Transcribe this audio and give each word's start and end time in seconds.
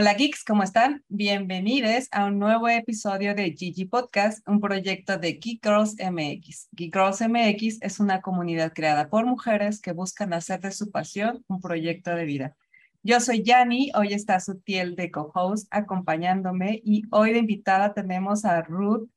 Hola 0.00 0.14
geeks, 0.14 0.44
¿cómo 0.44 0.62
están? 0.62 1.02
Bienvenidos 1.08 2.06
a 2.12 2.26
un 2.26 2.38
nuevo 2.38 2.68
episodio 2.68 3.34
de 3.34 3.50
Gigi 3.50 3.84
Podcast, 3.84 4.46
un 4.46 4.60
proyecto 4.60 5.18
de 5.18 5.32
Geek 5.32 5.60
Girls 5.60 5.96
MX. 5.98 6.68
Geek 6.70 6.94
Girls 6.94 7.20
MX 7.20 7.82
es 7.82 7.98
una 7.98 8.20
comunidad 8.20 8.72
creada 8.72 9.08
por 9.08 9.26
mujeres 9.26 9.80
que 9.80 9.90
buscan 9.90 10.32
hacer 10.34 10.60
de 10.60 10.70
su 10.70 10.92
pasión 10.92 11.44
un 11.48 11.60
proyecto 11.60 12.14
de 12.14 12.24
vida. 12.26 12.56
Yo 13.02 13.18
soy 13.18 13.42
Yani, 13.42 13.90
hoy 13.96 14.12
está 14.14 14.38
Sutiel 14.38 14.94
de 14.94 15.10
co-host 15.10 15.66
acompañándome 15.72 16.80
y 16.84 17.02
hoy 17.10 17.32
de 17.32 17.40
invitada 17.40 17.92
tenemos 17.92 18.44
a 18.44 18.62
Ruth 18.62 19.10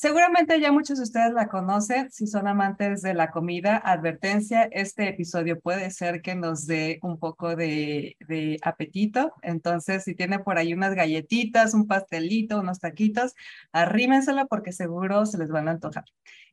Seguramente 0.00 0.60
ya 0.60 0.70
muchos 0.70 0.98
de 0.98 1.02
ustedes 1.02 1.32
la 1.32 1.48
conocen, 1.48 2.08
si 2.12 2.28
son 2.28 2.46
amantes 2.46 3.02
de 3.02 3.14
la 3.14 3.32
comida, 3.32 3.78
advertencia, 3.78 4.68
este 4.70 5.08
episodio 5.08 5.58
puede 5.58 5.90
ser 5.90 6.22
que 6.22 6.36
nos 6.36 6.68
dé 6.68 7.00
un 7.02 7.18
poco 7.18 7.56
de, 7.56 8.16
apetito, 8.62 9.34
entonces 9.42 10.04
si 10.04 10.14
tiene 10.14 10.38
por 10.38 10.56
ahí 10.56 10.72
unas 10.72 10.94
galletitas, 10.94 11.74
un 11.74 11.88
pastelito, 11.88 12.60
unos 12.60 12.78
taquitos, 12.78 13.34
arrímenselo 13.72 14.46
porque 14.46 14.70
seguro 14.70 15.26
se 15.26 15.36
les 15.36 15.50
van 15.50 15.66
a 15.66 15.72
antojar. 15.72 16.04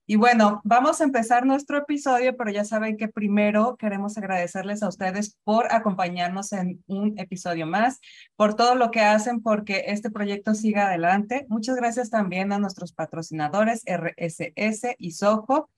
Y 0.07 0.17
bueno, 0.17 0.61
vamos 0.63 1.01
a 1.01 1.03
empezar 1.03 1.47
nuestro 1.47 1.79
episodio, 1.79 2.37
pero 2.37 2.51
ya 2.51 2.63
saben 2.63 2.95
que 2.95 3.07
primero 3.07 3.75
queremos 3.75 4.17
agradecerles 4.20 4.84
a 4.84 4.87
ustedes 4.87 5.37
por 5.43 5.73
acompañarnos 5.73 6.53
en 6.53 6.84
un 6.85 7.17
episodio 7.17 7.65
más, 7.65 7.99
por 8.35 8.53
todo 8.53 8.75
lo 8.75 8.91
que 8.91 9.01
hacen 9.01 9.41
porque 9.41 9.85
este 9.87 10.12
proyecto 10.12 10.53
siga 10.53 10.87
adelante. 10.87 11.47
Muchas 11.49 11.75
gracias 11.75 12.12
también 12.12 12.51
a 12.51 12.59
nuestros 12.59 12.93
patrocinadores 12.93 13.84
RSS 13.87 14.95
y 14.99 15.12
Soho. 15.12 15.71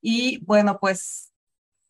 Y 0.00 0.44
bueno, 0.44 0.78
pues 0.80 1.27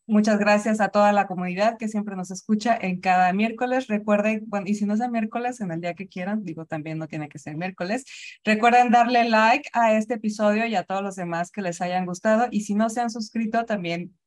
Muchas 0.09 0.39
gracias 0.39 0.81
a 0.81 0.89
toda 0.89 1.11
la 1.11 1.27
comunidad 1.27 1.77
que 1.77 1.87
siempre 1.87 2.15
nos 2.15 2.31
escucha 2.31 2.75
en 2.75 2.99
cada 2.99 3.31
miércoles. 3.31 3.85
Recuerden, 3.85 4.47
y 4.65 4.73
si 4.73 4.87
no 4.87 4.95
es 4.95 5.01
el 5.01 5.11
miércoles, 5.11 5.61
en 5.61 5.71
el 5.71 5.81
día 5.81 5.93
que 5.93 6.07
quieran, 6.07 6.43
digo, 6.43 6.65
también 6.65 6.97
no 6.97 7.07
tiene 7.07 7.29
que 7.29 7.37
ser 7.37 7.55
miércoles. 7.55 8.05
Recuerden 8.43 8.89
darle 8.89 9.29
like 9.29 9.69
a 9.71 9.93
este 9.93 10.15
episodio 10.15 10.65
y 10.65 10.73
a 10.73 10.83
todos 10.83 11.03
los 11.03 11.15
demás 11.15 11.51
que 11.51 11.61
les 11.61 11.79
hayan 11.79 12.07
gustado. 12.07 12.47
Y 12.49 12.61
si 12.61 12.73
no 12.73 12.89
se 12.89 13.01
han 13.01 13.11
suscrito, 13.11 13.65
también 13.65 14.17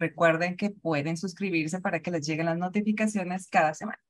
recuerden 0.00 0.56
que 0.56 0.70
pueden 0.70 1.16
suscribirse 1.16 1.80
para 1.80 2.00
que 2.00 2.10
les 2.10 2.26
lleguen 2.26 2.46
las 2.46 2.58
notificaciones 2.58 3.46
cada 3.48 3.74
semana. 3.74 4.00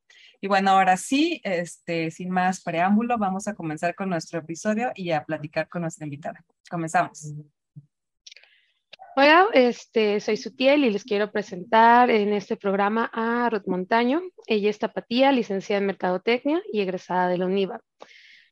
Y 0.41 0.49
bueno, 0.49 0.71
ahora 0.71 0.97
sí, 0.97 1.43
este, 1.45 2.11
sin 2.11 2.31
más 2.31 2.63
preámbulo, 2.63 3.19
vamos 3.19 3.49
a 3.49 3.55
comenzar 3.55 3.95
con 3.95 4.09
nuestro 4.09 4.39
episodio 4.39 4.93
y 4.95 5.11
a 5.11 5.27
platicar 5.27 5.69
con 5.69 5.83
nuestra 5.83 6.07
invitada. 6.07 6.43
Comenzamos. 6.71 7.35
Hola, 9.21 9.49
este, 9.53 10.21
soy 10.21 10.37
Sutiel 10.37 10.85
y 10.85 10.91
les 10.91 11.03
quiero 11.03 11.33
presentar 11.33 12.09
en 12.09 12.33
este 12.33 12.57
programa 12.57 13.11
a 13.13 13.51
Ruth 13.51 13.67
Montaño. 13.67 14.23
Ella 14.47 14.71
es 14.71 14.79
tapatía, 14.79 15.33
licenciada 15.33 15.81
en 15.81 15.87
Mercadotecnia 15.87 16.63
y 16.73 16.83
egresada 16.83 17.27
de 17.27 17.37
la 17.37 17.47
UNIVA. 17.47 17.81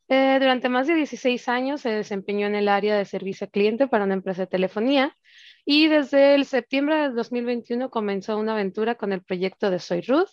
Eh, 0.09 0.39
durante 0.41 0.69
más 0.69 0.89
de 0.89 0.97
16 0.97 1.49
años 1.49 1.83
se 1.83 1.91
desempeñó 1.91 2.49
en 2.49 2.57
el 2.57 2.67
área 2.67 2.97
de 2.99 3.05
servicio 3.05 3.45
al 3.45 3.53
cliente 3.53 3.87
para 3.87 4.03
una 4.03 4.15
empresa 4.15 4.43
de 4.43 4.47
telefonía 4.49 5.17
y 5.65 5.87
desde 5.87 6.35
el 6.35 6.45
septiembre 6.45 6.97
de 6.97 7.11
2021 7.11 7.89
comenzó 7.89 8.37
una 8.37 8.55
aventura 8.55 8.97
con 8.97 9.13
el 9.13 9.23
proyecto 9.23 9.71
de 9.71 9.79
Soy 9.79 10.01
Ruth 10.01 10.31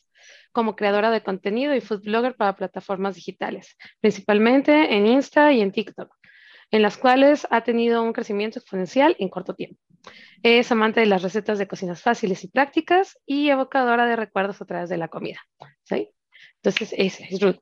como 0.52 0.76
creadora 0.76 1.12
de 1.12 1.22
contenido 1.22 1.76
y 1.76 1.82
food 1.82 2.02
blogger 2.06 2.36
para 2.36 2.56
plataformas 2.56 3.14
digitales, 3.14 3.78
principalmente 4.02 4.96
en 4.96 5.06
Insta 5.06 5.54
y 5.54 5.62
en 5.62 5.72
TikTok, 5.72 6.12
en 6.72 6.82
las 6.82 6.98
cuales 6.98 7.46
ha 7.52 7.62
tenido 7.62 8.02
un 8.02 8.14
crecimiento 8.14 8.58
exponencial 8.58 9.16
en 9.20 9.30
corto 9.30 9.54
tiempo. 9.54 9.80
Es 10.42 10.72
amante 10.72 11.00
de 11.00 11.06
las 11.06 11.22
recetas 11.22 11.58
de 11.58 11.68
cocinas 11.68 12.02
fáciles 12.02 12.44
y 12.44 12.48
prácticas 12.48 13.18
y 13.26 13.50
evocadora 13.50 14.06
de 14.06 14.16
recuerdos 14.16 14.62
a 14.62 14.66
través 14.66 14.90
de 14.90 14.98
la 14.98 15.08
comida. 15.08 15.40
¿sí? 15.84 16.10
Entonces, 16.56 16.94
ese 16.98 17.28
es 17.30 17.42
Ruth. 17.42 17.60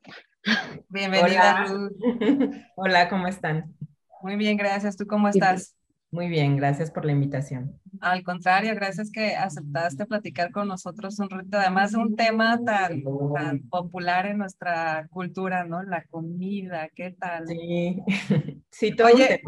Bienvenida, 0.88 1.64
Ruth. 1.66 1.92
Hola, 2.76 3.08
¿cómo 3.08 3.28
están? 3.28 3.74
Muy 4.22 4.36
bien, 4.36 4.56
gracias. 4.56 4.96
¿Tú 4.96 5.06
cómo 5.06 5.28
estás? 5.28 5.76
Muy 6.12 6.28
bien, 6.28 6.58
gracias 6.58 6.90
por 6.90 7.06
la 7.06 7.12
invitación. 7.12 7.80
Al 8.02 8.22
contrario, 8.22 8.74
gracias 8.74 9.10
que 9.10 9.34
aceptaste 9.34 10.04
platicar 10.04 10.50
con 10.50 10.68
nosotros 10.68 11.18
un 11.18 11.30
rato, 11.30 11.56
además 11.56 11.92
de 11.92 11.98
un 11.98 12.14
tema 12.16 12.60
tan, 12.62 13.02
tan, 13.34 13.60
popular 13.70 14.26
en 14.26 14.36
nuestra 14.36 15.08
cultura, 15.08 15.64
¿no? 15.64 15.82
La 15.82 16.04
comida, 16.04 16.90
¿qué 16.94 17.12
tal? 17.12 17.46
Sí, 17.46 18.02
sí, 18.70 18.94
todo 18.94 19.08
Oye, 19.08 19.40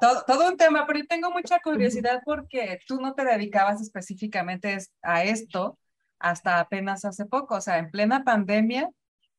todo, 0.00 0.24
todo, 0.26 0.48
un 0.48 0.56
tema, 0.56 0.86
pero 0.86 1.00
yo 1.00 1.06
tengo 1.06 1.30
mucha 1.30 1.58
curiosidad 1.60 2.22
porque 2.24 2.78
tú 2.86 3.00
no 3.00 3.14
te 3.14 3.24
dedicabas 3.24 3.80
específicamente 3.80 4.78
a 5.02 5.24
esto 5.24 5.78
hasta 6.18 6.60
apenas 6.60 7.04
hace 7.04 7.26
poco, 7.26 7.56
o 7.56 7.60
sea, 7.60 7.78
en 7.78 7.90
plena 7.90 8.24
pandemia 8.24 8.88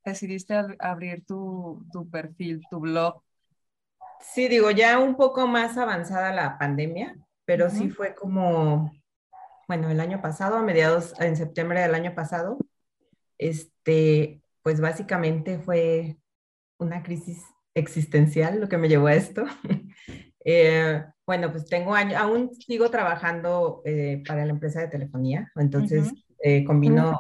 decidiste 0.03 0.55
abrir 0.79 1.25
tu, 1.25 1.83
tu 1.91 2.09
perfil, 2.09 2.61
tu 2.69 2.79
blog. 2.79 3.23
Sí, 4.19 4.47
digo, 4.47 4.71
ya 4.71 4.99
un 4.99 5.15
poco 5.15 5.47
más 5.47 5.77
avanzada 5.77 6.31
la 6.31 6.57
pandemia, 6.57 7.15
pero 7.45 7.65
uh 7.65 7.69
-huh. 7.69 7.77
sí 7.77 7.89
fue 7.89 8.13
como, 8.13 8.91
bueno, 9.67 9.89
el 9.89 9.99
año 9.99 10.21
pasado, 10.21 10.57
a 10.57 10.61
mediados, 10.61 11.19
en 11.19 11.35
septiembre 11.35 11.81
del 11.81 11.95
año 11.95 12.13
pasado, 12.13 12.57
este, 13.37 14.41
pues 14.61 14.79
básicamente 14.79 15.59
fue 15.59 16.17
una 16.77 17.03
crisis 17.03 17.43
existencial 17.73 18.59
lo 18.59 18.69
que 18.69 18.77
me 18.77 18.89
llevó 18.89 19.07
a 19.07 19.15
esto. 19.15 19.45
Eh, 20.47 21.03
bueno, 21.25 21.51
pues 21.51 21.65
tengo 21.65 21.95
años, 21.95 22.21
aún 22.21 22.53
sigo 22.53 22.91
trabajando 22.91 23.81
eh, 23.83 24.23
para 24.27 24.45
la 24.45 24.51
empresa 24.51 24.79
de 24.79 24.87
telefonía, 24.87 25.51
entonces 25.55 26.05
uh 26.05 26.11
-huh. 26.11 26.23
eh, 26.43 26.63
combino 26.63 27.09
uh 27.09 27.13
-huh. 27.13 27.19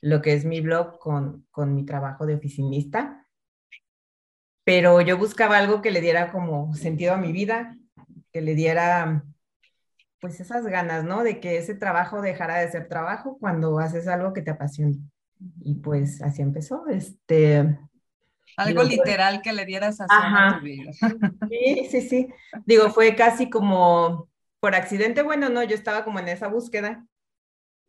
lo 0.00 0.20
que 0.20 0.34
es 0.34 0.44
mi 0.44 0.60
blog 0.60 0.98
con, 0.98 1.46
con 1.52 1.72
mi 1.72 1.84
trabajo 1.86 2.26
de 2.26 2.34
oficinista, 2.34 3.28
pero 4.64 5.00
yo 5.00 5.16
buscaba 5.16 5.56
algo 5.58 5.80
que 5.82 5.92
le 5.92 6.00
diera 6.00 6.32
como 6.32 6.74
sentido 6.74 7.14
a 7.14 7.16
mi 7.16 7.30
vida, 7.32 7.76
que 8.32 8.40
le 8.40 8.56
diera 8.56 9.24
pues 10.20 10.40
esas 10.40 10.64
ganas, 10.66 11.04
¿no? 11.04 11.24
De 11.24 11.40
que 11.40 11.58
ese 11.58 11.74
trabajo 11.74 12.22
dejara 12.22 12.58
de 12.58 12.70
ser 12.70 12.88
trabajo 12.88 13.38
cuando 13.40 13.80
haces 13.80 14.06
algo 14.06 14.32
que 14.32 14.42
te 14.42 14.52
apasiona. 14.52 14.96
Y 15.60 15.74
pues 15.74 16.22
así 16.22 16.42
empezó. 16.42 16.86
Este, 16.86 17.76
algo 18.56 18.84
Digo, 18.84 19.02
literal 19.02 19.42
que 19.42 19.52
le 19.52 19.64
dieras 19.64 19.98
a, 20.00 20.58
tu 20.58 20.64
vida. 20.64 20.92
Sí, 21.48 21.88
sí, 21.90 22.00
sí. 22.02 22.28
Digo, 22.66 22.90
fue 22.90 23.14
casi 23.14 23.48
como 23.50 24.28
por 24.60 24.74
accidente, 24.74 25.22
bueno, 25.22 25.48
no, 25.48 25.62
yo 25.64 25.74
estaba 25.74 26.04
como 26.04 26.18
en 26.20 26.28
esa 26.28 26.48
búsqueda. 26.48 27.04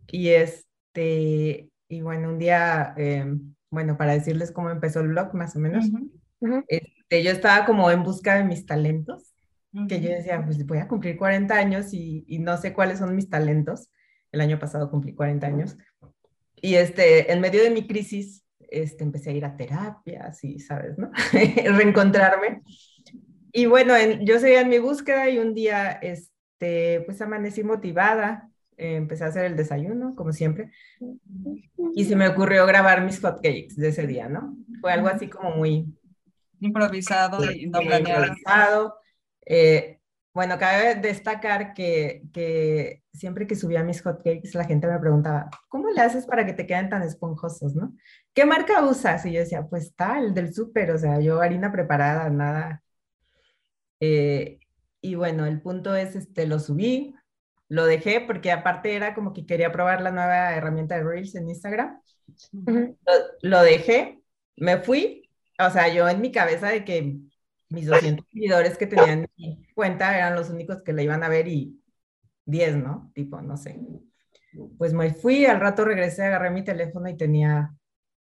Y 0.07 0.29
este, 0.29 1.69
y 1.87 2.01
bueno, 2.01 2.29
un 2.29 2.39
día, 2.39 2.93
eh, 2.97 3.25
bueno, 3.69 3.97
para 3.97 4.13
decirles 4.13 4.51
cómo 4.51 4.69
empezó 4.69 5.01
el 5.01 5.09
blog, 5.09 5.33
más 5.35 5.55
o 5.55 5.59
menos, 5.59 5.85
uh 5.85 6.47
-huh. 6.47 6.65
este, 6.67 7.23
yo 7.23 7.31
estaba 7.31 7.65
como 7.65 7.91
en 7.91 8.03
busca 8.03 8.35
de 8.35 8.43
mis 8.43 8.65
talentos, 8.65 9.33
uh 9.73 9.81
-huh. 9.81 9.87
que 9.87 10.01
yo 10.01 10.09
decía, 10.09 10.43
pues 10.43 10.65
voy 10.65 10.79
a 10.79 10.87
cumplir 10.87 11.17
40 11.17 11.55
años 11.55 11.93
y, 11.93 12.25
y 12.27 12.39
no 12.39 12.57
sé 12.57 12.73
cuáles 12.73 12.99
son 12.99 13.15
mis 13.15 13.29
talentos. 13.29 13.89
El 14.31 14.41
año 14.41 14.57
pasado 14.57 14.89
cumplí 14.89 15.13
40 15.13 15.45
años. 15.45 15.77
Y 16.55 16.75
este, 16.75 17.31
en 17.31 17.39
medio 17.39 17.61
de 17.61 17.69
mi 17.69 17.85
crisis, 17.85 18.42
este, 18.73 19.03
empecé 19.03 19.29
a 19.29 19.33
ir 19.33 19.45
a 19.45 19.55
terapias 19.55 20.43
y, 20.43 20.59
¿sabes? 20.59 20.97
¿no? 20.97 21.11
Reencontrarme. 21.77 22.61
Y 23.51 23.67
bueno, 23.67 23.95
en, 23.95 24.25
yo 24.25 24.39
seguía 24.39 24.61
en 24.61 24.69
mi 24.69 24.79
búsqueda 24.79 25.29
y 25.29 25.37
un 25.37 25.53
día, 25.53 25.91
este, 25.91 27.01
pues 27.05 27.21
amanecí 27.21 27.63
motivada, 27.63 28.49
eh, 28.77 28.95
empecé 28.95 29.23
a 29.23 29.27
hacer 29.27 29.45
el 29.45 29.55
desayuno, 29.55 30.15
como 30.15 30.33
siempre, 30.33 30.71
y 31.93 32.05
se 32.05 32.15
me 32.15 32.27
ocurrió 32.27 32.65
grabar 32.65 33.05
mis 33.05 33.19
hotcakes 33.19 33.75
de 33.75 33.89
ese 33.89 34.07
día, 34.07 34.27
¿no? 34.27 34.57
Fue 34.81 34.91
algo 34.91 35.07
así 35.07 35.29
como 35.29 35.51
muy... 35.51 35.85
Improvisado 36.59 37.51
y 37.51 37.67
no 37.67 37.79
planeado. 37.79 38.25
Improvisado. 38.25 38.95
Eh, 39.45 39.92
bueno, 40.33 40.57
cabe 40.57 40.95
destacar 40.95 41.73
que, 41.73 42.23
que, 42.33 43.03
siempre 43.13 43.45
que 43.45 43.55
subía 43.55 43.83
mis 43.83 44.01
hotcakes, 44.01 44.55
la 44.55 44.65
gente 44.65 44.87
me 44.87 44.99
preguntaba, 44.99 45.49
¿cómo 45.69 45.89
le 45.89 46.01
haces 46.01 46.25
para 46.25 46.45
que 46.45 46.53
te 46.53 46.65
queden 46.65 46.89
tan 46.89 47.03
esponjosos, 47.03 47.75
no? 47.75 47.93
¿Qué 48.33 48.45
marca 48.45 48.83
usas? 48.83 49.25
Y 49.25 49.33
yo 49.33 49.39
decía, 49.41 49.67
pues 49.67 49.95
tal, 49.95 50.33
del 50.33 50.53
súper, 50.53 50.91
o 50.91 50.97
sea, 50.97 51.19
yo 51.19 51.39
harina 51.39 51.71
preparada, 51.71 52.29
nada. 52.31 52.81
Eh, 53.99 54.59
y 55.01 55.15
bueno, 55.15 55.45
el 55.45 55.61
punto 55.61 55.95
es, 55.95 56.15
este, 56.15 56.47
lo 56.47 56.59
subí, 56.59 57.15
lo 57.69 57.85
dejé, 57.85 58.21
porque 58.21 58.51
aparte 58.51 58.95
era 58.95 59.13
como 59.13 59.33
que 59.33 59.45
quería 59.45 59.71
probar 59.71 60.01
la 60.01 60.11
nueva 60.11 60.55
herramienta 60.55 60.95
de 60.95 61.03
Reels 61.03 61.35
en 61.35 61.49
Instagram. 61.49 62.01
Uh 62.53 62.65
-huh. 62.65 62.97
lo, 63.41 63.49
lo 63.49 63.61
dejé, 63.63 64.21
me 64.55 64.77
fui, 64.77 65.29
o 65.59 65.69
sea, 65.69 65.93
yo 65.93 66.09
en 66.09 66.21
mi 66.21 66.31
cabeza 66.31 66.69
de 66.69 66.83
que 66.83 67.17
mis 67.73 67.87
200 67.87 68.25
seguidores 68.31 68.77
que 68.77 68.85
tenían 68.85 69.27
mi 69.35 69.65
cuenta 69.73 70.15
eran 70.15 70.35
los 70.35 70.49
únicos 70.49 70.83
que 70.83 70.93
la 70.93 71.01
iban 71.01 71.23
a 71.23 71.29
ver 71.29 71.47
y 71.47 71.81
10, 72.45 72.77
¿no? 72.77 73.11
Tipo, 73.15 73.41
no 73.41 73.57
sé. 73.57 73.79
Pues 74.77 74.93
me 74.93 75.13
fui, 75.13 75.45
al 75.45 75.59
rato 75.59 75.83
regresé, 75.83 76.23
agarré 76.23 76.51
mi 76.51 76.63
teléfono 76.63 77.09
y 77.09 77.17
tenía 77.17 77.73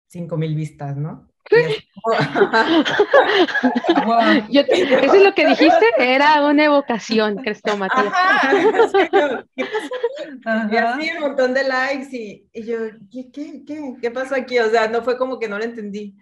5 0.07 0.37
mil 0.37 0.55
vistas, 0.55 0.97
¿no? 0.97 1.29
Yo 4.51 4.65
te, 4.65 4.83
eso 4.83 5.15
es 5.15 5.25
lo 5.25 5.35
que 5.35 5.49
dijiste, 5.49 5.87
era 5.99 6.47
una 6.47 6.67
evocación, 6.67 7.39
Cristo 7.39 7.77
Matías. 7.77 8.13
Y 10.71 10.77
así 10.77 11.11
un 11.17 11.21
montón 11.21 11.55
de 11.55 11.65
likes 11.65 12.17
y, 12.17 12.49
y 12.53 12.63
yo, 12.63 12.79
¿qué, 13.11 13.33
qué, 13.33 13.65
qué, 13.67 13.97
¿qué 14.01 14.11
pasó 14.13 14.37
aquí? 14.37 14.61
O 14.61 14.71
sea, 14.71 14.87
no 14.87 15.03
fue 15.03 15.19
como 15.19 15.41
que 15.41 15.49
no 15.49 15.59
lo 15.59 15.65
entendí. 15.65 16.15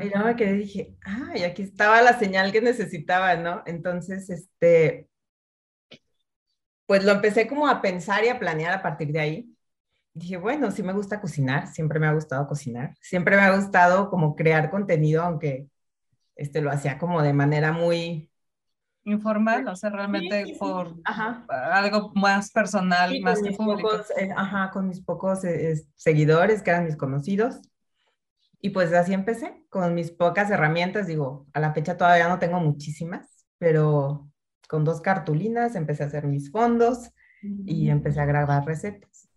Y 0.00 0.10
yo 0.10 0.24
me 0.24 0.34
quedé 0.34 0.56
y 0.56 0.58
dije, 0.58 0.96
ay, 1.02 1.44
aquí 1.44 1.62
estaba 1.62 2.00
la 2.02 2.18
señal 2.18 2.52
que 2.52 2.60
necesitaba, 2.60 3.36
¿no? 3.36 3.62
Entonces, 3.66 4.28
este, 4.30 5.08
pues 6.86 7.04
lo 7.04 7.12
empecé 7.12 7.46
como 7.46 7.68
a 7.68 7.82
pensar 7.82 8.24
y 8.24 8.28
a 8.28 8.38
planear 8.38 8.72
a 8.72 8.82
partir 8.82 9.12
de 9.12 9.20
ahí. 9.20 9.54
Dije, 10.14 10.36
bueno, 10.36 10.70
sí 10.70 10.82
me 10.82 10.94
gusta 10.94 11.20
cocinar, 11.20 11.68
siempre 11.68 12.00
me 12.00 12.06
ha 12.06 12.12
gustado 12.12 12.46
cocinar, 12.48 12.94
siempre 13.00 13.36
me 13.36 13.42
ha 13.42 13.54
gustado 13.54 14.10
como 14.10 14.34
crear 14.34 14.70
contenido, 14.70 15.22
aunque 15.22 15.68
este, 16.34 16.60
lo 16.60 16.70
hacía 16.70 16.98
como 16.98 17.22
de 17.22 17.34
manera 17.34 17.72
muy... 17.72 18.30
Informal, 19.04 19.66
o 19.68 19.76
sea, 19.76 19.90
realmente 19.90 20.56
por 20.58 20.94
algo 21.48 22.12
más 22.14 22.50
personal, 22.50 23.18
más 23.20 23.40
que 23.40 23.52
público. 23.52 23.90
Eh, 24.18 24.30
ajá, 24.36 24.70
con 24.70 24.88
mis 24.88 25.00
pocos 25.00 25.44
eh, 25.44 25.82
seguidores, 25.94 26.62
que 26.62 26.70
eran 26.70 26.84
mis 26.84 26.96
conocidos. 26.96 27.60
Y 28.60 28.70
pues 28.70 28.92
así 28.92 29.14
empecé, 29.14 29.64
con 29.68 29.94
mis 29.94 30.10
pocas 30.10 30.50
herramientas, 30.50 31.06
digo, 31.06 31.46
a 31.52 31.60
la 31.60 31.72
fecha 31.72 31.96
todavía 31.96 32.28
no 32.28 32.38
tengo 32.38 32.58
muchísimas, 32.58 33.46
pero 33.58 34.28
con 34.68 34.84
dos 34.84 35.00
cartulinas 35.00 35.76
empecé 35.76 36.02
a 36.02 36.06
hacer 36.06 36.26
mis 36.26 36.50
fondos 36.50 37.10
y 37.42 37.88
empecé 37.88 38.20
a 38.20 38.26
grabar 38.26 38.64
recetas. 38.66 39.28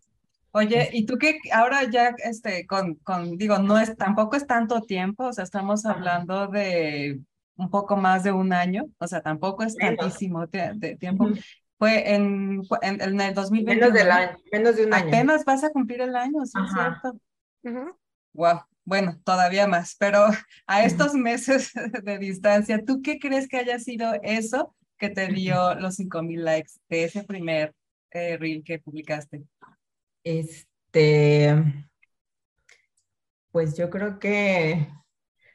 Oye, 0.54 0.90
¿y 0.92 1.06
tú 1.06 1.18
qué 1.18 1.40
ahora 1.54 1.84
ya, 1.90 2.14
este, 2.26 2.66
con, 2.68 2.96
con, 2.96 3.38
digo, 3.38 3.60
no 3.60 3.78
es, 3.80 3.96
tampoco 3.96 4.36
es 4.36 4.46
tanto 4.46 4.82
tiempo, 4.82 5.26
o 5.26 5.34
sea, 5.34 5.46
estamos 5.46 5.86
hablando 5.86 6.48
de 6.48 7.22
un 7.56 7.70
poco 7.70 7.96
más 7.96 8.24
de 8.24 8.34
un 8.34 8.52
año, 8.52 8.86
o 8.98 9.08
sea, 9.08 9.22
tampoco 9.22 9.64
es 9.64 9.76
tantísimo 9.76 10.48
de, 10.48 10.98
tiempo. 11.00 11.30
Fue 11.78 12.14
en, 12.14 12.62
en, 12.82 13.22
el 13.22 13.34
2020. 13.34 13.76
Menos, 13.76 13.94
del 13.94 14.12
año, 14.12 14.38
menos 14.52 14.76
de 14.76 14.86
un 14.86 14.94
año. 14.94 15.08
Apenas 15.08 15.46
vas 15.46 15.64
a 15.64 15.70
cumplir 15.70 16.02
el 16.02 16.16
año, 16.16 16.46
¿sí 16.46 16.60
es 16.64 16.72
cierto? 16.74 17.18
Wow, 18.34 18.62
bueno, 18.92 19.18
todavía 19.24 19.68
más, 19.68 19.96
pero 19.98 20.26
a 20.68 20.84
estos 20.84 21.14
meses 21.14 21.72
de 22.04 22.18
distancia, 22.18 22.84
¿tú 22.86 23.02
qué 23.02 23.20
crees 23.20 23.48
que 23.48 23.56
haya 23.56 23.80
sido 23.80 24.12
eso 24.22 24.76
que 24.98 25.08
te 25.08 25.30
dio 25.30 25.76
los 25.76 25.96
5000 25.96 26.44
likes 26.44 26.74
de 26.90 27.06
ese 27.06 27.24
primer 27.24 27.74
eh, 28.10 28.36
reel 28.36 28.66
que 28.66 28.80
publicaste? 28.80 29.44
Este, 30.26 31.56
pues 33.50 33.78
yo 33.78 33.90
creo 33.90 34.20
que, 34.20 34.90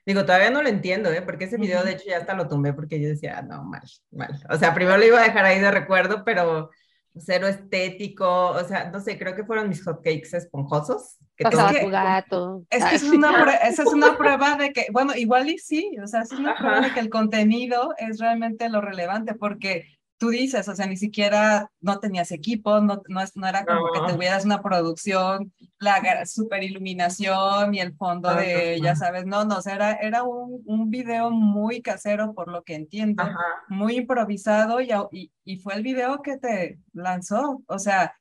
digo, 0.06 0.24
todavía 0.24 0.48
no 0.48 0.62
lo 0.62 0.70
entiendo, 0.70 1.12
¿eh? 1.12 1.20
Porque 1.20 1.44
ese 1.44 1.58
video, 1.58 1.84
de 1.84 1.92
hecho, 1.92 2.04
ya 2.06 2.16
hasta 2.16 2.32
lo 2.32 2.48
tumbé 2.48 2.72
porque 2.72 2.98
yo 2.98 3.10
decía, 3.10 3.42
no, 3.42 3.64
mal, 3.64 3.82
mal. 4.12 4.42
O 4.48 4.56
sea, 4.56 4.72
primero 4.72 4.96
lo 4.96 5.04
iba 5.04 5.20
a 5.20 5.24
dejar 5.24 5.44
ahí 5.44 5.60
de 5.60 5.70
recuerdo, 5.70 6.24
pero 6.24 6.70
cero 7.14 7.48
estético, 7.48 8.52
o 8.52 8.64
sea, 8.64 8.90
no 8.90 8.98
sé, 9.00 9.18
creo 9.18 9.36
que 9.36 9.44
fueron 9.44 9.68
mis 9.68 9.84
hotcakes 9.84 10.32
esponjosos. 10.32 11.18
Que 11.36 11.44
Pasaba 11.44 11.72
tu 11.78 11.88
gato. 11.88 12.64
Es 12.70 12.84
que 12.84 12.96
es 12.96 13.02
una 13.02 13.44
esa 13.62 13.82
es 13.82 13.92
una 13.92 14.16
prueba 14.18 14.56
de 14.56 14.72
que, 14.72 14.86
bueno, 14.90 15.14
igual 15.14 15.50
y 15.50 15.58
sí, 15.58 15.96
o 16.02 16.06
sea, 16.06 16.22
es 16.22 16.32
una 16.32 16.56
prueba 16.56 16.80
de 16.80 16.92
que 16.92 17.00
el 17.00 17.10
contenido 17.10 17.94
es 17.98 18.18
realmente 18.18 18.68
lo 18.68 18.80
relevante, 18.80 19.34
porque 19.34 19.84
tú 20.18 20.30
dices, 20.30 20.68
o 20.68 20.74
sea, 20.74 20.86
ni 20.86 20.96
siquiera 20.96 21.70
no 21.80 21.98
tenías 21.98 22.32
equipo, 22.32 22.80
no, 22.80 23.02
no, 23.08 23.20
no 23.34 23.46
era 23.46 23.64
como 23.64 23.92
que 23.92 24.12
tuvieras 24.12 24.44
una 24.44 24.62
producción, 24.62 25.52
la 25.78 26.24
super 26.24 26.62
iluminación 26.62 27.74
y 27.74 27.80
el 27.80 27.94
fondo 27.94 28.34
de, 28.34 28.80
ya 28.82 28.96
sabes, 28.96 29.26
no, 29.26 29.44
no, 29.44 29.58
o 29.58 29.62
sea, 29.62 29.74
era, 29.74 29.92
era 29.94 30.22
un, 30.22 30.62
un 30.64 30.90
video 30.90 31.30
muy 31.30 31.82
casero, 31.82 32.32
por 32.34 32.48
lo 32.48 32.62
que 32.62 32.74
entiendo, 32.74 33.24
muy 33.68 33.96
improvisado 33.96 34.80
y, 34.80 34.90
y, 35.12 35.30
y, 35.44 35.58
fue 35.58 35.74
el 35.74 35.82
video 35.82 36.22
que 36.22 36.38
te 36.38 36.78
lanzó, 36.92 37.62
o 37.66 37.78
sea, 37.78 38.14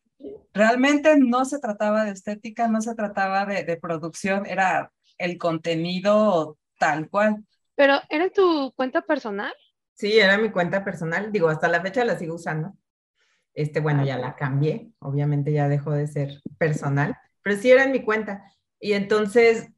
realmente 0.53 1.17
no 1.19 1.45
se 1.45 1.59
trataba 1.59 2.05
de 2.05 2.11
estética, 2.11 2.67
no 2.67 2.81
se 2.81 2.95
trataba 2.95 3.45
de, 3.45 3.63
de 3.63 3.77
producción, 3.77 4.45
era 4.45 4.91
el 5.17 5.37
contenido 5.37 6.57
tal 6.79 7.09
cual. 7.09 7.45
Pero, 7.75 8.01
¿era 8.09 8.29
tu 8.29 8.73
cuenta 8.75 9.01
personal? 9.01 9.53
Sí, 9.93 10.17
era 10.19 10.37
mi 10.37 10.51
cuenta 10.51 10.83
personal. 10.83 11.31
Digo, 11.31 11.47
hasta 11.49 11.67
la 11.67 11.81
fecha 11.81 12.03
la 12.05 12.17
sigo 12.17 12.35
usando. 12.35 12.73
Este, 13.53 13.79
bueno, 13.79 14.05
ya 14.05 14.17
la 14.17 14.35
cambié. 14.35 14.91
Obviamente 14.99 15.51
ya 15.53 15.69
dejó 15.69 15.91
de 15.91 16.07
ser 16.07 16.41
personal, 16.57 17.17
pero 17.41 17.57
sí 17.57 17.71
era 17.71 17.83
en 17.85 17.91
mi 17.93 18.03
cuenta. 18.03 18.43
Y 18.79 18.93
entonces 18.93 19.69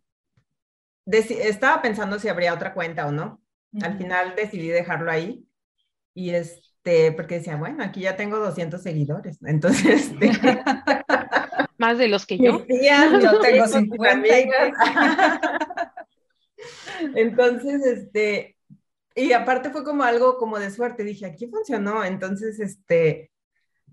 estaba 1.06 1.81
pensando 1.81 2.19
si 2.19 2.28
habría 2.30 2.54
otra 2.54 2.74
cuenta 2.74 3.07
o 3.07 3.12
no. 3.12 3.42
Al 3.81 3.98
final 3.98 4.34
decidí 4.36 4.69
dejarlo 4.69 5.12
ahí. 5.12 5.48
Y 6.13 6.31
este, 6.88 7.12
porque 7.12 7.36
decía, 7.36 7.57
bueno, 7.57 7.84
aquí 7.84 8.01
ya 8.01 8.16
tengo 8.16 8.38
200 8.39 8.81
seguidores. 8.81 9.39
Entonces, 9.44 10.12
este, 10.12 10.31
más 11.78 11.98
de 11.98 12.07
los 12.07 12.25
que 12.25 12.38
yo. 12.38 12.66
yo 13.22 13.39
tengo 13.42 13.68
50. 13.68 15.42
Entonces, 17.16 17.86
este, 17.86 18.56
y 19.16 19.34
aparte 19.34 19.69
fue 19.69 19.84
como 19.84 20.04
algo 20.04 20.38
como 20.38 20.60
de 20.60 20.72
suerte, 20.72 21.04
dije, 21.04 21.25
aquí 21.25 21.48
funcionó, 21.48 22.04
entonces, 22.06 22.60
este, 22.60 23.31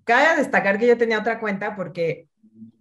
cabe 0.05 0.39
destacar 0.39 0.79
que 0.79 0.87
yo 0.87 0.97
tenía 0.97 1.19
otra 1.19 1.41
cuenta 1.41 1.75
porque, 1.77 2.29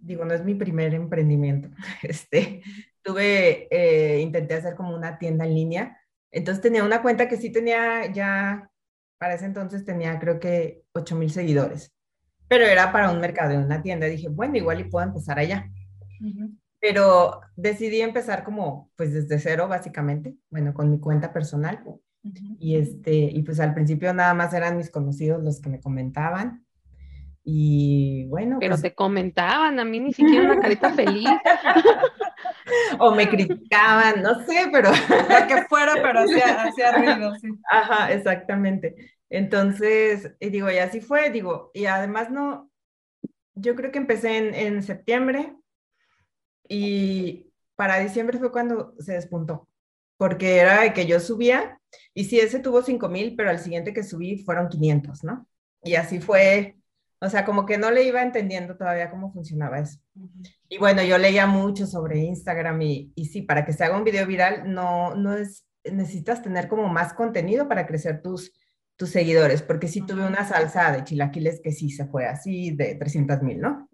digo, 0.00 0.24
no 0.24 0.32
es 0.32 0.44
mi 0.44 0.54
primer 0.54 0.94
emprendimiento, 0.94 1.68
este, 2.02 2.62
tuve, 3.02 3.68
eh, 3.70 4.20
intenté 4.20 4.54
hacer 4.54 4.74
como 4.76 4.94
una 4.94 5.18
tienda 5.18 5.44
en 5.44 5.54
línea, 5.54 5.98
entonces 6.30 6.62
tenía 6.62 6.84
una 6.84 7.02
cuenta 7.02 7.28
que 7.28 7.36
sí 7.36 7.50
tenía 7.50 8.10
ya, 8.10 8.70
para 9.24 9.36
ese 9.36 9.46
entonces 9.46 9.86
tenía 9.86 10.18
creo 10.18 10.38
que 10.38 10.82
8 10.92 11.16
mil 11.16 11.30
seguidores, 11.30 11.94
pero 12.46 12.66
era 12.66 12.92
para 12.92 13.10
un 13.10 13.20
mercado, 13.20 13.52
de 13.52 13.56
una 13.56 13.80
tienda, 13.80 14.04
dije, 14.06 14.28
bueno, 14.28 14.58
igual 14.58 14.80
y 14.80 14.84
puedo 14.84 15.06
empezar 15.06 15.38
allá. 15.38 15.70
Pero 16.78 17.40
decidí 17.56 18.02
empezar 18.02 18.44
como, 18.44 18.90
pues 18.96 19.14
desde 19.14 19.38
cero, 19.38 19.66
básicamente, 19.66 20.36
bueno, 20.50 20.74
con 20.74 20.90
mi 20.90 21.00
cuenta 21.00 21.32
personal. 21.32 21.82
Y, 22.58 22.76
este, 22.76 23.14
y 23.14 23.42
pues 23.44 23.60
al 23.60 23.72
principio 23.72 24.12
nada 24.12 24.34
más 24.34 24.52
eran 24.52 24.76
mis 24.76 24.90
conocidos 24.90 25.42
los 25.42 25.58
que 25.62 25.70
me 25.70 25.80
comentaban. 25.80 26.66
Y 27.44 28.26
bueno. 28.26 28.58
Pero 28.58 28.72
pues 28.72 28.82
te 28.82 28.94
comentaban, 28.94 29.78
a 29.78 29.84
mí 29.86 30.00
ni 30.00 30.12
siquiera 30.12 30.52
una 30.52 30.60
carita 30.60 30.92
feliz. 30.92 31.28
o 32.98 33.14
me 33.14 33.28
criticaban, 33.28 34.22
no 34.22 34.44
sé, 34.46 34.68
pero. 34.72 34.90
Lo 35.40 35.46
que 35.46 35.62
fuera, 35.68 35.92
pero 35.94 36.20
hacía, 36.20 36.64
hacía 36.64 36.92
ruido, 36.92 37.34
sí. 37.36 37.48
Ajá, 37.70 38.12
exactamente. 38.12 39.13
Entonces, 39.36 40.32
y 40.38 40.50
digo, 40.50 40.70
y 40.70 40.78
así 40.78 41.00
fue, 41.00 41.30
digo, 41.30 41.70
y 41.74 41.86
además 41.86 42.30
no, 42.30 42.70
yo 43.54 43.74
creo 43.74 43.90
que 43.90 43.98
empecé 43.98 44.38
en, 44.38 44.54
en 44.54 44.82
septiembre 44.82 45.56
y 46.68 47.52
para 47.74 47.98
diciembre 47.98 48.38
fue 48.38 48.52
cuando 48.52 48.94
se 49.00 49.14
despuntó 49.14 49.68
porque 50.16 50.58
era 50.58 50.82
de 50.82 50.92
que 50.92 51.06
yo 51.06 51.20
subía 51.20 51.80
y 52.14 52.24
sí, 52.24 52.38
ese 52.38 52.60
tuvo 52.60 52.82
5 52.82 53.08
mil, 53.08 53.34
pero 53.36 53.50
al 53.50 53.58
siguiente 53.58 53.92
que 53.92 54.02
subí 54.02 54.38
fueron 54.38 54.68
500, 54.68 55.24
¿no? 55.24 55.48
Y 55.82 55.96
así 55.96 56.20
fue, 56.20 56.76
o 57.20 57.28
sea, 57.28 57.44
como 57.44 57.66
que 57.66 57.78
no 57.78 57.90
le 57.90 58.04
iba 58.04 58.22
entendiendo 58.22 58.76
todavía 58.76 59.10
cómo 59.10 59.32
funcionaba 59.32 59.80
eso. 59.80 59.98
Y 60.68 60.78
bueno, 60.78 61.02
yo 61.02 61.18
leía 61.18 61.46
mucho 61.46 61.86
sobre 61.86 62.18
Instagram 62.18 62.80
y, 62.82 63.12
y 63.14 63.26
sí, 63.26 63.42
para 63.42 63.64
que 63.64 63.72
se 63.72 63.84
haga 63.84 63.96
un 63.96 64.04
video 64.04 64.26
viral, 64.26 64.72
no, 64.72 65.14
no 65.14 65.34
es, 65.34 65.66
necesitas 65.84 66.42
tener 66.42 66.68
como 66.68 66.88
más 66.88 67.12
contenido 67.12 67.68
para 67.68 67.86
crecer 67.86 68.22
tus, 68.22 68.52
tus 68.96 69.10
seguidores, 69.10 69.62
porque 69.62 69.88
sí 69.88 70.00
tuve 70.06 70.26
una 70.26 70.44
salsa 70.44 70.92
de 70.92 71.04
chilaquiles 71.04 71.60
que 71.60 71.72
sí 71.72 71.90
se 71.90 72.06
fue 72.06 72.26
así 72.26 72.70
de 72.70 72.94
300 72.94 73.42
mil, 73.42 73.60
¿no? 73.60 73.88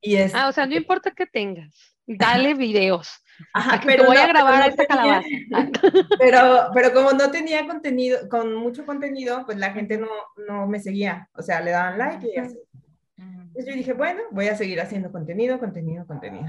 Y 0.00 0.16
es, 0.16 0.34
ah, 0.34 0.48
o 0.48 0.52
sea, 0.52 0.66
no 0.66 0.74
importa 0.74 1.12
que 1.12 1.26
tengas, 1.26 1.96
dale 2.06 2.54
videos. 2.54 3.22
Ajá, 3.52 3.80
pero 3.84 4.02
te 4.02 4.08
voy 4.08 4.16
a 4.16 4.26
grabar 4.26 4.68
esta 4.68 4.84
calabaza. 4.84 5.28
Pero, 6.18 6.70
pero 6.74 6.92
como 6.92 7.12
no 7.12 7.30
tenía 7.30 7.64
contenido, 7.68 8.28
con 8.28 8.52
mucho 8.54 8.84
contenido, 8.84 9.44
pues 9.46 9.58
la 9.58 9.70
gente 9.70 9.96
no, 9.96 10.08
no 10.48 10.66
me 10.66 10.80
seguía. 10.80 11.28
O 11.34 11.42
sea, 11.42 11.60
le 11.60 11.70
daban 11.70 11.98
like 11.98 12.28
y 12.34 12.36
así. 12.36 12.58
Entonces 13.16 13.66
yo 13.66 13.72
dije, 13.74 13.92
bueno, 13.92 14.22
voy 14.32 14.48
a 14.48 14.56
seguir 14.56 14.80
haciendo 14.80 15.12
contenido, 15.12 15.60
contenido, 15.60 16.04
contenido. 16.04 16.46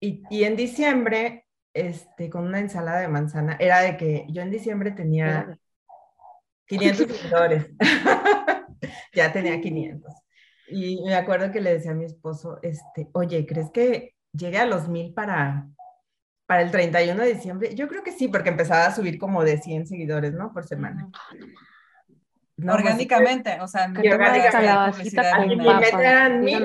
Y, 0.00 0.22
y 0.30 0.44
en 0.44 0.56
diciembre, 0.56 1.46
este, 1.74 2.30
con 2.30 2.44
una 2.46 2.58
ensalada 2.58 3.00
de 3.00 3.08
manzana, 3.08 3.56
era 3.60 3.80
de 3.80 3.98
que 3.98 4.26
yo 4.30 4.40
en 4.40 4.50
diciembre 4.50 4.92
tenía 4.92 5.58
500 6.66 7.06
seguidores. 7.16 7.70
ya 9.14 9.32
tenía 9.32 9.60
500. 9.60 10.12
Y 10.68 11.02
me 11.04 11.14
acuerdo 11.14 11.50
que 11.50 11.60
le 11.60 11.74
decía 11.74 11.90
a 11.90 11.94
mi 11.94 12.04
esposo, 12.04 12.58
este, 12.62 13.08
oye, 13.12 13.46
¿crees 13.46 13.70
que 13.70 14.14
llegue 14.32 14.58
a 14.58 14.66
los 14.66 14.88
mil 14.88 15.12
para, 15.12 15.68
para 16.46 16.62
el 16.62 16.70
31 16.70 17.22
de 17.22 17.34
diciembre? 17.34 17.74
Yo 17.74 17.88
creo 17.88 18.02
que 18.02 18.12
sí, 18.12 18.28
porque 18.28 18.48
empezaba 18.48 18.86
a 18.86 18.94
subir 18.94 19.18
como 19.18 19.44
de 19.44 19.58
100 19.58 19.86
seguidores, 19.86 20.32
¿no? 20.32 20.52
Por 20.52 20.64
semana. 20.66 21.10
No, 22.56 22.72
pues, 22.72 22.84
orgánicamente, 22.84 23.60
o 23.60 23.68
sea, 23.68 23.92
y 24.02 24.08
orgánicamente. 24.08 25.10
Y 25.46 25.56
mi 25.56 25.66
meta 25.66 26.00
eran 26.00 26.40
mil 26.40 26.64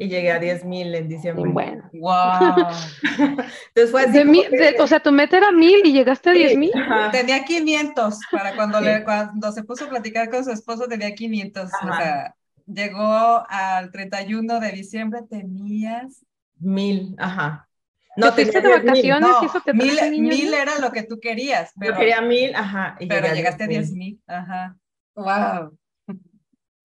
y 0.00 0.08
llegué 0.08 0.30
a 0.30 0.38
10 0.38 0.64
mil 0.64 0.94
en 0.94 1.08
diciembre. 1.08 1.50
Bueno. 1.50 1.90
Wow. 1.92 2.68
Entonces 3.74 3.90
fue 3.90 4.04
así. 4.04 4.78
o 4.78 4.86
sea, 4.86 5.00
tu 5.00 5.10
meta 5.10 5.36
era 5.36 5.50
mil 5.50 5.84
y 5.84 5.92
llegaste 5.92 6.30
a 6.30 6.32
10 6.32 6.56
mil. 6.56 6.72
Tenía 7.10 7.44
500 7.44 8.18
para 8.30 8.54
cuando, 8.54 8.80
le, 8.80 9.02
cuando 9.02 9.50
se 9.50 9.64
puso 9.64 9.86
a 9.86 9.88
platicar 9.88 10.30
con 10.30 10.44
su 10.44 10.52
esposo, 10.52 10.86
tenía 10.86 11.12
500. 11.12 11.64
O 11.64 11.96
sea, 11.96 12.36
llegó 12.64 13.44
al 13.48 13.90
31 13.90 14.60
de 14.60 14.70
diciembre, 14.70 15.22
tenías 15.28 16.24
mil, 16.60 17.16
ajá. 17.18 17.68
No, 18.16 18.32
te 18.34 18.42
fuiste 18.42 18.60
de 18.60 18.68
vacaciones 18.68 19.30
y 19.42 19.46
eso 19.46 19.60
te 19.64 19.72
mil, 19.72 19.96
mil 20.20 20.54
era 20.54 20.78
lo 20.78 20.92
que 20.92 21.02
tú 21.02 21.18
querías. 21.18 21.72
Pero, 21.78 21.92
Yo 21.92 21.98
quería 21.98 22.20
mil, 22.20 22.54
ajá. 22.54 22.96
pero 23.08 23.34
llegaste 23.34 23.64
a 23.64 23.66
diez 23.66 23.90
mil, 23.90 24.20
ajá. 24.28 24.76
Wow. 25.16 25.76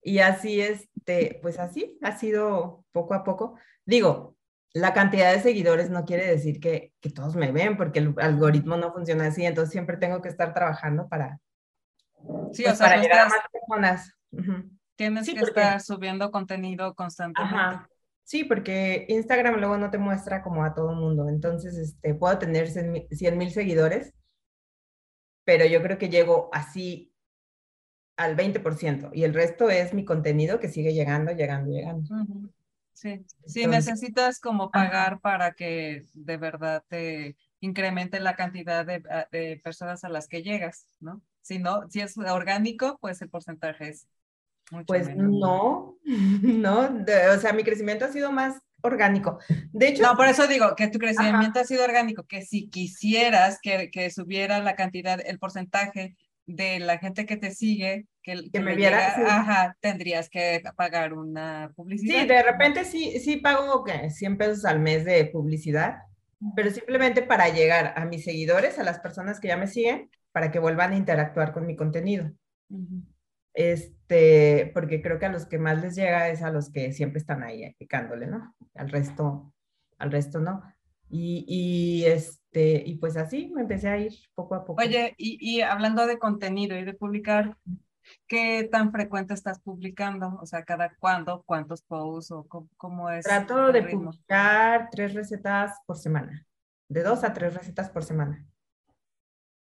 Y 0.02 0.18
así, 0.18 0.60
este, 0.60 1.38
pues 1.42 1.58
así, 1.58 1.96
ha 2.02 2.16
sido 2.16 2.83
poco 2.94 3.12
a 3.12 3.24
poco. 3.24 3.58
Digo, 3.84 4.36
la 4.72 4.94
cantidad 4.94 5.32
de 5.32 5.40
seguidores 5.40 5.90
no 5.90 6.04
quiere 6.04 6.26
decir 6.26 6.60
que, 6.60 6.94
que 7.00 7.10
todos 7.10 7.36
me 7.36 7.52
ven, 7.52 7.76
porque 7.76 7.98
el 7.98 8.14
algoritmo 8.18 8.76
no 8.76 8.92
funciona 8.92 9.26
así, 9.26 9.44
entonces 9.44 9.72
siempre 9.72 9.98
tengo 9.98 10.22
que 10.22 10.28
estar 10.28 10.54
trabajando 10.54 11.08
para, 11.08 11.38
sí, 12.52 12.62
pues, 12.62 12.78
para 12.78 12.96
llegar 12.96 13.26
a 13.26 13.28
más 13.28 13.40
personas. 13.52 14.12
Tienes 14.96 15.28
que 15.28 15.40
estar 15.40 15.80
subiendo 15.80 16.30
contenido 16.30 16.94
constantemente. 16.94 17.56
Ajá. 17.56 17.88
Sí, 18.22 18.44
porque 18.44 19.04
Instagram 19.08 19.56
luego 19.56 19.76
no 19.76 19.90
te 19.90 19.98
muestra 19.98 20.42
como 20.42 20.64
a 20.64 20.72
todo 20.72 20.92
el 20.92 20.96
mundo. 20.96 21.28
Entonces, 21.28 21.76
este, 21.76 22.14
puedo 22.14 22.38
tener 22.38 22.68
100 22.68 23.36
mil 23.36 23.50
seguidores, 23.50 24.14
pero 25.44 25.66
yo 25.66 25.82
creo 25.82 25.98
que 25.98 26.08
llego 26.08 26.48
así 26.52 27.12
al 28.16 28.36
20% 28.36 29.10
y 29.12 29.24
el 29.24 29.34
resto 29.34 29.68
es 29.68 29.92
mi 29.92 30.04
contenido 30.04 30.60
que 30.60 30.68
sigue 30.68 30.94
llegando, 30.94 31.32
llegando, 31.32 31.70
llegando. 31.70 32.08
Sí, 32.94 33.24
sí, 33.44 33.66
necesitas 33.66 34.40
como 34.40 34.70
pagar 34.70 35.20
para 35.20 35.52
que 35.52 36.04
de 36.14 36.36
verdad 36.36 36.82
te 36.88 37.36
incremente 37.60 38.20
la 38.20 38.36
cantidad 38.36 38.86
de, 38.86 39.02
ah, 39.10 39.26
de, 39.30 39.60
personas 39.62 40.04
a 40.04 40.08
las 40.08 40.28
que 40.28 40.42
llegas, 40.42 40.86
¿no? 41.00 41.20
Si 41.42 41.58
no, 41.58 41.88
si 41.90 42.00
es 42.00 42.16
orgánico, 42.16 42.98
pues 43.00 43.20
el 43.20 43.28
porcentaje 43.28 43.88
es 43.90 44.06
pues 44.86 45.14
no, 45.14 45.96
no, 46.04 46.80
o 46.80 47.38
sea, 47.38 47.52
mi 47.52 47.64
crecimiento 47.64 48.06
ha 48.06 48.12
sido 48.12 48.32
más 48.32 48.60
orgánico. 48.80 49.38
De 49.72 49.88
hecho, 49.88 50.02
no, 50.02 50.16
por 50.16 50.26
eso 50.26 50.46
digo 50.46 50.74
que 50.76 50.88
tu 50.88 50.98
crecimiento 50.98 51.60
ha 51.60 51.64
sido 51.64 51.84
orgánico, 51.84 52.24
que 52.24 52.42
si 52.42 52.68
quisieras 52.68 53.58
que, 53.62 53.90
que, 53.90 54.10
subiera 54.10 54.60
la 54.60 54.76
cantidad, 54.76 55.20
el 55.24 55.38
porcentaje 55.38 56.16
de 56.46 56.78
la 56.78 56.98
gente 56.98 57.26
que 57.26 57.36
te 57.36 57.50
sigue, 57.50 58.06
que, 58.22 58.50
que, 58.52 58.60
me 58.60 58.74
viera, 58.74 59.14
ajá, 59.26 59.76
tendrías 59.80 60.28
que 60.28 60.62
pagar 60.76 61.14
una 61.14 61.72
publicidad. 61.74 62.22
Sí, 62.22 62.26
de 62.26 62.42
repente 62.42 62.84
sí, 62.84 63.18
sí 63.20 63.36
pago 63.38 63.84
100 64.08 64.38
pesos 64.38 64.64
al 64.64 64.80
mes 64.80 65.04
de 65.04 65.24
publicidad, 65.26 65.96
pero 66.54 66.70
simplemente 66.70 67.22
para 67.22 67.48
llegar 67.48 67.94
a 67.96 68.04
mis 68.04 68.24
seguidores, 68.24 68.78
a 68.78 68.84
las 68.84 69.00
personas 69.00 69.40
que 69.40 69.48
ya 69.48 69.56
me 69.56 69.66
siguen, 69.66 70.10
para 70.32 70.50
que 70.50 70.58
vuelvan 70.58 70.92
a 70.92 70.96
interactuar 70.96 71.52
con 71.52 71.66
mi 71.66 71.76
contenido. 71.76 72.30
Este, 73.54 74.70
porque 74.74 75.00
creo 75.00 75.18
que 75.18 75.26
a 75.26 75.32
los 75.32 75.46
que 75.46 75.58
más 75.58 75.80
les 75.80 75.94
llega 75.94 76.28
es 76.28 76.42
a 76.42 76.50
los 76.50 76.70
que 76.70 76.92
siempre 76.92 77.20
están 77.20 77.44
ahí 77.44 77.72
picándole, 77.78 78.26
¿no? 78.26 78.54
Al 78.74 78.90
resto, 78.90 79.54
al 79.98 80.10
resto 80.10 80.40
no. 80.40 80.62
Y, 81.08 81.44
y, 81.46 82.04
este, 82.54 82.82
y 82.86 82.94
pues 82.96 83.16
así 83.16 83.50
me 83.52 83.62
empecé 83.62 83.88
a 83.88 83.98
ir 83.98 84.12
poco 84.34 84.54
a 84.54 84.64
poco. 84.64 84.80
Oye, 84.80 85.14
y, 85.18 85.38
y 85.40 85.60
hablando 85.60 86.06
de 86.06 86.18
contenido 86.18 86.76
y 86.76 86.84
de 86.84 86.94
publicar, 86.94 87.56
¿qué 88.28 88.68
tan 88.70 88.92
frecuente 88.92 89.34
estás 89.34 89.60
publicando? 89.60 90.38
O 90.40 90.46
sea, 90.46 90.64
¿cada 90.64 90.94
cuándo? 91.00 91.42
¿Cuántos 91.46 91.82
posts? 91.82 92.30
¿O 92.30 92.46
cómo, 92.76 93.10
es? 93.10 93.24
Trato 93.24 93.72
de 93.72 93.82
publicar 93.82 94.88
tres 94.92 95.14
recetas 95.14 95.80
por 95.84 95.98
semana, 95.98 96.46
de 96.88 97.02
dos 97.02 97.24
a 97.24 97.32
tres 97.32 97.54
recetas 97.54 97.90
por 97.90 98.04
semana. 98.04 98.46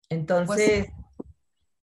Pues 0.09 0.21
Entonces, 0.21 0.93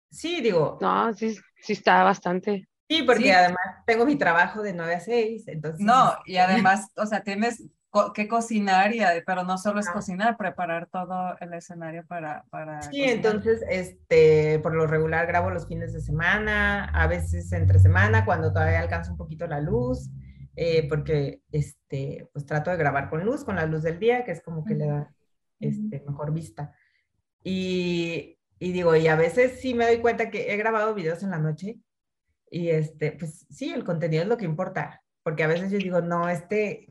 sí, 0.10 0.40
digo. 0.42 0.78
No, 0.80 1.14
sí, 1.14 1.36
sí 1.62 1.74
está 1.74 2.04
bastante. 2.04 2.70
Sí, 2.90 3.04
porque 3.04 3.34
además 3.34 3.84
tengo 3.86 4.06
mi 4.06 4.18
trabajo 4.18 4.62
de 4.62 4.74
9 4.74 4.96
a 4.96 5.00
6, 5.00 5.48
entonces... 5.48 5.80
No, 5.80 6.16
y 6.26 6.36
además, 6.36 6.92
o 6.96 7.06
sea, 7.06 7.24
tienes 7.24 7.64
que 8.14 8.28
cocinar, 8.28 8.94
y, 8.96 9.02
pero 9.26 9.44
no 9.44 9.58
solo 9.58 9.80
es 9.80 9.90
cocinar, 9.90 10.36
preparar 10.38 10.88
todo 10.88 11.36
el 11.40 11.54
escenario 11.54 12.06
para... 12.08 12.44
para 12.50 12.82
sí, 12.82 13.04
entonces, 13.04 13.64
este, 13.70 14.60
por 14.60 14.74
lo 14.74 14.88
regular 14.88 15.28
grabo 15.28 15.52
los 15.52 15.68
fines 15.68 15.94
de 15.94 16.02
semana, 16.02 16.86
a 16.86 17.08
veces 17.08 17.52
entre 17.52 17.80
semana, 17.80 18.26
cuando 18.26 18.52
todavía 18.52 18.80
alcanza 18.80 19.12
un 19.12 19.18
poquito 19.18 19.46
la 19.46 19.60
luz, 19.60 20.10
eh, 20.56 20.88
porque, 20.90 21.42
este, 21.52 22.30
pues 22.34 22.46
trato 22.46 22.72
de 22.72 22.78
grabar 22.78 23.10
con 23.10 23.24
luz, 23.24 23.44
con 23.44 23.56
la 23.56 23.66
luz 23.66 23.84
del 23.84 24.00
día, 24.00 24.26
que 24.26 24.32
es 24.32 24.42
como 24.42 24.66
que 24.66 24.74
le 24.74 24.88
da, 24.88 25.14
este, 25.60 26.04
mejor 26.08 26.34
vista. 26.34 26.74
Y, 27.44 28.40
y 28.58 28.72
digo, 28.72 28.96
y 28.96 29.08
a 29.08 29.16
veces 29.16 29.60
sí 29.60 29.74
me 29.74 29.86
doy 29.86 30.00
cuenta 30.00 30.30
que 30.30 30.54
he 30.54 30.58
grabado 30.58 30.96
videos 30.96 31.22
en 31.22 31.32
la 31.32 31.40
noche 31.40 31.78
y 32.50 32.70
este, 32.70 33.12
pues 33.12 33.46
sí, 33.50 33.74
el 33.74 33.84
contenido 33.84 34.24
es 34.24 34.30
lo 34.30 34.38
que 34.38 34.46
importa, 34.46 35.04
porque 35.24 35.44
a 35.44 35.48
veces 35.48 35.72
yo 35.72 35.78
digo, 35.80 36.02
no, 36.02 36.30
este, 36.30 36.88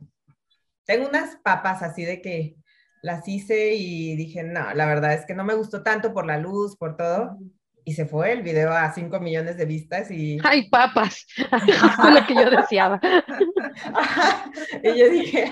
tengo 0.92 1.08
unas 1.08 1.36
papas 1.36 1.82
así 1.82 2.04
de 2.04 2.20
que 2.20 2.54
las 3.02 3.26
hice 3.26 3.74
y 3.74 4.14
dije, 4.14 4.42
no, 4.42 4.74
la 4.74 4.84
verdad 4.84 5.14
es 5.14 5.24
que 5.24 5.34
no 5.34 5.42
me 5.42 5.54
gustó 5.54 5.82
tanto 5.82 6.12
por 6.12 6.26
la 6.26 6.36
luz, 6.36 6.76
por 6.76 6.98
todo. 6.98 7.38
Y 7.84 7.94
se 7.94 8.04
fue 8.04 8.30
el 8.30 8.42
video 8.42 8.72
a 8.72 8.92
5 8.92 9.18
millones 9.18 9.56
de 9.56 9.64
vistas 9.64 10.10
y... 10.10 10.38
¡Ay, 10.44 10.68
papas! 10.68 11.26
Eso 11.66 12.08
es 12.08 12.14
lo 12.14 12.26
que 12.26 12.34
yo 12.34 12.50
deseaba. 12.50 13.00
y 14.84 14.98
yo 14.98 15.08
dije, 15.08 15.50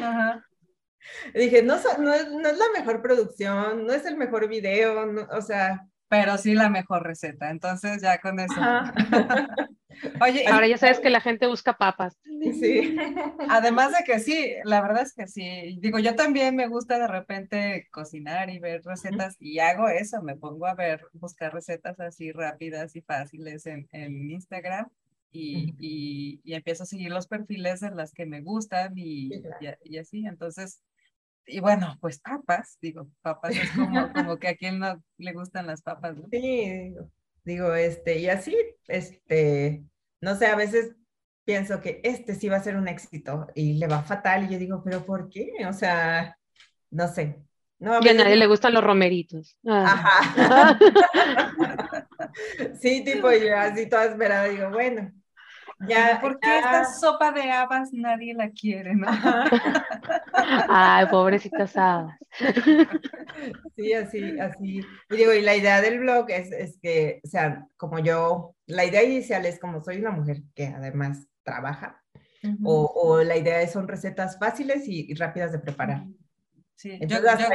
dije, 1.34 1.62
no, 1.62 1.76
no, 1.76 2.02
no, 2.04 2.12
es 2.14 2.58
la 2.58 2.78
mejor 2.78 3.00
producción, 3.00 3.86
no 3.86 3.92
es 3.94 4.04
el 4.04 4.18
mejor 4.18 4.46
video, 4.46 5.26
o 5.32 5.40
sea, 5.40 5.86
pero 6.08 6.36
sí 6.36 6.54
la 6.54 6.68
mejor 6.68 7.02
receta. 7.02 7.50
Entonces 7.50 8.02
ya 8.02 8.18
con 8.20 8.38
eso. 8.38 8.60
Oye, 10.20 10.44
ahora 10.46 10.68
ya 10.68 10.78
sabes 10.78 11.00
que 11.00 11.10
la 11.10 11.20
gente 11.20 11.46
busca 11.46 11.76
papas. 11.76 12.18
Sí. 12.24 12.96
Además 13.48 13.92
de 13.92 14.04
que 14.04 14.18
sí, 14.20 14.54
la 14.64 14.80
verdad 14.80 15.02
es 15.02 15.14
que 15.14 15.26
sí. 15.26 15.78
Digo, 15.80 15.98
yo 15.98 16.14
también 16.14 16.56
me 16.56 16.68
gusta 16.68 16.98
de 16.98 17.06
repente 17.06 17.88
cocinar 17.90 18.50
y 18.50 18.58
ver 18.58 18.82
recetas 18.84 19.36
y 19.40 19.58
hago 19.58 19.88
eso, 19.88 20.22
me 20.22 20.36
pongo 20.36 20.66
a 20.66 20.74
ver, 20.74 21.06
buscar 21.12 21.52
recetas 21.52 21.98
así 22.00 22.32
rápidas 22.32 22.96
y 22.96 23.02
fáciles 23.02 23.66
en, 23.66 23.88
en 23.92 24.30
Instagram. 24.30 24.88
Y, 25.32 25.74
y, 25.78 26.40
y, 26.42 26.54
empiezo 26.54 26.82
a 26.82 26.86
seguir 26.86 27.12
los 27.12 27.28
perfiles 27.28 27.78
de 27.78 27.92
las 27.92 28.12
que 28.12 28.26
me 28.26 28.40
gustan 28.40 28.94
y, 28.96 29.30
y 29.84 29.98
así. 29.98 30.26
Entonces, 30.26 30.82
y 31.46 31.60
bueno, 31.60 31.96
pues 32.00 32.20
papas, 32.20 32.78
digo, 32.80 33.08
papas 33.22 33.56
es 33.56 33.70
como, 33.72 34.12
como 34.12 34.38
que 34.38 34.48
a 34.48 34.56
quien 34.56 34.78
no 34.78 35.02
le 35.18 35.32
gustan 35.32 35.66
las 35.66 35.82
papas, 35.82 36.16
¿no? 36.16 36.28
Sí, 36.30 36.38
digo, 36.40 37.10
este, 37.44 38.18
y 38.18 38.28
así, 38.28 38.56
este, 38.88 39.84
no 40.20 40.34
sé, 40.36 40.46
a 40.46 40.56
veces 40.56 40.94
pienso 41.44 41.80
que 41.80 42.00
este 42.04 42.34
sí 42.34 42.48
va 42.48 42.56
a 42.56 42.62
ser 42.62 42.76
un 42.76 42.88
éxito 42.88 43.48
y 43.54 43.74
le 43.74 43.86
va 43.86 44.02
fatal 44.02 44.44
y 44.44 44.52
yo 44.52 44.58
digo, 44.58 44.82
pero 44.84 45.04
¿por 45.04 45.28
qué? 45.28 45.50
O 45.68 45.72
sea, 45.72 46.36
no 46.90 47.08
sé. 47.08 47.42
No, 47.78 47.94
a, 47.94 48.00
nadie 48.00 48.36
le 48.36 48.46
gustan 48.46 48.74
los 48.74 48.84
romeritos. 48.84 49.58
Ah. 49.66 49.84
Ajá. 50.36 50.78
sí, 52.80 53.02
tipo, 53.04 53.32
yo 53.32 53.56
así 53.56 53.88
toda 53.88 54.04
esperada, 54.04 54.44
digo, 54.44 54.70
bueno, 54.70 55.10
ya, 55.88 56.18
¿Por 56.20 56.38
qué 56.38 56.58
esta 56.58 56.84
sopa 56.84 57.32
de 57.32 57.50
habas 57.50 57.90
nadie 57.92 58.34
la 58.34 58.50
quiere, 58.50 58.94
no? 58.94 59.06
Ay, 60.68 61.06
pobrecitas 61.06 61.74
habas. 61.74 62.18
Sí, 63.80 63.92
así, 63.92 64.38
así. 64.38 64.80
Y 65.10 65.16
digo, 65.16 65.32
y 65.32 65.40
la 65.40 65.56
idea 65.56 65.80
del 65.80 66.00
blog 66.00 66.30
es, 66.30 66.52
es 66.52 66.78
que, 66.80 67.20
o 67.24 67.28
sea, 67.28 67.66
como 67.76 67.98
yo, 67.98 68.54
la 68.66 68.84
idea 68.84 69.02
inicial 69.02 69.46
es 69.46 69.58
como 69.58 69.82
soy 69.82 69.98
una 69.98 70.10
mujer 70.10 70.42
que 70.54 70.66
además 70.66 71.26
trabaja, 71.42 72.02
o, 72.62 72.84
o, 72.86 73.22
la 73.22 73.36
idea 73.36 73.60
es 73.62 73.72
son 73.72 73.86
recetas 73.86 74.38
fáciles 74.38 74.84
y, 74.86 75.12
rápidas 75.14 75.52
de 75.52 75.58
preparar. 75.58 76.06
Sí, 76.74 76.92
Entonces, 77.00 77.38
yo, 77.38 77.46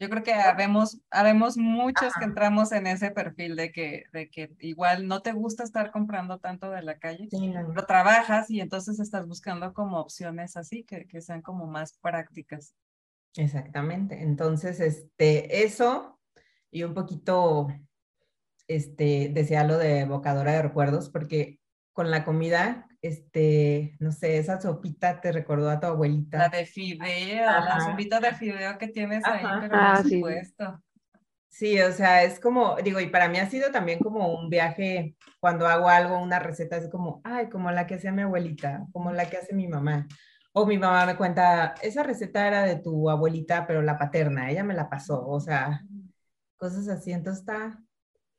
yo 0.00 0.10
creo 0.10 0.22
que 0.22 0.34
habemos, 0.34 1.00
habemos 1.10 1.56
muchos 1.56 2.12
que 2.14 2.24
entramos 2.24 2.72
en 2.72 2.88
ese 2.88 3.10
perfil 3.12 3.54
de 3.54 3.70
que, 3.70 4.04
de 4.12 4.28
que 4.28 4.50
igual 4.60 5.06
no 5.06 5.22
te 5.22 5.32
gusta 5.32 5.62
estar 5.62 5.92
comprando 5.92 6.38
tanto 6.38 6.70
de 6.70 6.82
la 6.82 6.98
calle, 6.98 7.28
pero 7.30 7.86
trabajas 7.86 8.50
y 8.50 8.60
entonces 8.60 8.98
estás 8.98 9.26
buscando 9.28 9.72
como 9.72 10.00
opciones 10.00 10.56
así 10.56 10.82
que, 10.82 11.06
que 11.06 11.20
sean 11.20 11.42
como 11.42 11.66
más 11.66 11.96
prácticas. 11.98 12.74
Exactamente. 13.36 14.22
Entonces, 14.22 14.80
este, 14.80 15.64
eso 15.64 16.20
y 16.70 16.82
un 16.82 16.94
poquito, 16.94 17.68
este, 18.68 19.30
decía 19.32 19.64
lo 19.64 19.78
de 19.78 20.00
evocadora 20.00 20.52
de 20.52 20.62
recuerdos, 20.62 21.10
porque 21.10 21.60
con 21.92 22.10
la 22.10 22.24
comida 22.24 22.88
este, 23.04 23.96
no 23.98 24.12
sé, 24.12 24.38
esa 24.38 24.58
sopita 24.58 25.20
te 25.20 25.30
recordó 25.30 25.68
a 25.68 25.78
tu 25.78 25.86
abuelita. 25.86 26.38
La 26.38 26.48
de 26.48 26.64
fideo, 26.64 27.44
la 27.44 27.78
sopita 27.80 28.18
de 28.18 28.32
fideo 28.32 28.78
que 28.78 28.88
tienes 28.88 29.22
ahí, 29.26 29.44
pero 29.60 29.74
ah, 29.76 29.98
por 30.00 30.10
supuesto. 30.10 30.82
Sí. 31.50 31.78
o 31.82 31.92
sea, 31.92 32.24
es 32.24 32.40
como, 32.40 32.76
digo, 32.82 33.00
y 33.00 33.08
para 33.08 33.28
mí 33.28 33.36
ha 33.36 33.50
sido 33.50 33.70
también 33.70 33.98
como 33.98 34.34
un 34.34 34.48
viaje, 34.48 35.16
cuando 35.38 35.66
hago 35.66 35.90
algo, 35.90 36.18
una 36.18 36.38
receta, 36.38 36.78
es 36.78 36.88
como, 36.88 37.20
ay, 37.24 37.50
como 37.50 37.70
la 37.70 37.86
que 37.86 37.96
hacía 37.96 38.10
mi 38.10 38.22
abuelita, 38.22 38.86
como 38.90 39.12
la 39.12 39.28
que 39.28 39.36
hace 39.36 39.54
mi 39.54 39.68
mamá. 39.68 40.08
O 40.56 40.66
mi 40.66 40.78
mamá 40.78 41.04
me 41.04 41.16
cuenta, 41.16 41.74
esa 41.82 42.04
receta 42.04 42.46
era 42.46 42.62
de 42.62 42.76
tu 42.76 43.10
abuelita, 43.10 43.66
pero 43.66 43.82
la 43.82 43.98
paterna, 43.98 44.50
ella 44.50 44.62
me 44.62 44.72
la 44.72 44.88
pasó, 44.88 45.26
o 45.26 45.40
sea, 45.40 45.82
cosas 46.56 46.86
así, 46.86 47.10
entonces 47.10 47.40
está... 47.40 47.82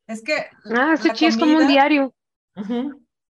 Es 0.06 0.22
que... 0.22 0.46
Ah, 0.74 0.96
sí, 0.96 1.26
es 1.26 1.36
como 1.36 1.58
un 1.58 1.66
diario. 1.66 2.14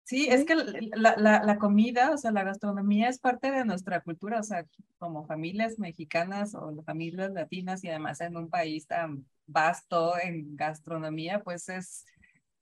Sí, 0.04 0.28
es 0.28 0.46
que 0.46 0.56
la, 0.56 1.16
la, 1.16 1.44
la, 1.44 1.58
comida, 1.60 2.12
o 2.12 2.18
sea, 2.18 2.32
la 2.32 2.44
gastronomía 2.44 3.08
es 3.08 3.20
parte 3.20 3.52
de 3.52 3.66
nuestra 3.66 4.02
cultura, 4.02 4.40
o 4.40 4.44
sea, 4.44 4.66
como 4.98 5.26
familias 5.26 5.78
mexicanas 5.78 6.56
o 6.56 6.82
familias 6.84 7.32
latinas 7.32 7.84
y 7.84 7.90
además 7.90 8.20
en 8.22 8.36
un 8.36 8.50
país 8.50 8.88
tan 8.88 9.26
vasto 9.46 10.20
en 10.20 10.56
gastronomía, 10.56 11.44
pues 11.44 11.70
es, 11.70 12.06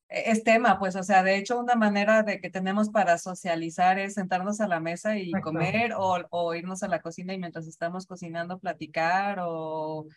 es 0.10 0.44
tema, 0.44 0.80
pues, 0.80 0.96
o 0.96 1.04
sea, 1.04 1.24
de 1.24 1.38
hecho, 1.38 1.60
una 1.60 1.76
manera 1.76 2.24
de 2.24 2.42
que 2.42 2.50
tenemos 2.50 2.90
para 2.90 3.18
socializar 3.18 4.00
es 4.00 4.16
sentarnos 4.16 4.60
a 4.60 4.68
la 4.68 4.80
mesa 4.80 5.18
y 5.18 5.32
comer 5.32 5.94
o, 5.94 6.18
o, 6.32 6.56
irnos 6.56 6.84
a 6.84 6.88
la 6.88 7.02
cocina 7.02 7.34
y 7.34 7.40
mientras 7.40 7.68
estamos 7.68 8.08
cocinando 8.08 8.60
platicar 8.60 9.40
o 9.42 10.08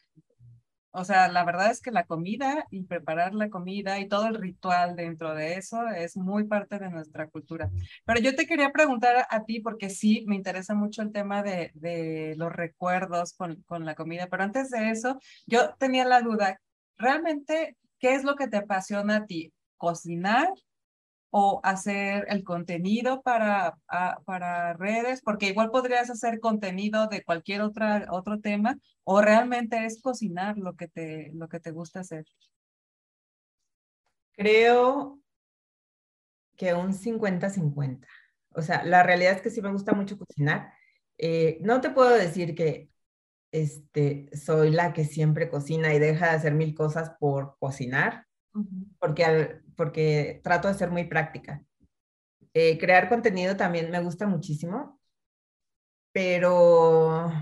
o 0.95 1.05
sea, 1.05 1.29
la 1.29 1.45
verdad 1.45 1.71
es 1.71 1.81
que 1.81 1.91
la 1.91 2.05
comida 2.05 2.67
y 2.71 2.85
preparar 2.85 3.35
la 3.35 3.49
comida 3.49 3.99
y 3.99 4.09
todo 4.09 4.27
el 4.27 4.35
ritual 4.35 4.95
dentro 4.95 5.35
de 5.35 5.55
eso 5.55 5.89
es 5.89 6.17
muy 6.19 6.45
parte 6.45 6.79
de 6.79 6.91
nuestra 6.91 7.29
cultura. 7.29 7.71
Pero 8.05 8.21
yo 8.21 8.35
te 8.37 8.47
quería 8.47 8.73
preguntar 8.73 9.27
a 9.29 9.45
ti, 9.45 9.61
porque 9.61 9.89
sí, 9.89 10.25
me 10.29 10.37
interesa 10.37 10.75
mucho 10.75 11.01
el 11.01 11.11
tema 11.11 11.43
de, 11.43 11.71
de 11.75 12.35
los 12.37 12.53
recuerdos 12.53 13.33
con, 13.33 13.63
con 13.63 13.87
la 13.87 13.95
comida, 13.95 14.29
pero 14.31 14.43
antes 14.43 14.69
de 14.71 14.91
eso, 14.91 15.19
yo 15.47 15.75
tenía 15.77 16.05
la 16.05 16.21
duda, 16.21 16.61
¿realmente 16.99 17.79
qué 17.99 18.15
es 18.15 18.23
lo 18.23 18.37
que 18.37 18.49
te 18.49 18.59
apasiona 18.59 19.17
a 19.17 19.27
ti? 19.27 19.51
¿Cocinar 19.83 20.49
o 21.31 21.61
hacer 21.65 22.27
el 22.29 22.45
contenido 22.45 23.21
para, 23.23 23.77
para 24.25 24.75
redes, 24.75 25.23
porque 25.23 25.49
igual 25.49 25.71
podrías 25.71 26.09
hacer 26.09 26.39
contenido 26.39 27.09
de 27.09 27.25
cualquier 27.25 27.63
otra, 27.63 28.07
otro 28.11 28.39
tema, 28.39 28.79
o 29.03 29.21
realmente 29.21 29.85
es 29.85 30.01
cocinar 30.01 30.57
lo 30.57 30.77
que 30.77 30.87
te, 30.87 31.33
lo 31.35 31.49
que 31.49 31.59
te 31.59 31.73
gusta 31.73 31.99
hacer. 32.01 32.25
Creo 34.37 35.19
que 36.57 36.75
un 36.75 36.93
50-50. 36.93 38.07
O 38.55 38.63
sea, 38.63 38.85
la 38.85 39.03
realidad 39.03 39.33
es 39.33 39.43
que 39.43 39.51
sí 39.51 39.61
me 39.61 39.73
gusta 39.73 39.95
mucho 39.95 40.17
cocinar. 40.17 40.73
Eh, 41.19 41.59
no 41.61 41.81
te 41.81 41.91
puedo 41.91 42.11
decir 42.11 42.55
que 42.55 42.89
este, 43.51 44.29
soy 44.37 44.71
la 44.71 44.93
que 44.93 45.05
siempre 45.05 45.49
cocina 45.49 45.93
y 45.93 45.99
deja 45.99 46.27
de 46.27 46.37
hacer 46.37 46.55
mil 46.55 46.73
cosas 46.73 47.13
por 47.19 47.57
cocinar, 47.59 48.27
porque, 48.99 49.61
porque 49.77 50.41
trato 50.43 50.69
de 50.69 50.75
ser 50.75 50.91
muy 50.91 51.05
práctica. 51.05 51.63
Eh, 52.55 52.79
crear 52.79 53.09
contenido 53.09 53.57
también 53.57 53.91
me 53.91 54.03
gusta 54.03 54.27
muchísimo, 54.27 55.01
pero 56.13 57.33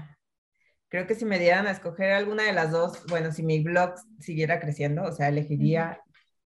creo 0.89 1.07
que 1.07 1.15
si 1.15 1.25
me 1.25 1.39
dieran 1.39 1.67
a 1.67 1.73
escoger 1.73 2.13
alguna 2.13 2.45
de 2.45 2.53
las 2.53 2.71
dos, 2.71 3.05
bueno, 3.09 3.33
si 3.33 3.43
mi 3.43 3.63
blog 3.63 3.95
siguiera 4.19 4.61
creciendo, 4.61 5.05
o 5.05 5.13
sea, 5.13 5.29
elegiría 5.29 6.03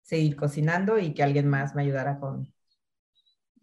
seguir 0.04 0.36
cocinando 0.36 1.00
y 1.00 1.14
que 1.14 1.24
alguien 1.24 1.48
más 1.48 1.76
me 1.76 1.84
ayudara 1.84 2.20
con, 2.20 2.54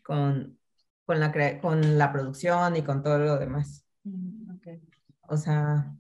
con, 0.03 0.59
con, 1.05 1.21
la, 1.21 1.61
con 1.61 1.99
la 1.99 2.13
producción 2.13 2.77
y 2.77 2.83
con 2.83 3.03
todo 3.03 3.19
lo 3.19 3.39
demás. 3.39 3.85
O 5.29 5.37
sea, 5.37 5.95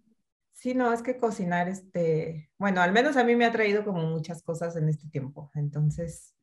Sí, 0.61 0.75
no, 0.75 0.93
es 0.93 1.00
que 1.00 1.17
cocinar, 1.17 1.71
este, 1.71 2.50
bueno, 2.59 2.83
al 2.83 2.93
menos 2.93 3.17
a 3.17 3.25
mí 3.25 3.35
me 3.35 3.47
ha 3.47 3.50
traído 3.50 3.83
como 3.83 4.02
muchas 4.02 4.43
cosas 4.43 4.76
en 4.76 4.90
este 4.90 5.09
tiempo. 5.09 5.50
Entonces, 5.55 6.35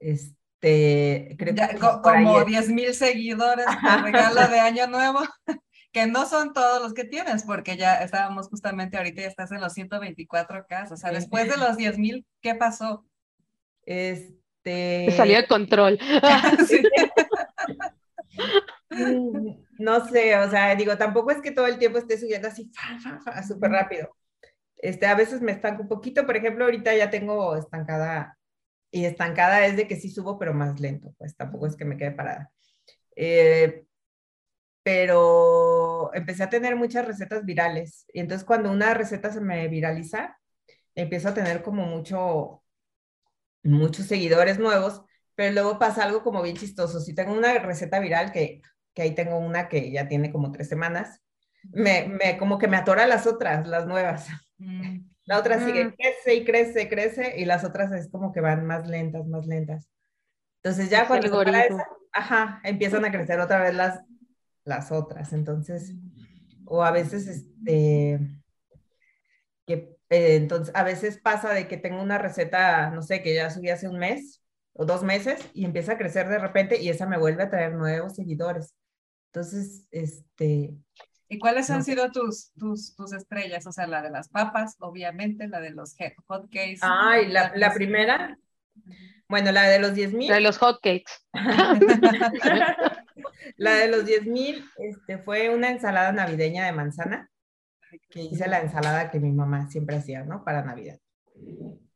este, 0.00 1.36
creo 1.38 1.54
que 1.54 1.78
como 2.02 2.44
10 2.44 2.70
mil 2.70 2.94
seguidores 2.94 3.66
de 3.66 3.96
regalo 3.98 4.48
de 4.48 4.58
Año 4.58 4.86
Nuevo, 4.86 5.20
que 5.92 6.06
no 6.06 6.24
son 6.24 6.54
todos 6.54 6.82
los 6.82 6.94
que 6.94 7.04
tienes, 7.04 7.44
porque 7.44 7.76
ya 7.76 7.96
estábamos 7.96 8.48
justamente 8.48 8.96
ahorita, 8.96 9.20
ya 9.20 9.28
estás 9.28 9.52
en 9.52 9.60
los 9.60 9.74
124 9.74 10.66
casos. 10.66 10.92
O 10.92 10.96
sea, 10.96 11.12
después 11.12 11.46
de 11.46 11.58
los 11.58 11.76
10 11.76 11.98
mil, 11.98 12.26
¿qué 12.40 12.54
pasó? 12.54 13.04
Este. 13.82 15.12
Salió 15.14 15.36
de 15.36 15.46
control. 15.46 15.98
sí. 16.66 16.82
No 19.78 20.08
sé, 20.08 20.36
o 20.36 20.50
sea, 20.50 20.74
digo, 20.74 20.96
tampoco 20.96 21.30
es 21.30 21.40
que 21.40 21.50
todo 21.50 21.66
el 21.66 21.78
tiempo 21.78 21.98
esté 21.98 22.18
subiendo 22.18 22.48
así, 22.48 22.70
súper 23.46 23.70
rápido. 23.70 24.16
Este, 24.76 25.06
a 25.06 25.14
veces 25.14 25.40
me 25.40 25.52
estanco 25.52 25.82
un 25.82 25.88
poquito, 25.88 26.26
por 26.26 26.36
ejemplo, 26.36 26.64
ahorita 26.64 26.94
ya 26.94 27.10
tengo 27.10 27.56
estancada, 27.56 28.38
y 28.90 29.04
estancada 29.04 29.66
es 29.66 29.76
de 29.76 29.88
que 29.88 29.96
sí 29.96 30.10
subo, 30.10 30.38
pero 30.38 30.54
más 30.54 30.80
lento, 30.80 31.14
pues 31.18 31.36
tampoco 31.36 31.66
es 31.66 31.76
que 31.76 31.84
me 31.84 31.96
quede 31.96 32.12
parada. 32.12 32.50
Eh, 33.16 33.84
pero 34.82 36.14
empecé 36.14 36.44
a 36.44 36.50
tener 36.50 36.76
muchas 36.76 37.06
recetas 37.06 37.44
virales, 37.44 38.06
y 38.12 38.20
entonces 38.20 38.46
cuando 38.46 38.70
una 38.70 38.94
receta 38.94 39.32
se 39.32 39.40
me 39.40 39.68
viraliza, 39.68 40.38
empiezo 40.94 41.28
a 41.28 41.34
tener 41.34 41.62
como 41.62 41.84
mucho, 41.86 42.62
muchos 43.62 44.06
seguidores 44.06 44.58
nuevos, 44.58 45.02
pero 45.34 45.52
luego 45.52 45.78
pasa 45.78 46.04
algo 46.04 46.22
como 46.22 46.42
bien 46.42 46.56
chistoso. 46.56 47.00
Si 47.00 47.14
tengo 47.14 47.32
una 47.32 47.58
receta 47.58 48.00
viral 48.00 48.32
que 48.32 48.62
que 48.96 49.02
ahí 49.02 49.14
tengo 49.14 49.38
una 49.38 49.68
que 49.68 49.90
ya 49.90 50.08
tiene 50.08 50.32
como 50.32 50.50
tres 50.50 50.68
semanas, 50.68 51.20
me, 51.62 52.08
me 52.08 52.38
como 52.38 52.56
que 52.56 52.66
me 52.66 52.78
atora 52.78 53.06
las 53.06 53.26
otras, 53.26 53.68
las 53.68 53.86
nuevas. 53.86 54.26
Mm. 54.58 55.00
La 55.26 55.40
otra 55.40 55.58
sigue, 55.58 55.92
crece 55.96 56.36
y 56.36 56.44
crece, 56.44 56.88
crece, 56.88 57.34
y 57.36 57.46
las 57.46 57.64
otras 57.64 57.90
es 57.90 58.08
como 58.08 58.32
que 58.32 58.40
van 58.40 58.64
más 58.64 58.86
lentas, 58.86 59.26
más 59.26 59.44
lentas. 59.44 59.90
Entonces 60.62 60.88
ya 60.88 61.08
cuando 61.08 61.42
esa, 61.42 61.84
ajá, 62.12 62.60
empiezan 62.62 63.04
a 63.04 63.10
crecer 63.10 63.40
otra 63.40 63.60
vez 63.60 63.74
las, 63.74 64.04
las 64.62 64.92
otras. 64.92 65.32
Entonces, 65.32 65.96
o 66.64 66.84
a 66.84 66.92
veces, 66.92 67.26
este, 67.26 68.20
que, 69.66 69.96
eh, 70.10 70.36
entonces, 70.36 70.72
a 70.76 70.84
veces 70.84 71.18
pasa 71.18 71.52
de 71.52 71.66
que 71.66 71.76
tengo 71.76 72.00
una 72.00 72.18
receta, 72.18 72.90
no 72.90 73.02
sé, 73.02 73.20
que 73.20 73.34
ya 73.34 73.50
subí 73.50 73.70
hace 73.70 73.88
un 73.88 73.98
mes 73.98 74.44
o 74.74 74.84
dos 74.84 75.02
meses 75.02 75.40
y 75.54 75.64
empieza 75.64 75.94
a 75.94 75.98
crecer 75.98 76.28
de 76.28 76.38
repente 76.38 76.80
y 76.80 76.88
esa 76.88 77.04
me 77.06 77.18
vuelve 77.18 77.42
a 77.42 77.50
traer 77.50 77.74
nuevos 77.74 78.14
seguidores. 78.14 78.76
Entonces, 79.36 79.86
este... 79.90 80.74
¿Y 81.28 81.38
cuáles 81.38 81.68
han 81.68 81.84
sido 81.84 82.10
tus, 82.10 82.54
tus, 82.54 82.96
tus 82.96 83.12
estrellas? 83.12 83.66
O 83.66 83.72
sea, 83.72 83.86
la 83.86 84.00
de 84.00 84.08
las 84.08 84.30
papas, 84.30 84.76
obviamente, 84.78 85.46
la 85.46 85.60
de 85.60 85.72
los 85.72 85.94
hotcakes. 86.26 86.78
Ay, 86.80 87.28
la, 87.28 87.52
la 87.54 87.74
primera, 87.74 88.38
bueno, 89.28 89.52
la 89.52 89.64
de 89.64 89.78
los 89.78 89.94
10 89.94 90.14
mil. 90.14 90.30
La 90.30 90.36
de 90.36 90.40
los 90.40 90.56
hotcakes. 90.56 91.12
la 93.58 93.74
de 93.74 93.88
los 93.88 94.06
10 94.06 94.24
mil 94.24 94.64
este, 94.78 95.18
fue 95.18 95.54
una 95.54 95.68
ensalada 95.68 96.12
navideña 96.12 96.64
de 96.64 96.72
manzana, 96.72 97.30
que 98.08 98.22
hice 98.22 98.48
la 98.48 98.60
ensalada 98.60 99.10
que 99.10 99.20
mi 99.20 99.32
mamá 99.32 99.68
siempre 99.68 99.96
hacía, 99.96 100.24
¿no? 100.24 100.44
Para 100.44 100.64
Navidad. 100.64 100.98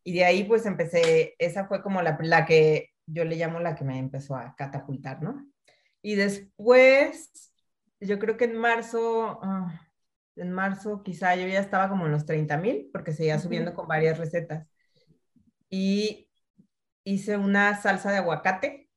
Y 0.05 0.13
de 0.13 0.27
ahí 0.27 0.45
pues 0.45 0.67
empecé, 0.67 1.37
esa 1.39 1.67
fue 1.67 1.83
como 1.83 2.03
la, 2.03 2.19
la 2.21 2.45
que 2.45 2.91
yo 3.07 3.25
le 3.25 3.37
llamo 3.37 3.61
la 3.61 3.77
que 3.77 3.85
me 3.85 3.99
empezó 3.99 4.37
a 4.37 4.55
catapultar, 4.59 5.23
¿no? 5.23 5.50
Y 6.03 6.15
después, 6.15 7.53
yo 8.01 8.19
creo 8.19 8.37
que 8.37 8.45
en 8.45 8.57
marzo, 8.57 9.41
ah, 9.43 9.81
en 10.37 10.53
marzo 10.53 11.03
quizá 11.03 11.35
yo 11.37 11.47
ya 11.47 11.61
estaba 11.61 11.89
como 11.89 12.07
en 12.07 12.13
los 12.13 12.27
30 12.27 12.57
mil, 12.57 12.89
porque 12.93 13.13
seguía 13.13 13.39
subiendo 13.39 13.75
con 13.75 13.87
varias 13.87 14.19
recetas. 14.19 14.69
Y 15.69 16.29
hice 17.05 17.37
una 17.37 17.77
salsa 17.81 18.11
de 18.11 18.19
aguacate. 18.19 18.89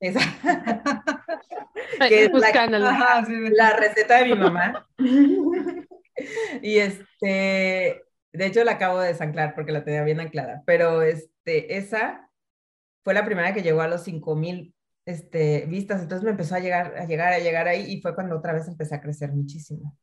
Esa. 0.00 0.20
que 2.08 2.24
es 2.24 2.32
la, 2.32 2.66
la, 2.68 3.76
receta 3.76 4.18
de 4.18 4.24
mi 4.26 4.34
mamá. 4.34 4.88
y 6.62 6.78
este, 6.78 8.02
de 8.32 8.46
hecho 8.46 8.64
la 8.64 8.72
acabo 8.72 9.00
de 9.00 9.08
desanclar 9.08 9.54
porque 9.54 9.72
la 9.72 9.84
tenía 9.84 10.02
bien 10.02 10.20
anclada, 10.20 10.62
pero 10.66 11.02
este, 11.02 11.76
esa 11.76 12.30
fue 13.04 13.14
la 13.14 13.24
primera 13.24 13.54
que 13.54 13.62
llegó 13.62 13.80
a 13.80 13.88
los 13.88 14.04
5 14.04 14.36
mil 14.36 14.75
este, 15.06 15.66
vistas, 15.66 16.02
entonces 16.02 16.24
me 16.24 16.32
empezó 16.32 16.56
a 16.56 16.60
llegar, 16.60 16.96
a 16.96 17.06
llegar, 17.06 17.32
a 17.32 17.38
llegar 17.38 17.68
ahí 17.68 17.92
y 17.92 18.02
fue 18.02 18.14
cuando 18.14 18.36
otra 18.36 18.52
vez 18.52 18.66
empecé 18.66 18.96
a 18.96 19.00
crecer 19.00 19.32
muchísimo. 19.32 19.96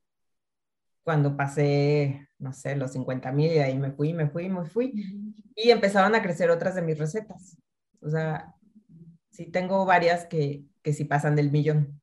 Cuando 1.04 1.36
pasé, 1.36 2.30
no 2.40 2.54
sé, 2.54 2.78
los 2.78 2.94
50 2.94 3.32
mil 3.34 3.52
y 3.52 3.60
ahí 3.60 3.78
me 3.78 3.92
fui, 3.92 4.14
me 4.14 4.30
fui, 4.30 4.48
me 4.48 4.66
fui. 4.66 4.94
Y 5.56 5.72
empezaron 5.72 6.16
a 6.16 6.22
crecer 6.22 6.50
otras 6.50 6.76
de 6.76 6.82
mis 6.82 6.98
recetas. 6.98 7.58
O 8.00 8.10
sea, 8.10 8.56
sí 9.30 9.48
tengo 9.48 9.86
varias 9.86 10.26
que, 10.26 10.64
que 10.82 10.94
sí 10.94 11.04
pasan 11.04 11.36
del 11.36 11.52
millón. 11.52 12.02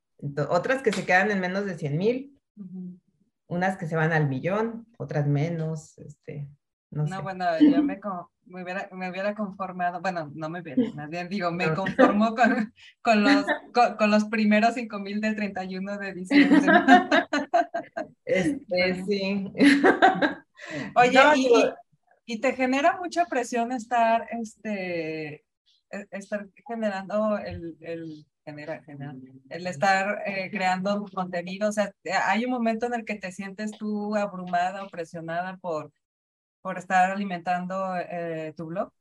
otras 0.49 0.83
que 0.83 0.91
se 0.91 1.03
quedan 1.03 1.31
en 1.31 1.39
menos 1.39 1.65
de 1.65 1.75
100 1.75 1.97
mil, 1.97 2.39
unas 3.47 3.77
que 3.77 3.87
se 3.87 3.95
van 3.95 4.13
al 4.13 4.29
millón, 4.29 4.85
otras 4.99 5.25
menos, 5.25 5.97
este, 5.97 6.47
no, 6.91 7.05
no 7.05 7.21
bueno, 7.23 7.45
yo 7.59 7.81
me, 7.81 7.99
me, 8.45 8.63
hubiera, 8.63 8.89
me 8.91 9.09
hubiera 9.09 9.33
conformado, 9.33 10.01
bueno, 10.01 10.29
no 10.35 10.49
me 10.49 10.59
hubiera, 10.59 10.83
más 10.93 11.09
bien 11.09 11.29
digo, 11.29 11.51
me 11.51 11.73
conformo 11.73 12.35
con, 12.35 12.73
con, 13.01 13.23
los, 13.23 13.45
con, 13.97 14.11
los 14.11 14.25
primeros 14.25 14.75
5000 14.75 15.21
del 15.21 15.35
31 15.35 15.97
de 15.97 16.13
diciembre. 16.13 16.59
Este, 18.25 19.03
sí. 19.05 19.51
Oye, 20.95 21.19
y, 21.35 21.49
y, 22.25 22.39
te 22.39 22.53
genera 22.53 22.97
mucha 22.97 23.25
presión 23.25 23.71
estar, 23.71 24.27
este, 24.31 25.43
e, 25.89 26.07
estar 26.11 26.47
generando 26.65 27.37
el, 27.37 27.77
el 27.81 28.25
genera, 28.45 28.83
el 29.49 29.67
estar 29.67 30.23
eh, 30.25 30.49
creando 30.49 31.05
contenido, 31.13 31.69
o 31.69 31.71
sea, 31.71 31.93
hay 32.25 32.45
un 32.45 32.51
momento 32.51 32.85
en 32.85 32.93
el 32.93 33.05
que 33.05 33.15
te 33.15 33.31
sientes 33.31 33.71
tú 33.71 34.15
abrumada 34.15 34.83
o 34.83 34.89
presionada 34.89 35.57
por 35.57 35.91
por 36.61 36.77
estar 36.77 37.11
alimentando 37.11 37.95
eh, 37.97 38.53
tu 38.55 38.67
blog? 38.67 38.91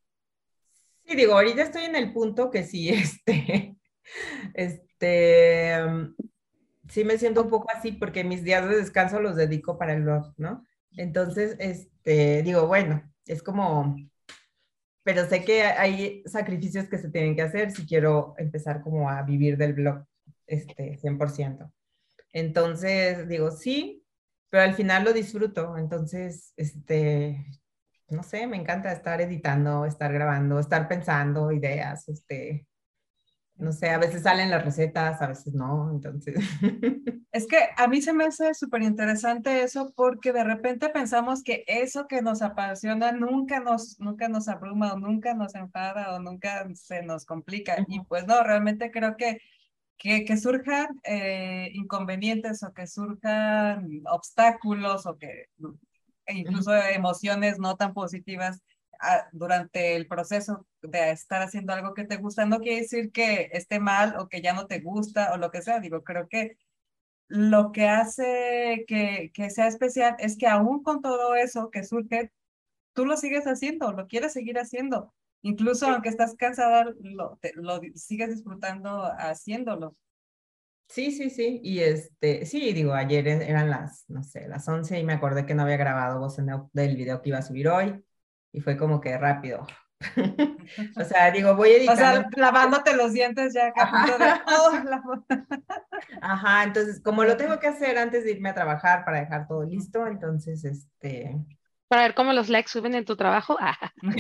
Sí, 1.05 1.17
digo, 1.17 1.35
ahorita 1.35 1.63
estoy 1.63 1.85
en 1.85 1.97
el 1.97 2.13
punto 2.13 2.51
que 2.51 2.65
sí, 2.65 2.89
este, 2.91 3.77
este, 4.55 5.77
sí 6.89 7.05
me 7.05 7.19
siento 7.19 7.43
un 7.43 7.51
poco 7.51 7.69
así 7.75 7.93
porque 7.93 8.25
mis 8.25 8.45
días 8.45 8.69
de 8.69 8.77
descanso 8.77 9.21
los 9.21 9.37
dedico 9.37 9.79
para 9.79 9.95
el 9.95 10.03
blog, 10.03 10.33
¿no? 10.37 10.67
Entonces, 10.97 11.57
este, 11.59 12.43
digo, 12.43 12.67
bueno, 12.67 13.03
es 13.27 13.43
como, 13.43 13.97
pero 15.03 15.29
sé 15.29 15.45
que 15.45 15.63
hay 15.63 16.23
sacrificios 16.27 16.87
que 16.89 16.99
se 16.99 17.11
tienen 17.11 17.37
que 17.37 17.43
hacer 17.43 17.71
si 17.71 17.87
quiero 17.87 18.35
empezar 18.39 18.83
como 18.83 19.09
a 19.09 19.23
vivir 19.23 19.57
del 19.57 19.75
blog, 19.75 20.05
este, 20.47 20.99
100%. 20.99 21.73
Entonces, 22.33 23.29
digo, 23.29 23.51
sí, 23.51 24.05
pero 24.51 24.65
al 24.65 24.75
final 24.75 25.05
lo 25.05 25.13
disfruto. 25.13 25.79
Entonces, 25.79 26.53
este, 26.57 27.47
no 28.09 28.23
sé, 28.23 28.47
me 28.47 28.57
encanta 28.57 28.93
estar 28.93 29.21
editando, 29.21 29.87
estar 29.87 30.13
grabando, 30.13 30.59
estar 30.59 30.89
pensando 30.89 31.53
ideas, 31.53 32.09
este, 32.09 32.67
no 33.61 33.73
sé, 33.73 33.91
a 33.91 33.99
veces 33.99 34.23
salen 34.23 34.51
las 34.51 34.65
recetas, 34.65 35.21
a 35.21 35.29
veces 35.29 35.55
no, 35.55 35.91
entonces. 35.91 36.35
Es 37.33 37.47
que 37.47 37.59
a 37.77 37.87
mí 37.87 38.03
se 38.03 38.13
me 38.13 38.25
hace 38.25 38.55
súper 38.55 38.83
interesante 38.83 39.63
eso 39.63 39.93
porque 39.95 40.33
de 40.33 40.43
repente 40.43 40.89
pensamos 40.89 41.45
que 41.45 41.63
eso 41.69 42.09
que 42.09 42.23
nos 42.23 42.43
apasiona 42.43 43.13
nunca 43.13 43.61
nos, 43.61 44.01
nunca 44.01 44.29
nos 44.29 44.49
abruma 44.49 44.95
o 44.95 44.99
nunca 44.99 45.33
nos 45.35 45.55
enfada 45.55 46.13
o 46.13 46.19
nunca 46.19 46.67
se 46.75 47.03
nos 47.03 47.25
complica. 47.25 47.85
Y 47.87 48.01
pues 48.01 48.27
no, 48.27 48.43
realmente 48.43 48.91
creo 48.91 49.17
que 49.17 49.39
que, 50.01 50.25
que 50.25 50.37
surjan 50.39 50.99
eh, 51.05 51.71
inconvenientes 51.75 52.63
o 52.63 52.73
que 52.73 52.87
surjan 52.87 54.03
obstáculos 54.07 55.05
o 55.05 55.19
que 55.19 55.51
e 56.27 56.35
incluso 56.39 56.75
emociones 56.75 57.59
no 57.59 57.77
tan 57.77 57.93
positivas 57.93 58.63
ah, 59.01 59.29
durante 59.33 59.97
el 59.97 60.07
proceso 60.07 60.67
de 60.81 61.11
estar 61.11 61.43
haciendo 61.43 61.75
algo 61.75 61.93
que 61.93 62.05
te 62.05 62.17
gusta, 62.17 62.47
no 62.47 62.61
quiere 62.61 62.81
decir 62.83 63.13
que 63.13 63.51
esté 63.53 63.79
mal 63.79 64.17
o 64.19 64.29
que 64.29 64.41
ya 64.41 64.55
no 64.55 64.67
te 64.67 64.81
gusta 64.81 65.33
o 65.35 65.37
lo 65.37 65.51
que 65.51 65.63
sea. 65.63 65.81
Digo, 65.81 66.03
creo 66.03 66.29
que 66.29 66.57
lo 67.29 67.73
que 67.73 67.89
hace 67.89 68.85
que, 68.89 69.31
que 69.35 69.51
sea 69.51 69.69
especial 69.69 70.17
es 70.19 70.39
que 70.39 70.47
aún 70.47 70.83
con 70.83 71.03
todo 71.03 71.35
eso 71.35 71.71
que 71.71 71.85
surge, 71.85 72.33
tú 72.95 73.05
lo 73.05 73.17
sigues 73.17 73.45
haciendo, 73.47 73.93
lo 73.93 74.07
quieres 74.09 74.33
seguir 74.33 74.59
haciendo. 74.59 75.13
Incluso 75.43 75.87
aunque 75.87 76.09
estás 76.09 76.35
cansada, 76.37 76.93
lo, 77.01 77.39
lo 77.55 77.81
sigues 77.95 78.31
disfrutando 78.31 79.05
haciéndolo. 79.19 79.97
Sí, 80.91 81.13
sí, 81.13 81.31
sí. 81.31 81.61
Y 81.63 81.81
este, 81.81 82.45
sí, 82.47 82.73
digo, 82.73 82.93
ayer 82.93 83.29
e, 83.29 83.49
eran 83.49 83.71
las, 83.71 84.05
no 84.09 84.25
sé, 84.25 84.49
las 84.49 84.69
11 84.69 84.99
y 84.99 85.05
me 85.05 85.13
acordé 85.13 85.47
que 85.47 85.55
no 85.55 85.63
había 85.63 85.77
grabado 85.77 86.19
voz 86.19 86.39
en 86.39 86.49
del 86.73 86.97
video 86.97 87.23
que 87.23 87.29
iba 87.29 87.39
a 87.39 87.43
subir 87.43 87.69
hoy 87.69 88.05
y 88.53 88.61
fue 88.61 88.77
como 88.77 89.01
que 89.01 89.17
rápido. 89.17 89.67
o 90.97 91.05
sea, 91.05 91.31
digo, 91.31 91.55
voy 91.55 91.71
editando. 91.71 92.03
O 92.03 92.31
sea, 92.31 92.31
lavándote 92.37 92.97
los 92.97 93.13
dientes 93.13 93.55
ya 93.55 93.73
Ajá. 93.77 94.19
De, 94.19 94.41
oh, 94.57 95.25
Ajá, 96.23 96.65
entonces, 96.65 97.01
como 97.01 97.23
lo 97.23 97.37
tengo 97.37 97.61
que 97.61 97.69
hacer 97.69 97.97
antes 97.97 98.25
de 98.25 98.33
irme 98.33 98.49
a 98.49 98.55
trabajar 98.55 99.05
para 99.05 99.21
dejar 99.21 99.47
todo 99.47 99.63
listo, 99.63 100.07
entonces, 100.09 100.65
este, 100.65 101.37
para 101.91 102.03
ver 102.03 102.15
cómo 102.15 102.33
los 102.33 102.49
likes 102.49 102.71
suben 102.71 102.95
en 102.95 103.05
tu 103.05 103.17
trabajo. 103.17 103.57
Ah, 103.59 103.77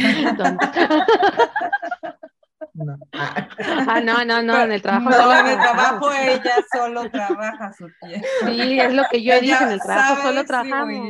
no. 2.74 2.98
Ah, 3.12 4.00
no, 4.04 4.24
no, 4.24 4.42
no, 4.42 4.60
en 4.60 4.72
el 4.72 4.82
trabajo. 4.82 5.08
No, 5.08 5.38
en 5.38 5.46
el 5.46 5.56
trabajo 5.56 6.10
ella 6.12 6.56
solo 6.74 7.08
trabaja 7.12 7.72
su 7.72 7.88
tiempo. 8.00 8.26
Sí, 8.44 8.80
es 8.80 8.92
lo 8.92 9.04
que 9.08 9.22
yo 9.22 9.40
dije, 9.40 9.62
en 9.62 9.70
el 9.70 9.80
trabajo 9.80 10.20
solo 10.20 10.44
trabajamos. 10.44 11.08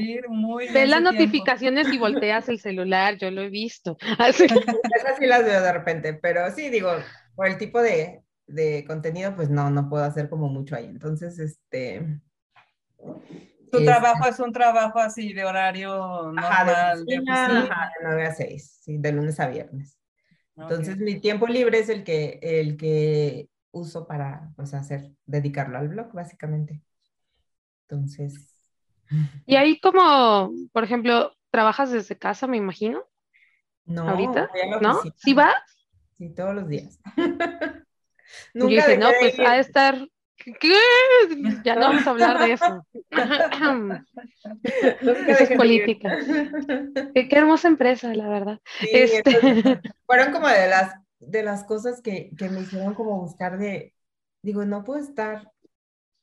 Ves 0.74 0.90
las 0.90 1.00
notificaciones 1.00 1.90
y 1.90 1.96
volteas 1.96 2.50
el 2.50 2.60
celular, 2.60 3.16
yo 3.16 3.30
lo 3.30 3.40
he 3.40 3.48
visto. 3.48 3.96
Así. 4.18 4.44
Esas 4.44 5.16
sí 5.18 5.24
las 5.26 5.42
veo 5.42 5.62
de 5.62 5.72
repente, 5.72 6.12
pero 6.12 6.50
sí, 6.50 6.68
digo, 6.68 6.90
por 7.34 7.46
el 7.46 7.56
tipo 7.56 7.80
de, 7.80 8.22
de 8.46 8.84
contenido, 8.86 9.34
pues 9.34 9.48
no, 9.48 9.70
no 9.70 9.88
puedo 9.88 10.04
hacer 10.04 10.28
como 10.28 10.50
mucho 10.50 10.76
ahí. 10.76 10.84
Entonces, 10.84 11.38
este 11.38 12.20
tu 13.70 13.84
trabajo 13.84 14.28
es 14.28 14.38
un 14.40 14.52
trabajo 14.52 14.98
así 14.98 15.32
de 15.32 15.44
horario 15.44 16.32
normal, 16.32 17.04
de 17.06 17.18
oficina, 17.18 17.92
de 17.98 18.06
9 18.06 18.26
a 18.26 18.34
6, 18.34 18.78
sí, 18.82 18.98
de 18.98 19.12
lunes 19.12 19.40
a 19.40 19.48
viernes. 19.48 19.98
Entonces 20.56 20.98
mi 20.98 21.20
tiempo 21.20 21.46
libre 21.46 21.78
es 21.78 21.88
el 21.88 22.04
que, 22.04 22.38
el 22.42 22.76
que 22.76 23.48
uso 23.70 24.06
para 24.06 24.50
pues, 24.56 24.74
hacer, 24.74 25.10
dedicarlo 25.26 25.78
al 25.78 25.88
blog, 25.88 26.12
básicamente. 26.12 26.82
Entonces. 27.88 28.56
Y 29.44 29.56
ahí 29.56 29.80
como, 29.80 30.52
por 30.72 30.84
ejemplo, 30.84 31.32
¿trabajas 31.50 31.90
desde 31.90 32.16
casa, 32.16 32.46
me 32.46 32.58
imagino? 32.58 33.02
No. 33.84 34.08
¿Ahorita? 34.08 34.48
¿No? 34.80 35.00
¿Sí 35.16 35.34
vas? 35.34 35.56
Sí, 36.16 36.32
todos 36.32 36.54
los 36.54 36.68
días. 36.68 37.00
Nunca 38.54 38.86
dije, 38.86 38.98
no, 38.98 39.08
pues 39.18 39.36
ha 39.40 39.54
de 39.54 39.60
estar 39.60 40.08
¿Qué? 40.44 40.74
Ya 41.64 41.74
no 41.74 41.80
vamos 41.82 42.06
a 42.06 42.10
hablar 42.10 42.38
de 42.38 42.52
eso. 42.52 42.86
eso 45.00 45.44
es 45.44 45.56
política. 45.56 46.18
Qué, 47.14 47.28
hermosa 47.30 47.68
empresa, 47.68 48.14
la 48.14 48.28
verdad. 48.28 48.60
Este... 48.80 49.30
fueron 50.06 50.32
como 50.32 50.48
de 50.48 50.68
las, 50.68 50.94
de 51.18 51.42
las 51.42 51.64
cosas 51.64 52.00
que, 52.00 52.30
que 52.36 52.48
me 52.48 52.60
hicieron 52.60 52.94
como 52.94 53.20
buscar 53.20 53.58
de, 53.58 53.94
digo, 54.42 54.64
no 54.64 54.82
puedo 54.84 55.00
estar 55.00 55.50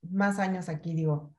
más 0.02 0.40
años 0.40 0.70
aquí, 0.70 0.94
digo. 0.94 1.34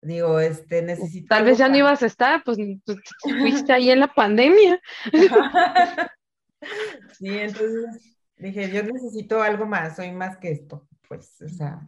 Digo, 0.00 0.40
este, 0.40 0.82
necesito. 0.82 1.28
Tal 1.28 1.44
vez 1.44 1.58
ya 1.58 1.68
no 1.68 1.76
ibas 1.76 2.02
a 2.02 2.06
estar, 2.06 2.42
pues, 2.42 2.58
pues 2.84 2.98
fuiste 3.22 3.72
ahí 3.72 3.90
en 3.90 4.00
la 4.00 4.12
pandemia. 4.12 4.80
sí, 7.12 7.28
entonces 7.28 8.18
dije, 8.36 8.72
yo 8.72 8.82
necesito 8.82 9.40
algo 9.40 9.64
más, 9.64 9.94
soy 9.94 10.10
más 10.10 10.36
que 10.38 10.50
esto 10.50 10.88
pues, 11.16 11.42
o 11.42 11.48
sea. 11.48 11.84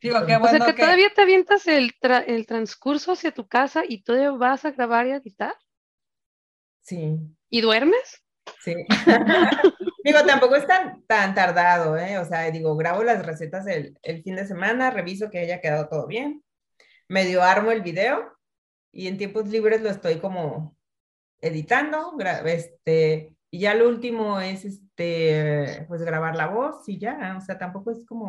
Digo, 0.00 0.24
qué 0.26 0.36
bueno 0.36 0.58
o 0.58 0.64
sea, 0.64 0.74
que, 0.74 0.82
todavía 0.82 1.12
te 1.12 1.22
avientas 1.22 1.66
el, 1.66 1.92
el 2.26 2.46
transcurso 2.46 3.12
hacia 3.12 3.32
tu 3.32 3.48
casa 3.48 3.82
y 3.88 4.02
todavía 4.02 4.30
vas 4.30 4.64
a 4.64 4.70
grabar 4.70 5.06
y 5.06 5.12
a 5.12 5.16
editar. 5.16 5.54
Sí. 6.82 7.18
¿Y 7.48 7.60
duermes? 7.60 8.22
Sí. 8.62 8.74
digo, 10.04 10.18
tampoco 10.24 10.54
es 10.54 10.66
tan, 10.66 11.02
tan 11.06 11.34
tardado, 11.34 11.96
¿eh? 11.96 12.18
O 12.18 12.24
sea, 12.24 12.48
digo, 12.50 12.76
grabo 12.76 13.02
las 13.02 13.26
recetas 13.26 13.66
el, 13.66 13.98
el 14.02 14.22
fin 14.22 14.36
de 14.36 14.46
semana, 14.46 14.90
reviso 14.90 15.30
que 15.30 15.40
haya 15.40 15.60
quedado 15.60 15.88
todo 15.88 16.06
bien, 16.06 16.44
medio 17.08 17.42
armo 17.42 17.72
el 17.72 17.82
video 17.82 18.36
y 18.92 19.08
en 19.08 19.18
tiempos 19.18 19.48
libres 19.48 19.82
lo 19.82 19.90
estoy 19.90 20.20
como 20.20 20.76
editando, 21.40 22.16
este, 22.44 23.35
y 23.50 23.60
ya 23.60 23.74
lo 23.74 23.88
último 23.88 24.40
es 24.40 24.64
este, 24.64 25.84
pues 25.88 26.02
grabar 26.02 26.36
la 26.36 26.48
voz 26.48 26.88
y 26.88 26.98
ya, 26.98 27.36
o 27.36 27.40
sea, 27.40 27.58
tampoco 27.58 27.90
es 27.90 28.04
como... 28.04 28.28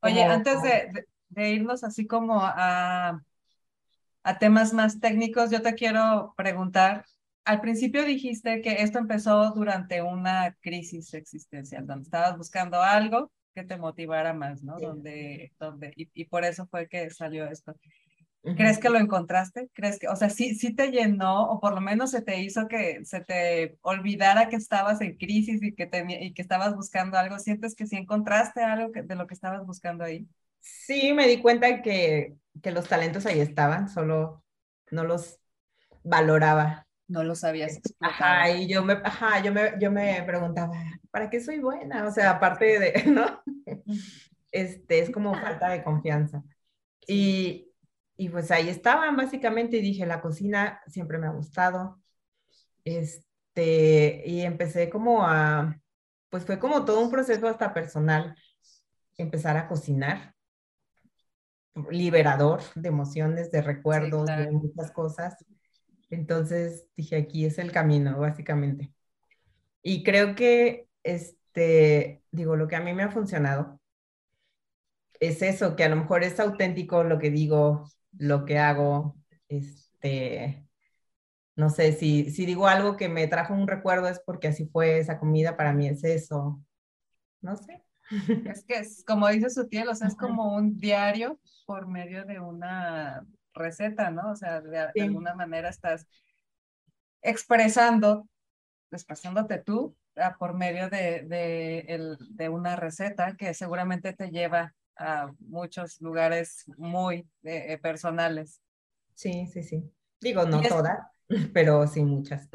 Oye, 0.00 0.22
antes 0.22 0.62
de, 0.62 1.06
de, 1.28 1.50
irnos 1.50 1.82
así 1.82 2.06
como 2.06 2.40
a, 2.40 3.20
a 4.22 4.38
temas 4.38 4.72
más 4.72 5.00
técnicos, 5.00 5.50
yo 5.50 5.60
te 5.60 5.74
quiero 5.74 6.34
preguntar, 6.36 7.04
al 7.44 7.60
principio 7.60 8.04
dijiste 8.04 8.60
que 8.60 8.82
esto 8.82 8.98
empezó 8.98 9.50
durante 9.52 10.02
una 10.02 10.54
crisis 10.60 11.14
existencial, 11.14 11.86
donde 11.86 12.04
estabas 12.04 12.36
buscando 12.36 12.80
algo 12.80 13.32
que 13.54 13.64
te 13.64 13.76
motivara 13.76 14.34
más, 14.34 14.62
¿no? 14.62 14.78
Donde, 14.78 15.52
donde, 15.58 15.92
y, 15.96 16.08
y, 16.14 16.26
por 16.26 16.44
eso 16.44 16.66
fue 16.66 16.88
que 16.88 17.10
salió 17.10 17.46
esto. 17.46 17.74
¿Crees 18.42 18.78
que 18.78 18.88
lo 18.88 18.98
encontraste? 18.98 19.68
¿Crees 19.74 19.98
que, 19.98 20.08
o 20.08 20.16
sea, 20.16 20.30
sí, 20.30 20.54
sí 20.54 20.74
te 20.74 20.90
llenó 20.90 21.50
o 21.50 21.60
por 21.60 21.74
lo 21.74 21.80
menos 21.80 22.12
se 22.12 22.22
te 22.22 22.40
hizo 22.40 22.66
que 22.68 23.04
se 23.04 23.20
te 23.20 23.78
olvidara 23.82 24.48
que 24.48 24.56
estabas 24.56 25.00
en 25.00 25.16
crisis 25.16 25.62
y 25.62 25.74
que, 25.74 25.90
y 26.20 26.32
que 26.32 26.42
estabas 26.42 26.74
buscando 26.74 27.18
algo? 27.18 27.38
¿Sientes 27.38 27.74
que 27.74 27.86
sí 27.86 27.96
encontraste 27.96 28.62
algo 28.62 28.90
de 28.94 29.14
lo 29.16 29.26
que 29.26 29.34
estabas 29.34 29.66
buscando 29.66 30.04
ahí? 30.04 30.26
Sí, 30.60 31.12
me 31.12 31.26
di 31.26 31.40
cuenta 31.42 31.82
que, 31.82 32.36
que 32.62 32.70
los 32.70 32.88
talentos 32.88 33.26
ahí 33.26 33.40
estaban, 33.40 33.88
solo 33.88 34.44
no 34.90 35.04
los 35.04 35.38
valoraba. 36.02 36.86
No 37.08 37.24
los 37.24 37.40
sabías 37.40 37.76
explotar. 37.76 38.10
Ajá, 38.10 38.50
y 38.50 38.68
yo 38.68 38.84
me, 38.84 38.94
ajá, 38.94 39.42
yo 39.42 39.52
me, 39.52 39.72
yo 39.80 39.90
me 39.90 40.22
preguntaba, 40.24 40.72
¿para 41.10 41.30
qué 41.30 41.40
soy 41.40 41.58
buena? 41.58 42.06
O 42.06 42.10
sea, 42.10 42.32
aparte 42.32 42.78
de, 42.78 43.04
¿no? 43.06 43.42
Este, 44.52 45.00
es 45.00 45.10
como 45.10 45.34
falta 45.34 45.70
de 45.70 45.82
confianza. 45.82 46.42
Y, 47.06 47.67
y 48.20 48.28
pues 48.30 48.50
ahí 48.50 48.68
estaban 48.68 49.16
básicamente 49.16 49.76
y 49.76 49.80
dije, 49.80 50.04
la 50.04 50.20
cocina 50.20 50.82
siempre 50.88 51.18
me 51.18 51.28
ha 51.28 51.30
gustado. 51.30 52.02
Este, 52.84 54.24
y 54.26 54.40
empecé 54.40 54.90
como 54.90 55.24
a, 55.24 55.80
pues 56.28 56.44
fue 56.44 56.58
como 56.58 56.84
todo 56.84 57.00
un 57.00 57.12
proceso 57.12 57.46
hasta 57.46 57.72
personal, 57.72 58.36
empezar 59.16 59.56
a 59.56 59.68
cocinar, 59.68 60.34
liberador 61.90 62.60
de 62.74 62.88
emociones, 62.88 63.52
de 63.52 63.62
recuerdos, 63.62 64.26
de 64.26 64.50
muchas 64.50 64.90
cosas. 64.90 65.36
Entonces 66.10 66.88
dije, 66.96 67.16
aquí 67.16 67.46
es 67.46 67.58
el 67.58 67.70
camino, 67.70 68.18
básicamente. 68.18 68.92
Y 69.80 70.02
creo 70.02 70.34
que, 70.34 70.88
este, 71.04 72.24
digo, 72.32 72.56
lo 72.56 72.66
que 72.66 72.74
a 72.74 72.80
mí 72.80 72.92
me 72.94 73.04
ha 73.04 73.10
funcionado 73.12 73.80
es 75.20 75.40
eso, 75.42 75.76
que 75.76 75.84
a 75.84 75.88
lo 75.88 75.96
mejor 75.96 76.24
es 76.24 76.40
auténtico 76.40 77.04
lo 77.04 77.18
que 77.18 77.30
digo, 77.30 77.88
lo 78.12 78.44
que 78.44 78.58
hago, 78.58 79.16
este, 79.48 80.66
no 81.56 81.70
sé, 81.70 81.92
si, 81.92 82.30
si 82.30 82.46
digo 82.46 82.68
algo 82.68 82.96
que 82.96 83.08
me 83.08 83.26
trajo 83.26 83.54
un 83.54 83.66
recuerdo 83.66 84.08
es 84.08 84.20
porque 84.20 84.48
así 84.48 84.66
fue 84.66 84.98
esa 84.98 85.18
comida, 85.18 85.56
para 85.56 85.72
mí 85.72 85.88
es 85.88 86.04
eso. 86.04 86.62
No 87.40 87.56
sé. 87.56 87.84
Es 88.46 88.64
que 88.64 88.78
es, 88.78 89.04
como 89.04 89.28
dice 89.28 89.50
su 89.50 89.68
tía, 89.68 89.84
o 89.88 89.94
sea, 89.94 90.08
es 90.08 90.16
como 90.16 90.54
un 90.54 90.78
diario 90.78 91.38
por 91.66 91.86
medio 91.86 92.24
de 92.24 92.40
una 92.40 93.26
receta, 93.54 94.10
¿no? 94.10 94.30
O 94.30 94.36
sea, 94.36 94.60
de, 94.60 95.02
alguna 95.02 95.34
manera 95.34 95.68
estás 95.68 96.06
expresando, 97.22 98.28
expresándote 98.90 99.58
tú 99.58 99.96
ah, 100.16 100.36
por 100.38 100.54
medio 100.54 100.88
de, 100.88 101.22
de, 101.22 101.80
el, 101.80 102.16
de, 102.30 102.48
una 102.48 102.76
receta 102.76 103.36
que 103.36 103.52
seguramente 103.52 104.12
te 104.12 104.30
lleva 104.30 104.74
a 104.98 105.30
muchos 105.40 106.00
lugares 106.00 106.64
muy 106.76 107.26
eh, 107.44 107.78
personales. 107.80 108.60
Sí, 109.14 109.46
sí, 109.46 109.62
sí. 109.62 109.90
Digo, 110.20 110.44
no 110.44 110.60
todas, 110.60 110.98
pero 111.54 111.86
sí 111.86 112.02
muchas. 112.04 112.48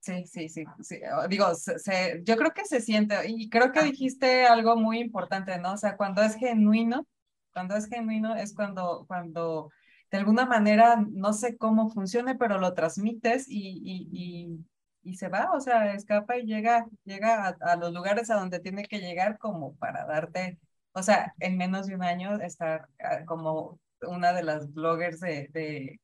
Sí, 0.00 0.26
sí, 0.26 0.48
sí, 0.48 0.64
sí. 0.80 1.00
Digo, 1.28 1.54
se, 1.54 2.22
yo 2.24 2.36
creo 2.36 2.52
que 2.52 2.64
se 2.64 2.80
siente, 2.80 3.14
y 3.28 3.48
creo 3.48 3.70
que 3.70 3.82
dijiste 3.82 4.46
algo 4.46 4.76
muy 4.76 4.98
importante, 4.98 5.58
¿no? 5.58 5.74
O 5.74 5.76
sea, 5.76 5.96
cuando 5.96 6.22
es 6.22 6.34
genuino, 6.34 7.06
cuando 7.52 7.76
es 7.76 7.86
genuino 7.86 8.34
es 8.34 8.54
cuando, 8.54 9.04
cuando 9.06 9.70
de 10.10 10.18
alguna 10.18 10.44
manera, 10.44 11.04
no 11.10 11.32
sé 11.32 11.56
cómo 11.56 11.88
funcione, 11.88 12.34
pero 12.34 12.58
lo 12.58 12.74
transmites 12.74 13.46
y, 13.48 13.80
y, 13.82 14.58
y, 15.02 15.14
se 15.14 15.28
va, 15.28 15.50
o 15.54 15.60
sea, 15.60 15.94
escapa 15.94 16.36
y 16.36 16.46
llega, 16.46 16.86
llega 17.04 17.56
a, 17.60 17.76
los 17.76 17.92
lugares 17.94 18.30
a 18.30 18.34
donde 18.34 18.60
tiene 18.60 18.84
que 18.84 18.98
llegar 18.98 19.38
como 19.38 19.74
para 19.76 20.04
darte, 20.04 20.58
o 20.92 21.02
sea, 21.02 21.34
en 21.40 21.56
menos 21.56 21.86
de 21.86 21.94
un 21.94 22.02
año 22.02 22.40
estar 22.40 22.88
ah, 23.02 23.24
como 23.26 23.80
una 24.02 24.32
de 24.32 24.42
las 24.42 24.72
bloggers 24.72 25.20
de, 25.20 25.48
de 25.52 26.00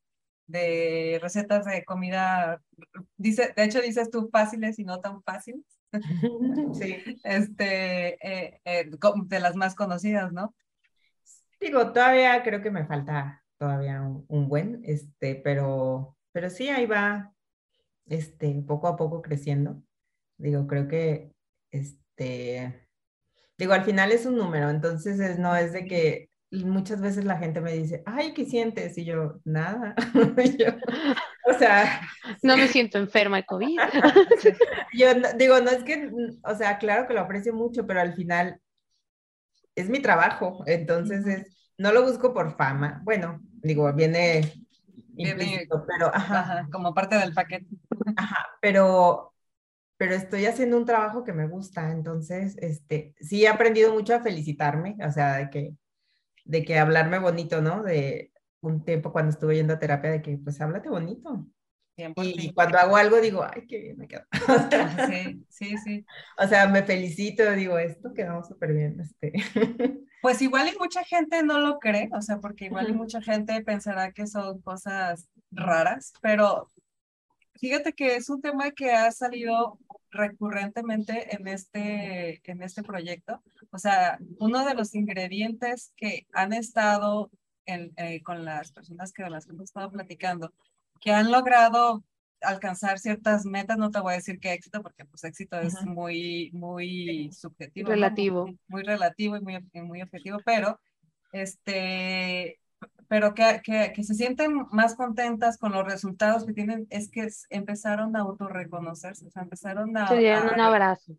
de 0.49 1.19
recetas 1.21 1.65
de 1.65 1.85
comida, 1.85 2.61
dice, 3.17 3.53
de 3.55 3.63
hecho 3.63 3.81
dices 3.81 4.09
tú 4.09 4.29
fáciles 4.31 4.79
y 4.79 4.83
no 4.83 4.99
tan 4.99 5.21
fáciles. 5.23 5.63
Sí. 6.73 7.19
Este, 7.23 8.13
eh, 8.27 8.61
eh, 8.65 8.89
de 9.25 9.39
las 9.39 9.55
más 9.55 9.75
conocidas, 9.75 10.31
¿no? 10.31 10.53
Digo, 11.59 11.91
todavía 11.91 12.43
creo 12.43 12.61
que 12.61 12.71
me 12.71 12.85
falta 12.85 13.43
todavía 13.57 14.01
un, 14.01 14.47
buen, 14.47 14.81
este, 14.85 15.35
pero, 15.35 16.15
pero 16.31 16.49
sí, 16.49 16.69
ahí 16.69 16.85
va, 16.85 17.33
este, 18.05 18.63
poco 18.67 18.87
a 18.87 18.95
poco 18.95 19.21
creciendo. 19.21 19.81
Digo, 20.37 20.67
creo 20.67 20.87
que, 20.87 21.31
este, 21.71 22.87
digo, 23.59 23.73
al 23.73 23.83
final 23.83 24.13
es 24.13 24.25
un 24.25 24.37
número, 24.37 24.69
entonces 24.69 25.19
es, 25.19 25.37
no 25.37 25.53
es 25.53 25.73
de 25.73 25.85
que 25.85 26.29
muchas 26.49 27.01
veces 27.01 27.25
la 27.25 27.37
gente 27.37 27.59
me 27.59 27.73
dice, 27.73 28.01
ay, 28.05 28.33
¿qué 28.33 28.45
sientes? 28.45 28.97
Y 28.97 29.03
yo, 29.03 29.41
nada. 29.43 29.95
o 31.45 31.53
sea... 31.53 32.01
No 32.41 32.55
me 32.55 32.69
siento 32.69 32.97
enferma 32.97 33.37
de 33.37 33.45
COVID. 33.45 33.77
yo 34.93 35.07
digo, 35.37 35.59
no 35.59 35.71
es 35.71 35.83
que, 35.83 36.09
o 36.41 36.55
sea, 36.55 36.77
claro 36.77 37.05
que 37.05 37.13
lo 37.13 37.19
aprecio 37.19 37.53
mucho, 37.53 37.85
pero 37.85 37.99
al 37.99 38.13
final 38.13 38.61
es 39.75 39.89
mi 39.89 40.01
trabajo, 40.01 40.63
entonces 40.65 41.27
es, 41.27 41.73
no 41.77 41.91
lo 41.91 42.03
busco 42.03 42.33
por 42.33 42.55
fama. 42.55 43.01
Bueno, 43.03 43.41
digo, 43.61 43.91
viene... 43.93 44.53
pero, 45.17 46.15
ajá. 46.15 46.65
como 46.71 46.93
parte 46.93 47.17
del 47.17 47.33
paquete. 47.33 47.67
Ajá, 48.15 48.47
pero, 48.61 49.28
pero 49.99 50.15
estoy 50.15 50.45
haciendo 50.45 50.77
un 50.77 50.85
trabajo 50.85 51.25
que 51.25 51.33
me 51.33 51.45
gusta, 51.45 51.91
entonces, 51.91 52.55
este, 52.57 53.13
sí 53.19 53.43
he 53.43 53.49
aprendido 53.49 53.93
mucho 53.93 54.15
a 54.15 54.21
felicitarme, 54.21 54.95
o 55.05 55.11
sea, 55.11 55.37
de 55.37 55.49
que 55.49 55.73
de 56.49 56.63
que 56.63 56.79
hablarme 56.79 57.19
bonito, 57.19 57.61
¿no? 57.61 57.83
De 57.83 58.31
un 58.61 58.83
tiempo 58.83 59.11
cuando 59.11 59.29
estuve 59.29 59.55
yendo 59.55 59.73
a 59.73 59.79
terapia, 59.79 60.09
de 60.09 60.21
que 60.21 60.37
pues 60.37 60.59
háblate 60.59 60.89
bonito. 60.89 61.45
Y, 62.15 62.53
cuando 62.53 62.77
hago 62.77 62.95
algo 62.95 63.19
digo, 63.19 63.43
ay, 63.43 63.67
qué 63.67 63.77
bien 63.77 63.97
me 63.97 64.07
quedo. 64.07 64.23
sí, 65.09 65.45
sí, 65.49 65.77
sí. 65.77 66.05
O 66.37 66.47
sea, 66.47 66.65
me 66.67 66.81
felicito, 66.81 67.51
digo, 67.51 67.77
esto 67.77 68.13
quedó 68.13 68.43
súper 68.43 68.73
bien. 68.73 68.99
Este. 68.99 69.33
Pues 70.21 70.41
igual 70.41 70.67
y 70.67 70.77
mucha 70.77 71.05
gente 71.05 71.43
no 71.43 71.61
lo 71.61 71.79
cree, 71.79 72.09
o 72.11 72.21
sea, 72.21 72.39
porque 72.39 72.65
igual 72.65 72.89
y 72.89 72.93
mucha 72.93 73.21
gente 73.21 73.63
pensará 73.63 74.11
que 74.11 74.27
son 74.27 74.59
cosas 74.59 75.29
raras, 75.49 76.11
pero 76.21 76.69
fíjate 77.53 77.93
que 77.93 78.17
es 78.17 78.29
un 78.29 78.41
tema 78.41 78.71
que 78.71 78.91
ha 78.91 79.09
salido 79.11 79.79
recurrentemente 80.11 81.35
en 81.35 81.47
este, 81.47 82.41
en 82.43 82.63
este 82.63 82.83
proyecto. 82.83 83.43
O 83.71 83.77
sea, 83.77 84.17
uno 84.39 84.65
de 84.65 84.73
los 84.73 84.95
ingredientes 84.95 85.93
que 85.95 86.25
han 86.33 86.53
estado 86.53 87.31
en, 87.65 87.93
eh, 87.97 88.21
con 88.23 88.45
las 88.45 88.71
personas 88.71 89.13
que 89.13 89.23
las 89.29 89.45
que 89.45 89.51
hemos 89.51 89.65
estado 89.65 89.91
platicando, 89.91 90.53
que 90.99 91.11
han 91.11 91.31
logrado 91.31 92.03
alcanzar 92.41 92.99
ciertas 92.99 93.45
metas, 93.45 93.77
no 93.77 93.91
te 93.91 93.99
voy 93.99 94.13
a 94.13 94.17
decir 94.17 94.39
que 94.39 94.53
éxito, 94.53 94.81
porque 94.81 95.05
pues 95.05 95.23
éxito 95.23 95.59
es 95.59 95.81
muy, 95.83 96.51
muy 96.53 97.31
subjetivo. 97.33 97.89
Relativo. 97.89 98.49
Muy, 98.67 98.83
relativo 98.83 99.37
y 99.37 99.41
muy, 99.41 99.59
muy 99.73 100.01
objetivo, 100.01 100.39
pero 100.45 100.79
este, 101.31 102.59
pero 103.09 103.33
que, 103.33 103.59
que, 103.63 103.91
que, 103.93 104.03
se 104.03 104.13
sienten 104.13 104.67
más 104.71 104.93
contentas 104.93 105.57
con 105.57 105.71
los 105.71 105.83
resultados 105.83 106.45
que 106.45 106.53
tienen, 106.53 106.85
es 106.91 107.09
que 107.09 107.27
empezaron 107.49 108.15
a 108.15 108.19
autorreconocerse, 108.19 109.25
o 109.25 109.31
sea, 109.31 109.41
empezaron 109.41 109.97
a... 109.97 110.11
un 110.11 110.59
abrazo. 110.61 111.17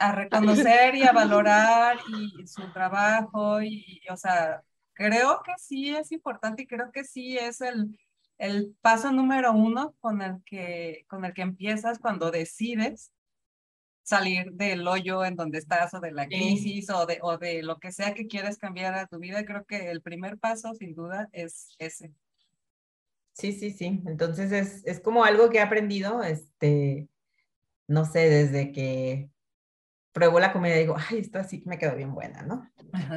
A 0.00 0.12
reconocer 0.12 0.96
y 0.96 1.04
a 1.04 1.12
valorar 1.12 1.96
y, 2.12 2.44
su 2.48 2.70
trabajo 2.72 3.62
y, 3.62 4.00
o 4.10 4.16
sea, 4.16 4.62
creo 4.94 5.40
que 5.44 5.52
sí 5.58 5.94
es 5.94 6.10
importante 6.10 6.62
y 6.62 6.66
creo 6.66 6.90
que 6.90 7.04
sí 7.04 7.38
es 7.38 7.60
el, 7.60 7.96
el 8.38 8.76
paso 8.80 9.12
número 9.12 9.52
uno 9.52 9.94
con 10.00 10.22
el, 10.22 10.42
que, 10.44 11.04
con 11.08 11.24
el 11.24 11.34
que 11.34 11.42
empiezas 11.42 12.00
cuando 12.00 12.32
decides 12.32 13.12
salir 14.08 14.52
del 14.52 14.88
hoyo 14.88 15.22
en 15.24 15.36
donde 15.36 15.58
estás 15.58 15.92
o 15.92 16.00
de 16.00 16.12
la 16.12 16.26
crisis 16.26 16.88
o, 16.88 17.04
de, 17.04 17.18
o 17.20 17.36
de 17.36 17.62
lo 17.62 17.78
que 17.78 17.92
sea 17.92 18.14
que 18.14 18.26
quieres 18.26 18.56
cambiar 18.56 18.94
a 18.94 19.06
tu 19.06 19.18
vida, 19.18 19.44
creo 19.44 19.66
que 19.66 19.90
el 19.90 20.00
primer 20.00 20.38
paso 20.38 20.74
sin 20.74 20.94
duda 20.94 21.28
es 21.32 21.76
ese. 21.78 22.12
Sí, 23.34 23.52
sí, 23.52 23.70
sí. 23.70 24.02
Entonces 24.06 24.50
es, 24.50 24.82
es 24.86 25.00
como 25.00 25.24
algo 25.24 25.50
que 25.50 25.58
he 25.58 25.60
aprendido, 25.60 26.22
este, 26.22 27.06
no 27.86 28.06
sé, 28.06 28.30
desde 28.30 28.72
que 28.72 29.28
pruebo 30.12 30.40
la 30.40 30.52
comida 30.54 30.76
y 30.76 30.80
digo, 30.80 30.96
ay, 30.96 31.18
esto 31.18 31.38
así 31.38 31.62
me 31.66 31.78
quedó 31.78 31.94
bien 31.94 32.14
buena, 32.14 32.42
¿no? 32.42 32.66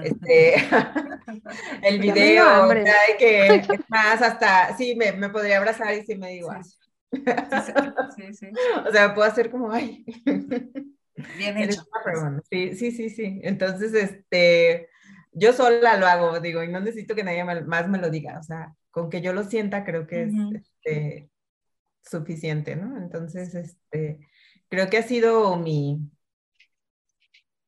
Este, 0.03 0.55
el 1.83 1.99
video, 1.99 2.67
sea, 2.67 3.17
que 3.17 3.45
es 3.55 3.89
más, 3.89 4.21
hasta, 4.21 4.75
sí, 4.77 4.95
me, 4.95 5.13
me, 5.13 5.29
podría 5.29 5.57
abrazar 5.57 5.93
y 5.93 6.05
sí 6.05 6.15
me 6.15 6.31
digo, 6.31 6.51
así. 6.51 6.75
Sí, 7.11 8.33
sí, 8.33 8.47
O 8.87 8.91
sea, 8.91 9.13
puedo 9.13 9.27
hacer 9.27 9.51
como, 9.51 9.71
ay. 9.71 10.05
Bien 11.37 11.57
hecho. 11.57 11.83
Sí, 12.49 12.75
sí, 12.75 12.91
sí, 12.91 13.09
sí. 13.09 13.41
Entonces, 13.43 13.93
este, 13.93 14.89
yo 15.31 15.53
sola 15.53 15.97
lo 15.97 16.07
hago, 16.07 16.39
digo, 16.39 16.63
y 16.63 16.69
no 16.69 16.79
necesito 16.79 17.15
que 17.15 17.23
nadie 17.23 17.43
más 17.43 17.89
me 17.89 17.99
lo 17.99 18.09
diga. 18.09 18.39
O 18.39 18.43
sea, 18.43 18.73
con 18.89 19.09
que 19.09 19.21
yo 19.21 19.33
lo 19.33 19.43
sienta, 19.43 19.83
creo 19.83 20.07
que 20.07 20.23
es 20.23 20.33
este, 20.53 21.29
suficiente, 22.01 22.75
¿no? 22.75 22.97
Entonces, 22.97 23.53
este, 23.53 24.27
creo 24.69 24.89
que 24.89 24.97
ha 24.97 25.03
sido 25.03 25.57
mi, 25.57 25.99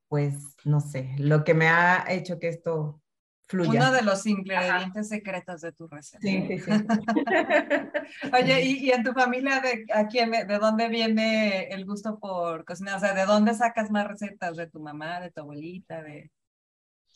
pues, 0.07 0.55
no 0.63 0.79
sé, 0.79 1.11
lo 1.17 1.43
que 1.43 1.53
me 1.53 1.67
ha 1.67 2.05
hecho 2.09 2.39
que 2.39 2.47
esto 2.47 3.02
uno 3.51 3.91
de 3.91 4.01
los 4.01 4.25
ingredientes 4.25 5.09
secretos 5.09 5.61
de 5.61 5.71
tu 5.73 5.87
receta. 5.87 6.21
Sí, 6.21 6.47
sí, 6.47 6.59
sí. 6.59 6.71
Oye, 8.33 8.61
¿y, 8.61 8.91
en 8.91 9.03
tu 9.03 9.13
familia 9.13 9.59
de, 9.59 9.85
a 9.93 10.07
quién, 10.07 10.31
de 10.31 10.57
dónde 10.59 10.89
viene 10.89 11.67
el 11.69 11.85
gusto 11.85 12.19
por 12.19 12.65
cocinar? 12.65 12.97
O 12.97 12.99
sea, 12.99 13.13
¿de 13.13 13.25
dónde 13.25 13.53
sacas 13.53 13.91
más 13.91 14.07
recetas? 14.07 14.55
¿De 14.55 14.67
tu 14.67 14.79
mamá, 14.79 15.19
de 15.19 15.31
tu 15.31 15.41
abuelita? 15.41 16.01
De... 16.01 16.31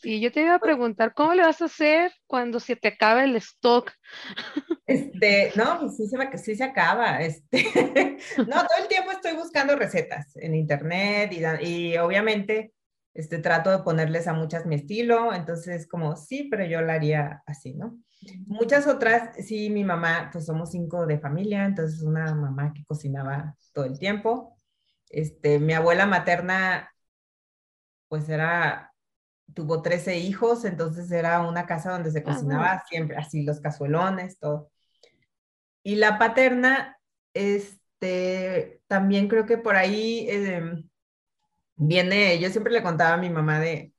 Sí, 0.00 0.20
yo 0.20 0.30
te 0.30 0.42
iba 0.42 0.54
a 0.54 0.60
preguntar, 0.60 1.12
¿cómo 1.12 1.34
le 1.34 1.42
vas 1.42 1.60
a 1.60 1.64
hacer 1.64 2.12
cuando 2.26 2.60
se 2.60 2.76
te 2.76 2.88
acabe 2.88 3.24
el 3.24 3.34
stock? 3.36 3.92
Este, 4.86 5.52
no, 5.56 5.80
pues 5.80 5.96
sí 5.96 6.06
se, 6.06 6.38
sí 6.38 6.54
se 6.54 6.64
acaba. 6.64 7.20
Este, 7.20 7.64
no, 8.38 8.46
todo 8.46 8.78
el 8.80 8.88
tiempo 8.88 9.10
estoy 9.10 9.34
buscando 9.34 9.74
recetas 9.76 10.36
en 10.36 10.54
internet 10.54 11.32
y, 11.32 11.66
y 11.66 11.96
obviamente 11.98 12.72
este, 13.14 13.38
trato 13.38 13.70
de 13.70 13.80
ponerles 13.80 14.28
a 14.28 14.32
muchas 14.32 14.66
mi 14.66 14.76
estilo, 14.76 15.32
entonces 15.34 15.88
como, 15.88 16.16
sí, 16.16 16.48
pero 16.50 16.64
yo 16.64 16.80
la 16.80 16.94
haría 16.94 17.42
así, 17.46 17.74
¿no? 17.74 17.98
Muchas 18.46 18.86
otras, 18.86 19.36
sí, 19.44 19.70
mi 19.70 19.84
mamá, 19.84 20.30
pues 20.32 20.46
somos 20.46 20.70
cinco 20.70 21.06
de 21.06 21.18
familia, 21.18 21.64
entonces 21.64 22.02
una 22.02 22.34
mamá 22.34 22.72
que 22.74 22.84
cocinaba 22.84 23.56
todo 23.72 23.84
el 23.84 23.98
tiempo. 23.98 24.58
Este, 25.08 25.58
mi 25.58 25.72
abuela 25.72 26.06
materna, 26.06 26.92
pues 28.08 28.28
era, 28.28 28.92
tuvo 29.54 29.82
13 29.82 30.18
hijos, 30.18 30.64
entonces 30.64 31.10
era 31.10 31.40
una 31.42 31.66
casa 31.66 31.92
donde 31.92 32.10
se 32.10 32.18
ah, 32.20 32.24
cocinaba 32.24 32.84
siempre, 32.88 33.16
así 33.16 33.44
los 33.44 33.60
cazuelones, 33.60 34.38
todo. 34.38 34.70
Y 35.84 35.94
la 35.94 36.18
paterna, 36.18 36.98
este, 37.34 38.82
también 38.88 39.28
creo 39.28 39.46
que 39.46 39.58
por 39.58 39.76
ahí... 39.76 40.26
Eh, 40.28 40.84
viene, 41.78 42.38
yo 42.38 42.50
siempre 42.50 42.72
le 42.72 42.82
contaba 42.82 43.14
a 43.14 43.18
mi 43.18 43.30
mamá 43.30 43.60
de, 43.60 43.92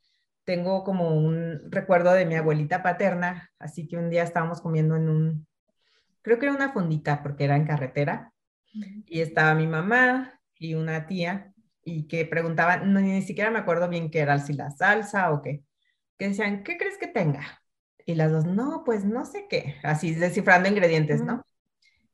tengo 0.46 0.84
como 0.84 1.16
un 1.16 1.72
recuerdo 1.72 2.14
de 2.14 2.26
mi 2.26 2.36
abuelita 2.36 2.84
paterna, 2.84 3.52
así 3.60 3.88
que 3.88 3.98
un 3.98 4.10
día 4.10 4.24
estábamos 4.24 4.62
comiendo 4.62 4.96
en 4.96 5.10
un, 5.10 5.48
creo 6.22 6.40
que 6.40 6.46
era 6.48 6.56
una 6.56 6.74
fondita 6.74 7.24
porque 7.24 7.46
era 7.46 7.56
en 7.56 7.66
carretera, 7.66 8.34
Y 9.06 9.22
estaba 9.22 9.56
mi 9.56 9.68
mamá 9.68 10.40
y 10.58 10.76
una 10.76 11.08
tía 11.08 11.54
y 11.84 12.08
que 12.08 12.26
preguntaban, 12.26 12.94
no, 12.94 13.00
ni 13.02 13.22
siquiera 13.24 13.52
me 13.52 13.60
acuerdo 13.60 13.90
bien 13.90 14.12
qué 14.12 14.20
era, 14.20 14.40
si 14.40 14.54
la 14.54 14.72
salsa 14.72 15.32
o 15.32 15.42
qué, 15.42 15.64
que 16.18 16.30
decían, 16.30 16.64
¿qué 16.64 16.78
crees 16.78 16.98
que 16.98 17.08
tenga? 17.08 17.62
Y 18.06 18.16
las 18.16 18.32
dos, 18.32 18.46
no, 18.46 18.84
pues 18.86 19.06
no 19.06 19.26
sé 19.26 19.48
qué, 19.50 19.76
así 19.84 20.14
descifrando 20.16 20.70
ingredientes, 20.70 21.24
¿no? 21.24 21.44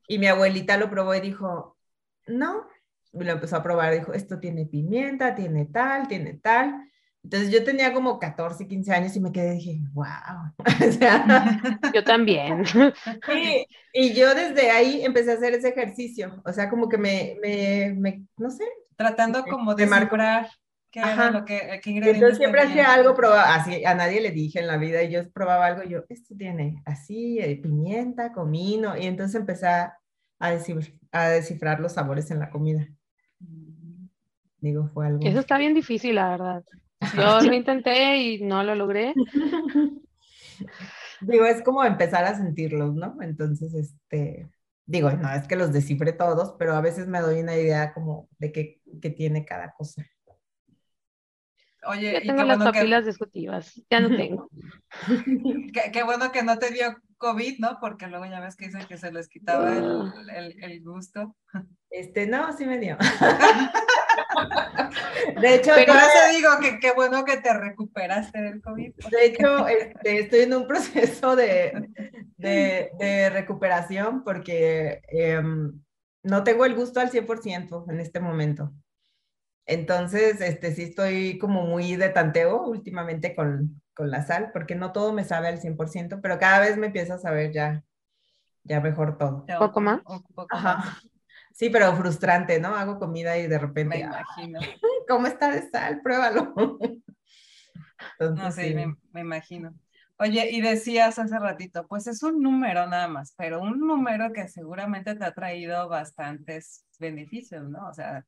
Y 0.08 0.19
mi 0.19 0.28
abuelita 0.28 0.78
lo 0.78 0.89
probó 0.89 1.15
y 1.15 1.21
dijo, 1.21 1.78
no, 2.28 2.67
lo 3.23 3.32
empezó 3.32 3.56
a 3.56 3.63
probar, 3.63 3.93
dijo, 3.93 4.13
esto 4.13 4.39
tiene 4.39 4.65
pimienta, 4.65 5.36
tiene 5.36 5.65
tal, 5.65 6.08
tiene 6.08 6.34
tal. 6.34 6.89
Entonces 7.25 7.49
yo 7.49 7.63
tenía 7.63 7.91
como 7.91 8.19
14, 8.19 8.67
15 8.67 8.93
años 8.93 9.15
y 9.15 9.19
me 9.19 9.32
quedé, 9.32 9.54
dije, 9.54 9.80
wow. 9.93 10.06
o 10.88 10.91
sea, 10.91 11.25
yo 11.93 12.04
también. 12.04 12.63
y, 13.34 13.65
y, 13.93 14.13
yo 14.13 14.36
desde 14.36 14.69
ahí 14.69 15.04
empecé 15.04 15.32
a 15.32 15.36
hacer 15.36 15.56
ese 15.56 15.69
ejercicio, 15.69 16.39
o 16.45 16.54
sea, 16.54 16.69
como 16.69 16.88
que 16.88 16.99
me, 16.99 17.36
me, 17.41 17.93
me 17.97 18.25
no 18.38 18.51
sé. 18.51 18.65
Tratando 18.95 19.43
como 19.43 19.75
de 19.75 19.88
marcar 19.88 20.47
qué 20.91 20.99
era 20.99 21.32
lo 21.32 21.43
que, 21.43 21.82
qué 21.84 21.89
ingredientes 21.89 22.15
Entonces 22.15 22.38
siempre 22.38 22.62
hacía 22.62 22.93
algo, 22.93 23.13
probaba, 23.15 23.56
así, 23.56 23.84
a 23.84 23.95
nadie 23.95 24.21
le 24.21 24.32
dije 24.32 24.60
en 24.60 24.67
la 24.67 24.78
vida, 24.78 25.04
y 25.04 25.12
yo 25.12 25.30
probaba 25.32 25.65
algo, 25.65 25.84
y 25.84 25.89
yo, 25.89 26.04
esto 26.08 26.36
tiene 26.38 26.82
así, 26.86 27.39
eh, 27.39 27.58
pimienta, 27.58 28.32
comino, 28.32 28.95
y 28.95 29.06
entonces 29.06 29.36
empecé 29.36 29.67
a, 29.67 29.97
a 30.39 31.30
descifrar 31.30 31.80
los 31.80 31.93
sabores 31.93 32.32
en 32.32 32.39
la 32.39 32.49
comida. 32.49 32.88
Digo, 34.65 34.89
fue 34.95 35.06
algo. 35.06 35.19
Eso 35.23 35.38
está 35.41 35.60
bien 35.60 35.75
difícil, 35.75 36.15
la 36.15 36.32
verdad. 36.32 36.63
Yo 37.15 37.39
lo 37.39 37.54
intenté 37.54 38.17
y 38.17 38.41
no 38.41 38.63
lo 38.63 38.73
logré. 38.73 39.13
Digo, 41.21 41.45
es 41.45 41.62
como 41.62 41.84
empezar 41.84 42.25
a 42.25 42.36
sentirlos, 42.36 42.95
¿no? 42.95 43.15
Entonces, 43.21 43.75
este, 43.75 44.49
digo, 44.88 45.12
no 45.12 45.32
es 45.32 45.47
que 45.47 45.56
los 45.56 45.71
descifre 45.71 46.13
todos, 46.13 46.56
pero 46.58 46.73
a 46.73 46.82
veces 46.82 47.06
me 47.08 47.21
doy 47.21 47.41
una 47.41 47.56
idea 47.56 47.93
como 47.93 48.28
de 48.39 48.51
qué, 48.51 48.82
tiene 49.15 49.45
cada 49.45 49.71
cosa. 49.73 50.04
Oye, 51.88 52.13
ya 52.13 52.21
tengo 52.21 52.43
las 52.43 52.58
papilas 52.58 53.06
discutivas, 53.06 53.80
ya 53.88 53.99
no 53.99 54.10
tengo. 54.17 54.49
qué, 55.93 56.04
bueno 56.04 56.32
que 56.32 56.41
no 56.41 56.58
te 56.58 56.71
dio 56.71 56.97
COVID, 57.17 57.60
¿no? 57.60 57.78
Porque 57.80 58.08
luego 58.08 58.25
ya 58.25 58.39
ves 58.39 58.56
que 58.56 58.65
dicen 58.65 58.88
que 58.88 58.97
se 58.97 59.12
les 59.12 59.28
quitaba 59.28 59.78
el, 59.78 60.30
el, 60.32 60.63
el 60.63 60.84
gusto. 60.84 61.36
Este, 61.91 62.25
no, 62.25 62.51
sí 62.58 62.65
me 62.65 62.80
dio. 62.80 62.97
De 65.41 65.56
hecho, 65.56 65.71
Pero 65.76 65.93
te 65.93 66.36
digo 66.36 66.50
que 66.62 66.80
qué 66.80 66.93
bueno 66.93 67.26
que 67.26 67.38
te 67.38 67.54
recuperaste 67.54 68.41
del 68.41 68.62
COVID. 68.62 68.93
De 69.12 69.26
hecho, 69.26 69.67
este, 69.67 70.19
estoy 70.19 70.41
en 70.41 70.54
un 70.54 70.67
proceso 70.67 71.36
de, 71.36 71.89
de, 72.38 72.91
de 72.98 73.30
recuperación 73.30 74.24
porque 74.24 75.02
em, 75.08 75.80
no 76.24 76.43
tengo 76.43 76.65
el 76.65 76.76
gusto 76.76 77.00
al 77.00 77.12
100% 77.12 77.86
en 77.91 78.00
este 78.00 78.19
momento. 78.19 78.71
Entonces, 79.65 80.41
este, 80.41 80.74
sí 80.74 80.84
estoy 80.84 81.38
como 81.39 81.63
muy 81.63 81.95
de 81.95 82.10
tanteo 82.10 82.63
últimamente 82.63 83.36
con, 83.36 83.82
con 83.95 84.12
la 84.12 84.24
sal, 84.24 84.52
porque 84.54 84.76
no 84.76 84.91
todo 84.91 85.12
me 85.12 85.24
sabe 85.24 85.48
al 85.48 85.60
100%, 85.60 86.19
pero 86.21 86.38
cada 86.38 86.60
vez 86.60 86.78
me 86.78 86.88
empieza 86.88 87.15
a 87.15 87.19
saber 87.19 87.52
ya, 87.52 87.84
ya 88.63 88.80
mejor 88.80 89.17
todo. 89.17 89.45
¿Un 89.48 89.58
poco 89.58 89.82
más? 89.82 90.02
Ajá. 90.50 91.00
Sí, 91.56 91.70
pero 91.70 91.96
frustrante, 91.96 92.60
¿no? 92.60 92.76
Hago 92.76 93.00
comida 93.00 93.38
y 93.38 93.48
de 93.48 93.58
repente. 93.58 93.98
Me 93.98 94.04
imagino. 94.04 94.60
¿Cómo 95.08 95.26
está 95.26 95.50
de 95.52 95.70
sal? 95.70 96.02
Pruébalo. 96.02 96.54
no 98.20 98.52
sé, 98.52 98.76
me, 98.76 98.94
me, 99.13 99.22
imagino. 99.22 99.74
Oye, 100.18 100.50
y 100.52 100.60
decías 100.60 101.18
hace 101.18 101.39
ratito, 101.39 101.88
pues 101.88 102.08
es 102.08 102.22
un 102.24 102.41
número 102.41 102.86
nada 102.88 103.08
más, 103.08 103.34
pero 103.38 103.62
un 103.62 103.80
número 103.80 104.34
que 104.34 104.50
seguramente 104.50 105.15
te 105.15 105.24
ha 105.24 105.34
traído 105.34 105.88
bastantes 105.88 106.86
beneficios, 107.00 107.70
¿no? 107.70 107.88
O 107.88 107.94
sea, 107.94 108.26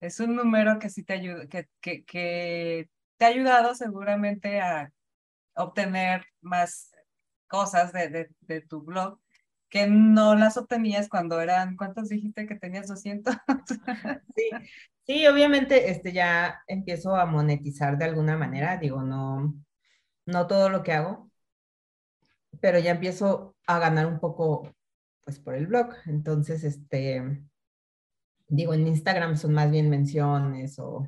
es 0.00 0.18
un 0.18 0.34
número 0.34 0.78
que 0.78 0.88
sí 0.88 1.04
te 1.04 1.12
ayuda, 1.12 1.46
que, 1.48 1.68
que, 1.82 2.02
que 2.06 2.88
te 3.18 3.24
ha 3.26 3.28
ayudado 3.28 3.74
seguramente 3.74 4.58
a 4.62 4.90
obtener 5.54 6.24
más 6.40 6.92
cosas 7.46 7.92
de, 7.92 8.08
de, 8.08 8.30
de 8.40 8.62
tu 8.62 8.80
blog 8.80 9.20
que 9.70 9.86
no 9.86 10.34
las 10.34 10.56
obtenías 10.56 11.08
cuando 11.08 11.40
eran, 11.40 11.76
¿cuántos 11.76 12.08
dijiste 12.08 12.46
que 12.46 12.56
tenías 12.56 12.88
200? 12.88 13.34
sí, 14.36 14.50
sí, 15.06 15.26
obviamente 15.26 15.90
este, 15.90 16.12
ya 16.12 16.60
empiezo 16.66 17.14
a 17.14 17.24
monetizar 17.24 17.96
de 17.96 18.04
alguna 18.04 18.36
manera, 18.36 18.76
digo, 18.76 19.02
no, 19.02 19.54
no 20.26 20.46
todo 20.48 20.68
lo 20.68 20.82
que 20.82 20.92
hago, 20.92 21.30
pero 22.60 22.78
ya 22.80 22.90
empiezo 22.90 23.56
a 23.66 23.78
ganar 23.78 24.06
un 24.06 24.18
poco, 24.18 24.74
pues, 25.24 25.38
por 25.38 25.54
el 25.54 25.68
blog. 25.68 25.94
Entonces, 26.06 26.64
este, 26.64 27.42
digo, 28.48 28.74
en 28.74 28.88
Instagram 28.88 29.36
son 29.36 29.54
más 29.54 29.70
bien 29.70 29.88
menciones 29.88 30.78
o 30.80 31.06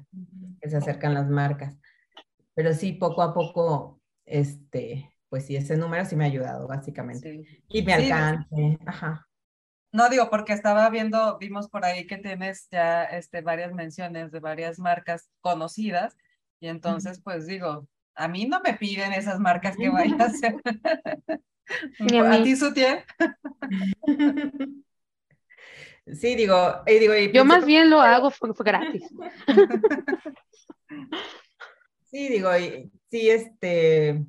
que 0.60 0.70
se 0.70 0.76
acercan 0.76 1.14
las 1.14 1.28
marcas, 1.28 1.76
pero 2.54 2.72
sí, 2.74 2.92
poco 2.92 3.22
a 3.22 3.34
poco, 3.34 4.00
este, 4.24 5.11
pues 5.32 5.46
sí, 5.46 5.56
ese 5.56 5.78
número 5.78 6.04
sí 6.04 6.14
me 6.14 6.24
ha 6.24 6.26
ayudado, 6.26 6.68
básicamente. 6.68 7.42
Y 7.66 7.80
me 7.80 7.94
alcance, 7.94 8.78
ajá. 8.84 9.26
No 9.90 10.10
digo, 10.10 10.28
porque 10.28 10.52
estaba 10.52 10.90
viendo, 10.90 11.38
vimos 11.38 11.70
por 11.70 11.86
ahí 11.86 12.06
que 12.06 12.18
tienes 12.18 12.68
ya 12.70 13.04
este, 13.04 13.40
varias 13.40 13.72
menciones 13.72 14.30
de 14.30 14.40
varias 14.40 14.78
marcas 14.78 15.30
conocidas, 15.40 16.18
y 16.60 16.68
entonces, 16.68 17.22
pues 17.22 17.46
digo, 17.46 17.88
a 18.14 18.28
mí 18.28 18.44
no 18.44 18.60
me 18.60 18.74
piden 18.74 19.14
esas 19.14 19.40
marcas 19.40 19.74
que 19.78 19.88
vaya 19.88 20.16
a 20.20 20.24
hacer. 20.24 20.54
a, 22.30 22.42
ti, 22.42 22.54
Sutiel? 22.54 22.98
Sí, 26.12 26.34
digo, 26.34 26.82
y 26.84 26.98
digo 26.98 27.14
yo 27.32 27.44
más 27.44 27.64
bien 27.64 27.88
lo 27.88 28.00
hago 28.02 28.30
gratis. 28.58 29.08
sí, 32.10 32.28
digo, 32.28 32.54
y, 32.58 32.92
sí, 33.08 33.30
este, 33.30 34.26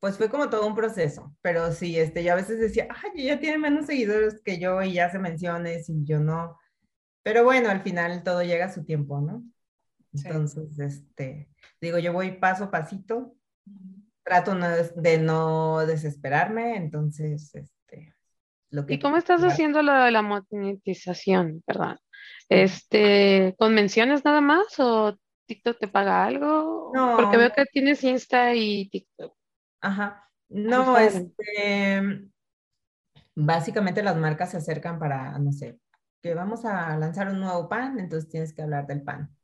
pues 0.00 0.16
fue 0.16 0.30
como 0.30 0.48
todo 0.48 0.66
un 0.66 0.74
proceso, 0.74 1.36
pero 1.42 1.70
sí, 1.72 1.98
este, 1.98 2.24
yo 2.24 2.32
a 2.32 2.36
veces 2.36 2.58
decía, 2.58 2.88
ay, 2.90 3.24
ya 3.24 3.38
tiene 3.38 3.58
menos 3.58 3.86
seguidores 3.86 4.40
que 4.42 4.58
yo 4.58 4.82
y 4.82 4.94
ya 4.94 5.10
se 5.10 5.18
menciones 5.18 5.88
y 5.90 6.04
yo 6.04 6.18
no. 6.18 6.58
Pero 7.22 7.44
bueno, 7.44 7.68
al 7.68 7.82
final 7.82 8.22
todo 8.22 8.42
llega 8.42 8.64
a 8.64 8.72
su 8.72 8.84
tiempo, 8.84 9.20
¿no? 9.20 9.44
Entonces, 10.14 10.78
este, 10.78 11.50
digo, 11.80 11.98
yo 11.98 12.14
voy 12.14 12.32
paso 12.32 12.64
a 12.64 12.70
pasito, 12.70 13.34
trato 14.24 14.54
de 14.96 15.18
no 15.18 15.84
desesperarme, 15.86 16.76
entonces, 16.76 17.54
este, 17.54 18.14
lo 18.70 18.86
que... 18.86 18.94
¿Y 18.94 18.98
cómo 18.98 19.18
estás 19.18 19.44
haciendo 19.44 19.82
lo 19.82 19.92
de 19.92 20.10
la 20.10 20.22
monetización, 20.22 21.62
perdón? 21.66 21.98
Este, 22.48 23.54
¿con 23.58 23.74
menciones 23.74 24.24
nada 24.24 24.40
más 24.40 24.66
o 24.78 25.16
TikTok 25.46 25.78
te 25.78 25.88
paga 25.88 26.24
algo? 26.24 26.90
No. 26.94 27.16
Porque 27.16 27.36
veo 27.36 27.52
que 27.52 27.66
tienes 27.66 28.02
Insta 28.02 28.54
y 28.54 28.88
TikTok. 28.88 29.34
Ajá. 29.80 30.28
No, 30.48 30.98
este, 30.98 32.28
básicamente 33.34 34.02
las 34.02 34.16
marcas 34.16 34.50
se 34.50 34.56
acercan 34.56 34.98
para, 34.98 35.38
no 35.38 35.52
sé, 35.52 35.78
que 36.20 36.34
vamos 36.34 36.64
a 36.64 36.96
lanzar 36.96 37.28
un 37.28 37.40
nuevo 37.40 37.68
pan, 37.68 37.98
entonces 37.98 38.28
tienes 38.28 38.52
que 38.52 38.62
hablar 38.62 38.86
del 38.86 39.02
pan. 39.02 39.34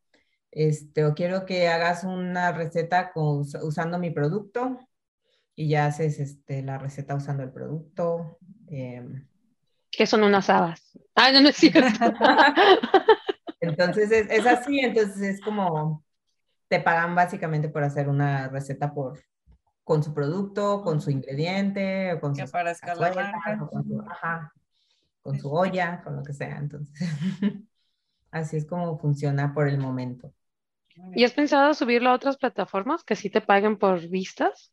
Este, 0.51 1.05
o 1.05 1.15
quiero 1.15 1.45
que 1.45 1.69
hagas 1.69 2.05
una 2.05 2.53
receta 2.53 3.13
usando 3.15 3.99
mi 3.99 4.11
producto 4.11 4.79
y 5.55 5.69
ya 5.69 5.87
haces 5.87 6.19
este, 6.19 6.63
la 6.63 6.79
receta 6.79 7.15
usando 7.15 7.43
el 7.43 7.53
producto. 7.53 8.39
Eh, 8.69 9.05
¿Qué 9.91 10.07
son 10.07 10.25
unas 10.25 10.51
habas? 10.51 10.99
Ah, 11.15 11.31
no, 11.33 11.41
no 11.41 11.49
es 11.51 11.57
cierto. 11.57 11.81
entonces 13.61 14.11
es, 14.11 14.31
es, 14.31 14.47
así, 14.47 14.81
entonces 14.81 15.23
es 15.23 15.41
como 15.41 16.05
te 16.69 16.81
pagan 16.81 17.15
básicamente 17.15 17.69
por 17.69 17.85
hacer 17.85 18.09
una 18.09 18.49
receta 18.49 18.93
por, 18.93 19.21
con 19.87 20.03
su 20.03 20.13
producto, 20.13 20.83
con 20.83 21.01
su 21.01 21.11
ingrediente, 21.11 22.13
o 22.13 22.21
con 22.21 22.35
que 22.35 22.45
su 22.45 22.53
con 23.69 23.85
su, 23.85 24.01
ajá, 24.01 24.53
con 25.23 25.39
su 25.39 25.49
olla, 25.49 26.03
con 26.03 26.17
lo 26.17 26.25
que 26.25 26.33
sea. 26.33 26.57
Entonces, 26.57 26.93
así 28.33 28.57
es 28.57 28.67
como 28.67 28.99
funciona 28.99 29.55
por 29.55 29.69
el 29.69 29.79
momento. 29.79 30.35
¿Y 31.15 31.23
has 31.23 31.35
pensado 31.35 31.73
subirlo 31.73 32.11
a 32.11 32.15
otras 32.15 32.37
plataformas 32.37 33.05
que 33.05 33.15
sí 33.15 33.31
te 33.31 33.41
paguen 33.41 33.79
por 33.79 34.09
vistas? 34.09 34.73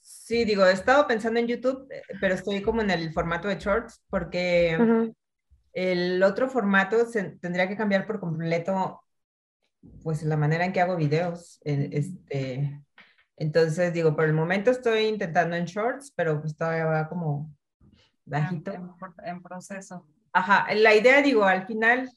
Sí, 0.00 0.44
digo, 0.44 0.66
he 0.66 0.72
estado 0.72 1.06
pensando 1.06 1.40
en 1.40 1.46
YouTube, 1.46 1.90
eh, 1.90 2.02
pero 2.20 2.34
estoy 2.34 2.60
como 2.60 2.82
en 2.82 2.90
el 2.90 3.14
formato 3.14 3.48
de 3.48 3.58
shorts 3.58 4.02
porque 4.10 4.76
el 5.72 6.22
otro 6.22 6.50
formato 6.50 7.06
se, 7.06 7.30
tendría 7.38 7.66
que 7.66 7.78
cambiar 7.78 8.06
por 8.06 8.20
completo, 8.20 9.00
pues 10.02 10.22
la 10.22 10.36
manera 10.36 10.66
en 10.66 10.74
que 10.74 10.82
hago 10.82 10.96
videos. 10.96 11.60
Este, 11.64 12.82
entonces, 13.42 13.92
digo, 13.92 14.14
por 14.14 14.24
el 14.26 14.32
momento 14.32 14.70
estoy 14.70 15.06
intentando 15.06 15.56
en 15.56 15.64
shorts, 15.64 16.12
pero 16.14 16.40
pues 16.40 16.56
todavía 16.56 16.84
va 16.84 17.08
como 17.08 17.52
bajito. 18.24 18.72
En, 19.24 19.42
proceso. 19.42 20.06
Ajá, 20.32 20.72
la 20.72 20.94
idea, 20.94 21.20
digo, 21.22 21.42
al 21.42 21.66
final 21.66 22.08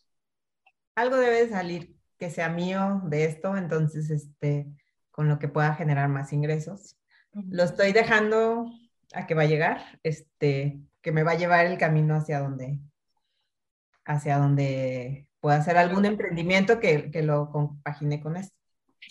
algo 0.94 1.18
debe 1.18 1.50
salir 1.50 1.96
que 2.20 2.30
sea 2.30 2.50
mío 2.50 3.02
de 3.06 3.26
esto, 3.26 3.58
entonces, 3.58 4.12
este, 4.12 4.68
con 5.10 5.28
lo 5.28 5.40
que 5.40 5.48
pueda 5.48 5.74
generar 5.74 6.10
más 6.10 6.32
ingresos. 6.32 6.96
Lo 7.34 7.64
estoy 7.64 7.92
dejando 7.92 8.72
a 9.14 9.26
que 9.26 9.34
va 9.34 9.42
a 9.42 9.48
llegar, 9.48 10.00
este, 10.04 10.80
que 11.02 11.12
me 11.12 11.24
va 11.24 11.32
a 11.32 11.38
llevar 11.38 11.66
el 11.66 11.80
camino 11.80 12.14
hacia 12.14 12.38
donde, 12.38 12.80
hacia 14.06 14.38
donde 14.38 15.28
pueda 15.40 15.58
hacer 15.58 15.76
algún 15.78 16.06
emprendimiento 16.06 16.80
que, 16.80 17.10
que 17.10 17.24
lo 17.24 17.50
compagine 17.50 18.22
con 18.22 18.38
esto. 18.38 18.56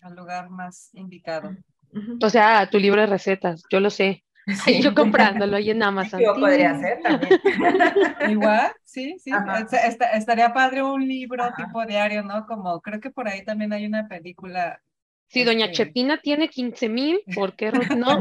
Al 0.03 0.15
lugar 0.15 0.49
más 0.49 0.91
indicado. 0.95 1.57
O 2.20 2.30
sea, 2.30 2.68
tu 2.70 2.78
libro 2.78 3.01
de 3.01 3.07
recetas, 3.07 3.62
yo 3.70 3.80
lo 3.80 3.90
sé. 3.90 4.24
Yo 4.82 4.95
comprándolo 4.95 5.57
ahí 5.57 5.70
en 5.70 5.82
Amazon. 5.82 6.20
Yo 6.20 6.34
podría 6.34 6.72
hacer 6.72 7.01
también. 7.03 7.40
Igual, 8.30 8.72
sí, 8.84 9.16
sí. 9.18 9.30
estaría 10.12 10.53
padre 10.53 10.82
un 10.82 11.07
libro 11.07 11.51
tipo 11.57 11.84
diario, 11.86 12.22
¿no? 12.22 12.47
Como 12.47 12.80
creo 12.82 13.01
que 13.01 13.11
por 13.11 13.26
ahí 13.26 13.42
también 13.45 13.72
hay 13.72 13.86
una 13.86 14.07
película. 14.07 14.82
Si 15.28 15.45
Doña 15.45 15.66
este 15.66 15.86
Chepina 15.86 16.20
tiene 16.22 16.49
15 16.49 16.88
mil, 16.90 17.20
¿por 17.34 17.57
qué 17.57 17.72
no? 17.97 18.20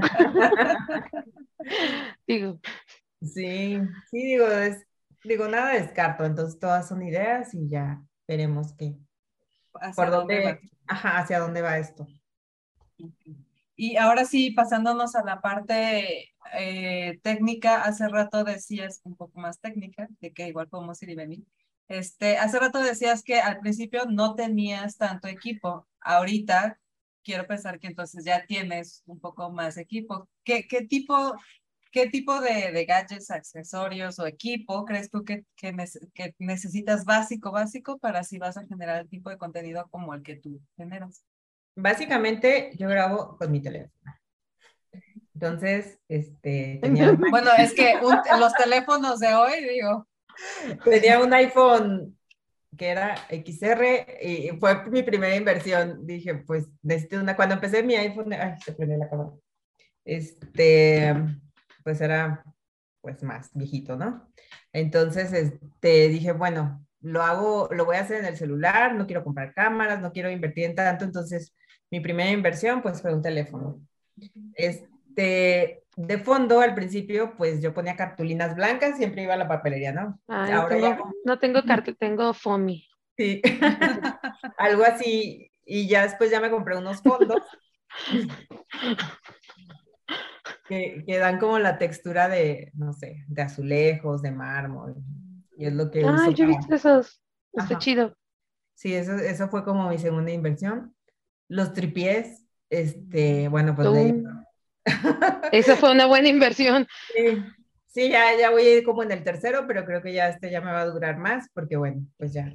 digo. 2.26 2.60
Sí, 3.22 3.80
sí, 4.10 4.26
digo, 4.26 4.48
es, 4.48 4.86
digo, 5.24 5.48
nada 5.48 5.74
descarto, 5.74 6.26
entonces 6.26 6.60
todas 6.60 6.88
son 6.88 7.04
ideas 7.04 7.54
y 7.54 7.70
ya 7.70 8.02
veremos 8.28 8.74
qué. 8.78 8.96
¿Por 9.96 10.10
dónde, 10.10 10.60
ajá, 10.88 11.18
hacia 11.18 11.40
dónde 11.40 11.62
va 11.62 11.78
esto? 11.78 12.08
Y 13.76 13.98
ahora 13.98 14.26
sí, 14.26 14.52
pasándonos 14.52 15.16
a 15.16 15.24
la 15.24 15.42
parte 15.42 16.34
eh, 16.54 17.20
técnica, 17.24 17.82
hace 17.84 18.08
rato 18.08 18.44
decías, 18.44 19.02
un 19.04 19.16
poco 19.16 19.40
más 19.40 19.60
técnica, 19.60 20.08
de 20.22 20.32
que 20.32 20.48
igual 20.48 20.70
podemos 20.70 21.02
ir 21.02 21.10
y 21.10 21.16
venir. 21.16 21.44
Este, 21.88 22.38
hace 22.38 22.60
rato 22.60 22.80
decías 22.80 23.24
que 23.24 23.40
al 23.40 23.60
principio 23.60 24.06
no 24.06 24.36
tenías 24.36 24.98
tanto 24.98 25.28
equipo. 25.28 25.88
Ahorita 26.02 26.80
quiero 27.24 27.48
pensar 27.48 27.80
que 27.80 27.88
entonces 27.88 28.26
ya 28.26 28.46
tienes 28.46 29.04
un 29.06 29.20
poco 29.20 29.52
más 29.52 29.78
equipo. 29.78 30.30
¿Qué, 30.44 30.64
tipo, 30.88 31.36
qué 31.92 32.10
tipo 32.10 32.40
de, 32.42 32.86
gadgets, 32.86 33.32
accesorios 33.32 34.20
o 34.20 34.28
equipo 34.28 34.86
crees 34.86 35.10
tú 35.10 35.24
que 35.24 35.46
necesitas 36.40 37.06
básico, 37.06 37.52
básico 37.52 37.98
para 37.98 38.24
si 38.24 38.38
vas 38.38 38.58
a 38.58 38.66
generar 38.66 39.02
el 39.02 39.10
tipo 39.10 39.30
de 39.30 39.38
contenido 39.38 39.88
como 39.90 40.14
el 40.14 40.22
que 40.24 40.36
tú 40.36 40.62
generas? 40.78 41.24
Básicamente 41.76 42.72
yo 42.78 42.88
grabo 42.88 43.38
con 43.38 43.52
mi 43.52 43.62
teléfono. 43.62 43.92
Entonces, 45.34 46.00
este, 46.08 46.80
tenía 46.82 47.12
Bueno, 47.32 47.52
es 47.58 47.74
que 47.74 47.96
los 48.40 48.54
teléfonos 48.54 49.20
de 49.20 49.34
hoy, 49.34 49.64
digo. 49.68 50.08
Tenía 50.84 51.20
un 51.20 51.34
iPhone 51.34 52.18
que 52.78 52.88
era 52.88 53.16
XR 53.30 54.20
y 54.22 54.50
fue 54.60 54.90
mi 54.90 55.04
primera 55.04 55.36
inversión. 55.36 56.06
Dije, 56.06 56.36
pues, 56.36 56.68
necesito 56.82 57.20
una. 57.20 57.36
Cuando 57.36 57.56
empecé 57.56 57.84
mi 57.84 57.96
iPhone, 57.96 58.34
ay, 58.34 58.56
se 58.64 58.74
prendió 58.74 58.98
la 58.98 59.10
cámara. 59.10 59.32
Este, 60.06 61.14
pues 61.84 62.02
era, 62.02 62.44
pues, 63.02 63.22
más 63.24 63.50
viejito, 63.54 63.96
¿no? 63.96 64.32
Entonces, 64.72 65.34
este, 65.34 66.08
dije, 66.08 66.32
bueno, 66.32 66.86
lo 67.02 67.22
hago, 67.22 67.70
lo 67.72 67.86
voy 67.86 67.98
a 67.98 68.02
hacer 68.02 68.20
en 68.20 68.26
el 68.26 68.38
celular, 68.38 68.96
no 68.96 69.06
quiero 69.06 69.24
comprar 69.24 69.54
cámaras, 69.54 70.00
no 70.02 70.12
quiero 70.12 70.32
invertir 70.32 70.66
en 70.66 70.76
tanto, 70.76 71.04
entonces 71.04 71.54
mi 71.94 72.00
primera 72.00 72.32
inversión 72.32 72.82
pues 72.82 73.04
fue 73.04 73.14
un 73.14 73.22
teléfono. 73.22 73.80
Este, 74.56 75.84
de 75.96 76.18
fondo 76.18 76.60
al 76.60 76.74
principio 76.74 77.36
pues 77.38 77.62
yo 77.62 77.72
ponía 77.72 77.96
cartulinas 77.96 78.56
blancas, 78.56 78.98
siempre 78.98 79.22
iba 79.22 79.36
a 79.36 79.38
la 79.38 79.48
papelería, 79.48 79.92
¿no? 79.92 80.20
Ahora 80.28 80.70
tengo, 80.70 81.14
No 81.24 81.38
tengo 81.38 81.62
cartel, 81.62 81.96
tengo 81.96 82.34
FOMI. 82.34 82.84
Sí, 83.16 83.44
algo 84.58 84.84
así. 84.84 85.52
Y 85.68 85.88
ya 85.88 86.02
después 86.02 86.32
ya 86.32 86.42
me 86.42 86.50
compré 86.50 86.76
unos 86.76 87.00
fondos 87.04 87.44
que, 90.68 91.04
que, 91.06 91.18
dan 91.20 91.38
como 91.38 91.60
la 91.60 91.78
textura 91.78 92.28
de, 92.28 92.72
no 92.74 92.94
sé, 92.94 93.24
de 93.28 93.42
azulejos, 93.44 94.24
de 94.24 94.32
mármol. 94.32 94.96
Y 95.56 95.68
es 95.68 95.74
lo 95.74 95.92
que... 95.92 96.04
Ah, 96.04 96.32
yo 96.32 96.46
he 96.46 96.48
visto 96.48 96.74
esos. 96.74 97.22
Está 97.54 97.78
chido. 97.78 98.18
Sí, 98.74 98.96
eso, 98.96 99.14
eso 99.14 99.48
fue 99.50 99.64
como 99.64 99.90
mi 99.90 100.00
segunda 100.00 100.32
inversión. 100.32 100.96
Los 101.48 101.74
tripiés, 101.74 102.44
este, 102.70 103.48
bueno, 103.50 103.76
pues 103.76 103.88
Esa 105.52 105.76
fue 105.76 105.92
una 105.92 106.06
buena 106.06 106.28
inversión. 106.28 106.88
Sí, 107.16 107.44
sí, 107.88 108.10
ya, 108.10 108.38
ya 108.38 108.50
voy 108.50 108.64
a 108.64 108.78
ir 108.78 108.84
como 108.84 109.04
en 109.04 109.12
el 109.12 109.24
tercero, 109.24 109.66
pero 109.68 109.86
creo 109.86 110.02
que 110.02 110.14
ya 110.14 110.30
este 110.30 110.52
ya 110.52 110.62
me 110.62 110.72
va 110.72 110.82
a 110.82 110.88
durar 110.88 111.18
más, 111.18 111.50
porque 111.54 111.78
bueno, 111.78 112.06
pues 112.18 112.34
ya. 112.34 112.52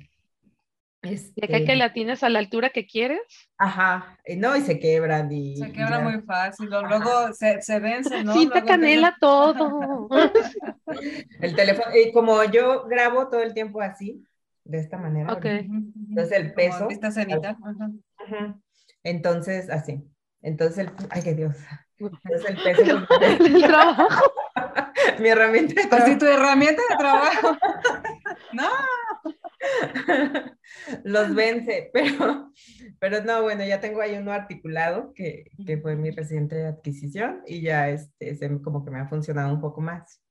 Este... 1.02 1.46
¿De 1.46 1.64
que 1.64 1.76
la 1.76 1.92
tienes 1.92 2.24
a 2.24 2.28
la 2.28 2.40
altura 2.40 2.70
que 2.70 2.86
quieres? 2.86 3.20
Ajá, 3.56 4.18
no, 4.36 4.56
y 4.56 4.62
se 4.62 4.80
quebran 4.80 5.30
y... 5.30 5.56
Se 5.56 5.72
quebra 5.72 6.00
muy 6.00 6.20
fácil, 6.22 6.68
luego 6.68 7.32
se, 7.32 7.62
se 7.62 7.78
vence, 7.78 8.24
¿no? 8.24 8.34
Cinta 8.34 8.64
canela 8.64 9.16
todo. 9.20 10.08
el 11.40 11.54
teléfono, 11.54 11.86
y 11.96 12.10
como 12.10 12.42
yo 12.44 12.84
grabo 12.88 13.28
todo 13.28 13.42
el 13.42 13.54
tiempo 13.54 13.80
así, 13.80 14.24
de 14.64 14.78
esta 14.78 14.98
manera. 14.98 15.32
Ok. 15.32 15.44
Entonces 15.44 16.32
el 16.32 16.52
peso... 16.52 16.88
Esta 16.90 17.12
cenita. 17.12 17.56
Ajá. 18.16 18.58
Entonces, 19.08 19.70
así. 19.70 20.04
Entonces, 20.42 20.86
el, 20.86 20.92
ay, 21.10 21.22
qué 21.22 21.34
Dios. 21.34 21.56
Entonces, 21.98 22.50
el 22.50 22.56
peso. 22.62 23.06
el 23.20 23.62
trabajo. 23.62 24.32
Mi 25.20 25.28
herramienta 25.30 25.80
de 25.80 25.88
trabajo. 25.88 26.06
Pues 26.06 26.18
tu 26.18 26.26
herramienta 26.26 26.82
de 26.90 26.96
trabajo. 26.96 27.56
no. 28.52 28.68
Los 31.04 31.34
vence, 31.34 31.90
pero, 31.92 32.52
pero 33.00 33.24
no, 33.24 33.42
bueno, 33.42 33.64
ya 33.64 33.80
tengo 33.80 34.00
ahí 34.00 34.16
uno 34.16 34.30
articulado 34.32 35.12
que, 35.14 35.50
que 35.66 35.78
fue 35.78 35.96
mi 35.96 36.10
reciente 36.10 36.66
adquisición 36.66 37.42
y 37.46 37.62
ya 37.62 37.88
este, 37.88 38.36
como 38.62 38.84
que 38.84 38.90
me 38.90 39.00
ha 39.00 39.08
funcionado 39.08 39.52
un 39.52 39.60
poco 39.60 39.80
más. 39.80 40.22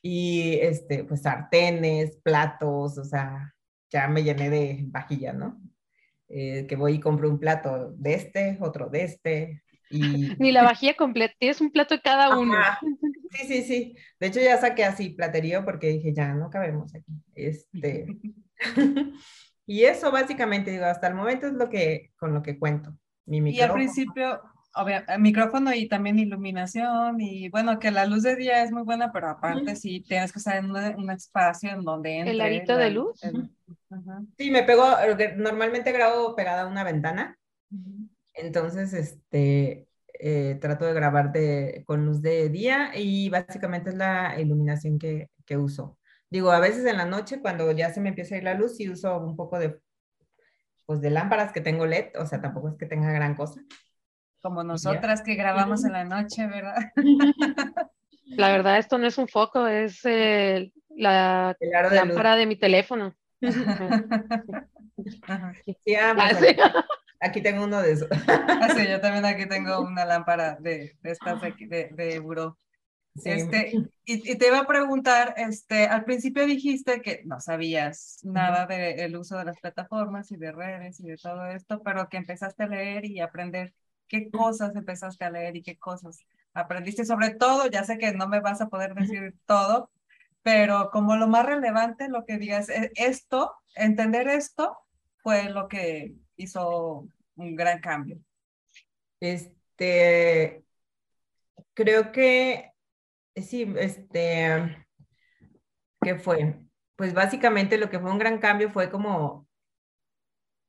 Y 0.00 0.58
este, 0.62 1.04
pues 1.04 1.22
sartenes, 1.22 2.16
platos, 2.22 2.96
o 2.98 3.04
sea, 3.04 3.54
ya 3.90 4.08
me 4.08 4.22
llené 4.22 4.48
de 4.48 4.84
vajilla, 4.86 5.32
¿no? 5.32 5.60
Eh, 6.30 6.66
que 6.68 6.76
voy 6.76 6.94
y 6.94 7.00
compro 7.00 7.28
un 7.30 7.38
plato 7.38 7.92
de 7.96 8.14
este, 8.14 8.58
otro 8.60 8.88
de 8.90 9.04
este. 9.04 9.62
Y... 9.90 10.34
Ni 10.38 10.52
la 10.52 10.62
vajilla 10.62 10.94
completa, 10.94 11.34
tienes 11.38 11.60
un 11.60 11.70
plato 11.70 11.94
de 11.94 12.02
cada 12.02 12.38
uno. 12.38 12.54
Sí, 13.30 13.46
sí, 13.46 13.62
sí. 13.62 13.96
De 14.20 14.26
hecho 14.26 14.40
ya 14.40 14.58
saqué 14.58 14.84
así 14.84 15.10
platerío 15.10 15.64
porque 15.64 15.88
dije, 15.88 16.12
ya 16.12 16.34
no 16.34 16.50
cabemos 16.50 16.94
aquí. 16.94 17.12
Este... 17.34 18.06
y 19.66 19.84
eso 19.84 20.10
básicamente, 20.10 20.70
digo, 20.70 20.84
hasta 20.84 21.08
el 21.08 21.14
momento 21.14 21.46
es 21.46 21.54
lo 21.54 21.70
que, 21.70 22.10
con 22.18 22.34
lo 22.34 22.42
que 22.42 22.58
cuento. 22.58 22.94
Mi 23.24 23.50
Y 23.50 23.60
al 23.60 23.72
principio, 23.72 24.40
obvio, 24.74 25.02
micrófono 25.18 25.74
y 25.74 25.88
también 25.88 26.18
iluminación 26.18 27.20
y 27.20 27.48
bueno, 27.50 27.78
que 27.78 27.90
la 27.90 28.06
luz 28.06 28.22
de 28.22 28.36
día 28.36 28.62
es 28.62 28.72
muy 28.72 28.82
buena, 28.82 29.12
pero 29.12 29.28
aparte 29.28 29.76
sí 29.76 30.00
tienes 30.00 30.32
que 30.32 30.38
estar 30.38 30.56
en 30.56 30.70
un, 30.70 31.10
espacio 31.10 31.70
en 31.70 31.82
donde 31.82 32.18
entre... 32.18 32.32
¿El 32.32 32.40
arito 32.40 32.76
de 32.76 32.90
luz? 32.90 33.20
Sí, 34.36 34.50
me 34.50 34.62
pego, 34.62 34.84
normalmente 35.36 35.92
grabo 35.92 36.34
pegada 36.34 36.62
a 36.62 36.66
una 36.66 36.84
ventana, 36.84 37.38
entonces 38.34 38.92
este, 38.92 39.88
eh, 40.20 40.58
trato 40.60 40.84
de 40.84 40.94
grabar 40.94 41.32
de, 41.32 41.84
con 41.86 42.04
luz 42.04 42.22
de 42.22 42.48
día 42.48 42.90
y 42.94 43.28
básicamente 43.28 43.90
es 43.90 43.96
la 43.96 44.38
iluminación 44.40 44.98
que, 44.98 45.30
que 45.44 45.56
uso. 45.56 45.98
Digo, 46.30 46.50
a 46.50 46.60
veces 46.60 46.84
en 46.86 46.98
la 46.98 47.06
noche 47.06 47.40
cuando 47.40 47.70
ya 47.72 47.90
se 47.92 48.00
me 48.00 48.10
empieza 48.10 48.34
a 48.34 48.38
ir 48.38 48.44
la 48.44 48.54
luz, 48.54 48.76
sí 48.76 48.88
uso 48.88 49.18
un 49.18 49.36
poco 49.36 49.58
de, 49.58 49.80
pues 50.86 51.00
de 51.00 51.10
lámparas 51.10 51.52
que 51.52 51.60
tengo 51.60 51.86
LED, 51.86 52.18
o 52.18 52.26
sea, 52.26 52.40
tampoco 52.40 52.68
es 52.68 52.76
que 52.76 52.86
tenga 52.86 53.10
gran 53.12 53.34
cosa. 53.34 53.60
Como 54.40 54.62
nosotras 54.62 55.22
que 55.22 55.34
grabamos 55.34 55.84
en 55.84 55.92
la 55.92 56.04
noche, 56.04 56.46
¿verdad? 56.46 56.76
La 58.24 58.50
verdad, 58.50 58.78
esto 58.78 58.98
no 58.98 59.06
es 59.06 59.16
un 59.16 59.26
foco, 59.26 59.66
es 59.66 60.04
eh, 60.04 60.70
la 60.90 61.56
lámpara 61.90 62.36
de 62.36 62.46
mi 62.46 62.56
teléfono. 62.56 63.14
Sí, 65.84 65.94
ah, 65.94 66.12
pues, 66.14 66.56
ah, 66.60 66.84
aquí, 67.20 67.40
tengo 67.40 67.64
uno 67.64 67.80
de 67.80 67.92
esos. 67.92 68.08
Ah, 68.26 68.68
sí, 68.76 68.86
yo 68.88 69.00
también 69.00 69.24
aquí 69.24 69.46
tengo 69.46 69.80
una 69.80 70.04
lámpara 70.04 70.56
de, 70.60 70.96
de 71.00 71.10
estas 71.10 71.40
de, 71.40 71.54
de, 71.60 71.90
de 71.92 72.18
buró. 72.18 72.58
Este, 73.24 73.72
y, 74.04 74.36
te 74.36 74.46
iba 74.46 74.60
a 74.60 74.66
preguntar, 74.66 75.34
este, 75.36 75.86
al 75.86 76.04
principio 76.04 76.46
dijiste 76.46 77.00
que 77.00 77.22
no 77.24 77.40
sabías 77.40 78.20
nada 78.22 78.66
del 78.66 79.16
uso 79.16 79.36
de 79.36 79.44
las 79.44 79.58
plataformas 79.58 80.30
y 80.30 80.36
de 80.36 80.52
redes 80.52 81.00
y 81.00 81.06
de 81.06 81.16
todo 81.16 81.46
esto, 81.46 81.82
pero 81.82 82.08
que 82.08 82.16
empezaste 82.16 82.64
a 82.64 82.68
leer 82.68 83.04
y 83.04 83.20
aprender 83.20 83.74
qué 84.06 84.30
cosas 84.30 84.74
empezaste 84.76 85.24
a 85.24 85.30
leer 85.30 85.56
y 85.56 85.62
qué 85.62 85.76
cosas 85.76 86.20
aprendiste 86.54 87.04
sobre 87.04 87.30
todo. 87.34 87.66
Ya 87.68 87.84
sé 87.84 87.98
que 87.98 88.12
no 88.12 88.28
me 88.28 88.40
vas 88.40 88.60
a 88.60 88.68
poder 88.68 88.94
decir 88.94 89.34
todo, 89.46 89.90
pero 90.42 90.90
como 90.90 91.16
lo 91.16 91.28
más 91.28 91.46
relevante, 91.46 92.08
lo 92.08 92.24
que 92.24 92.38
digas, 92.38 92.68
e, 92.68 92.90
esto, 92.96 93.54
entender 93.74 94.28
esto 94.28 94.78
fue 95.18 95.50
lo 95.50 95.68
que 95.68 96.14
hizo 96.36 97.06
un 97.36 97.56
gran 97.56 97.80
cambio. 97.80 98.18
Este, 99.20 100.64
creo 101.74 102.12
que 102.12 102.72
sí, 103.36 103.72
este, 103.78 104.86
¿qué 106.00 106.14
fue? 106.16 106.60
Pues 106.96 107.14
básicamente 107.14 107.78
lo 107.78 107.90
que 107.90 107.98
fue 108.00 108.10
un 108.10 108.18
gran 108.18 108.38
cambio 108.38 108.70
fue 108.70 108.90
como 108.90 109.46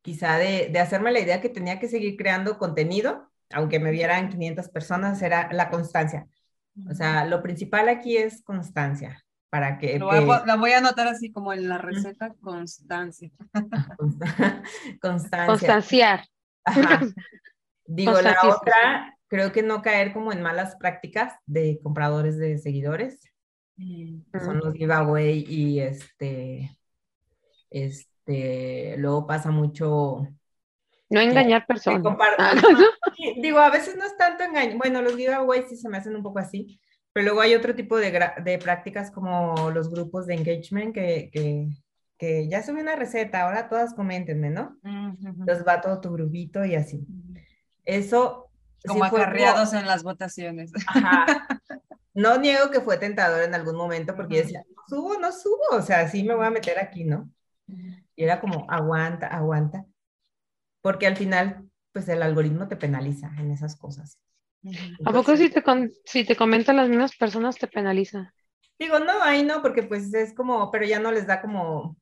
quizá 0.01 0.37
de, 0.37 0.69
de 0.69 0.79
hacerme 0.79 1.11
la 1.11 1.19
idea 1.19 1.41
que 1.41 1.49
tenía 1.49 1.79
que 1.79 1.87
seguir 1.87 2.17
creando 2.17 2.57
contenido, 2.57 3.31
aunque 3.51 3.79
me 3.79 3.91
vieran 3.91 4.29
500 4.29 4.69
personas, 4.69 5.21
era 5.21 5.51
la 5.53 5.69
constancia. 5.69 6.27
O 6.89 6.93
sea, 6.93 7.25
lo 7.25 7.41
principal 7.41 7.89
aquí 7.89 8.17
es 8.17 8.41
constancia 8.43 9.25
para 9.49 9.79
que... 9.79 9.99
La 9.99 10.55
voy 10.55 10.71
a 10.71 10.77
anotar 10.77 11.07
así 11.07 11.31
como 11.31 11.53
en 11.53 11.67
la 11.67 11.77
receta, 11.77 12.33
constancia. 12.41 13.31
Constancia. 15.01 15.47
Constanciar. 15.47 16.25
Digo, 17.85 18.21
la 18.21 18.37
otra, 18.43 19.17
creo 19.27 19.51
que 19.51 19.63
no 19.63 19.81
caer 19.81 20.13
como 20.13 20.31
en 20.31 20.43
malas 20.43 20.75
prácticas 20.75 21.33
de 21.47 21.79
compradores 21.81 22.37
de 22.37 22.59
seguidores. 22.59 23.31
Mm. 23.77 24.21
Son 24.43 24.59
los 24.59 24.73
giveaway 24.73 25.45
y 25.47 25.79
este, 25.79 26.77
este, 27.69 28.95
luego 28.97 29.25
pasa 29.25 29.49
mucho... 29.49 30.27
No 31.09 31.19
engañar 31.19 31.65
personas. 31.65 32.15
Ah, 32.37 32.53
digo, 33.41 33.57
a 33.57 33.71
veces 33.71 33.95
no 33.97 34.05
es 34.05 34.15
tanto 34.15 34.43
engaño. 34.43 34.77
Bueno, 34.77 35.01
los 35.01 35.15
giveaways 35.15 35.67
sí 35.67 35.75
se 35.75 35.89
me 35.89 35.97
hacen 35.97 36.15
un 36.15 36.21
poco 36.21 36.37
así, 36.37 36.79
pero 37.19 37.33
luego 37.33 37.41
hay 37.41 37.53
otro 37.53 37.75
tipo 37.75 37.97
de, 37.97 38.17
de 38.45 38.57
prácticas 38.59 39.11
como 39.11 39.71
los 39.71 39.89
grupos 39.91 40.25
de 40.25 40.35
engagement 40.35 40.93
que, 40.93 41.29
que, 41.33 41.67
que, 42.17 42.47
ya 42.47 42.63
subí 42.63 42.79
una 42.79 42.95
receta, 42.95 43.41
ahora 43.41 43.67
todas 43.67 43.93
coméntenme, 43.93 44.49
¿no? 44.49 44.77
Entonces 44.85 45.67
va 45.67 45.81
todo 45.81 45.99
tu 45.99 46.13
grupito 46.13 46.63
y 46.63 46.75
así. 46.75 47.05
Eso... 47.83 48.49
Como 48.87 49.03
acarreados 49.03 49.73
en 49.73 49.85
las 49.85 50.03
votaciones. 50.03 50.71
Ajá. 50.87 51.45
No 52.13 52.37
niego 52.37 52.71
que 52.71 52.81
fue 52.81 52.97
tentador 52.97 53.43
en 53.43 53.53
algún 53.53 53.75
momento 53.75 54.15
porque 54.15 54.37
yo 54.37 54.41
decía, 54.41 54.63
no 54.75 54.83
subo, 54.87 55.19
no 55.19 55.31
subo, 55.31 55.77
o 55.77 55.81
sea, 55.81 56.07
sí 56.09 56.23
me 56.23 56.35
voy 56.35 56.47
a 56.47 56.49
meter 56.49 56.79
aquí, 56.79 57.03
¿no? 57.03 57.29
Y 57.67 58.23
era 58.23 58.41
como, 58.41 58.65
aguanta, 58.69 59.27
aguanta. 59.27 59.85
Porque 60.81 61.05
al 61.05 61.15
final, 61.15 61.69
pues 61.93 62.09
el 62.09 62.23
algoritmo 62.23 62.67
te 62.67 62.77
penaliza 62.77 63.31
en 63.37 63.51
esas 63.51 63.75
cosas. 63.75 64.17
¿A 65.05 65.11
poco 65.11 65.37
si 65.37 65.49
te, 65.49 65.63
si 66.05 66.25
te 66.25 66.35
comentan 66.35 66.77
las 66.77 66.89
mismas 66.89 67.15
personas 67.15 67.57
te 67.57 67.67
penaliza? 67.67 68.33
Digo, 68.77 68.99
no, 68.99 69.21
ahí 69.23 69.43
no, 69.43 69.61
porque 69.61 69.83
pues 69.83 70.13
es 70.13 70.33
como, 70.33 70.71
pero 70.71 70.85
ya 70.85 70.99
no 70.99 71.11
les 71.11 71.27
da 71.27 71.41
como 71.41 71.97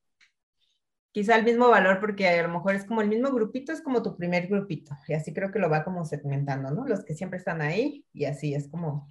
quizá 1.12 1.36
el 1.36 1.46
mismo 1.46 1.70
valor 1.70 2.00
porque 2.00 2.28
a 2.28 2.44
lo 2.44 2.50
mejor 2.50 2.76
es 2.76 2.86
como 2.86 3.02
el 3.02 3.10
mismo 3.10 3.32
grupito, 3.32 3.72
es 3.72 3.82
como 3.82 4.04
tu 4.04 4.16
primer 4.16 4.48
grupito. 4.48 4.96
Y 5.08 5.14
así 5.14 5.34
creo 5.34 5.52
que 5.52 5.60
lo 5.60 5.70
va 5.70 5.84
como 5.84 6.06
segmentando, 6.06 6.70
¿no? 6.72 6.86
Los 6.86 7.04
que 7.04 7.16
siempre 7.16 7.40
están 7.40 7.62
ahí 7.62 8.06
y 8.14 8.26
así 8.26 8.54
es 8.54 8.68
como... 8.70 9.10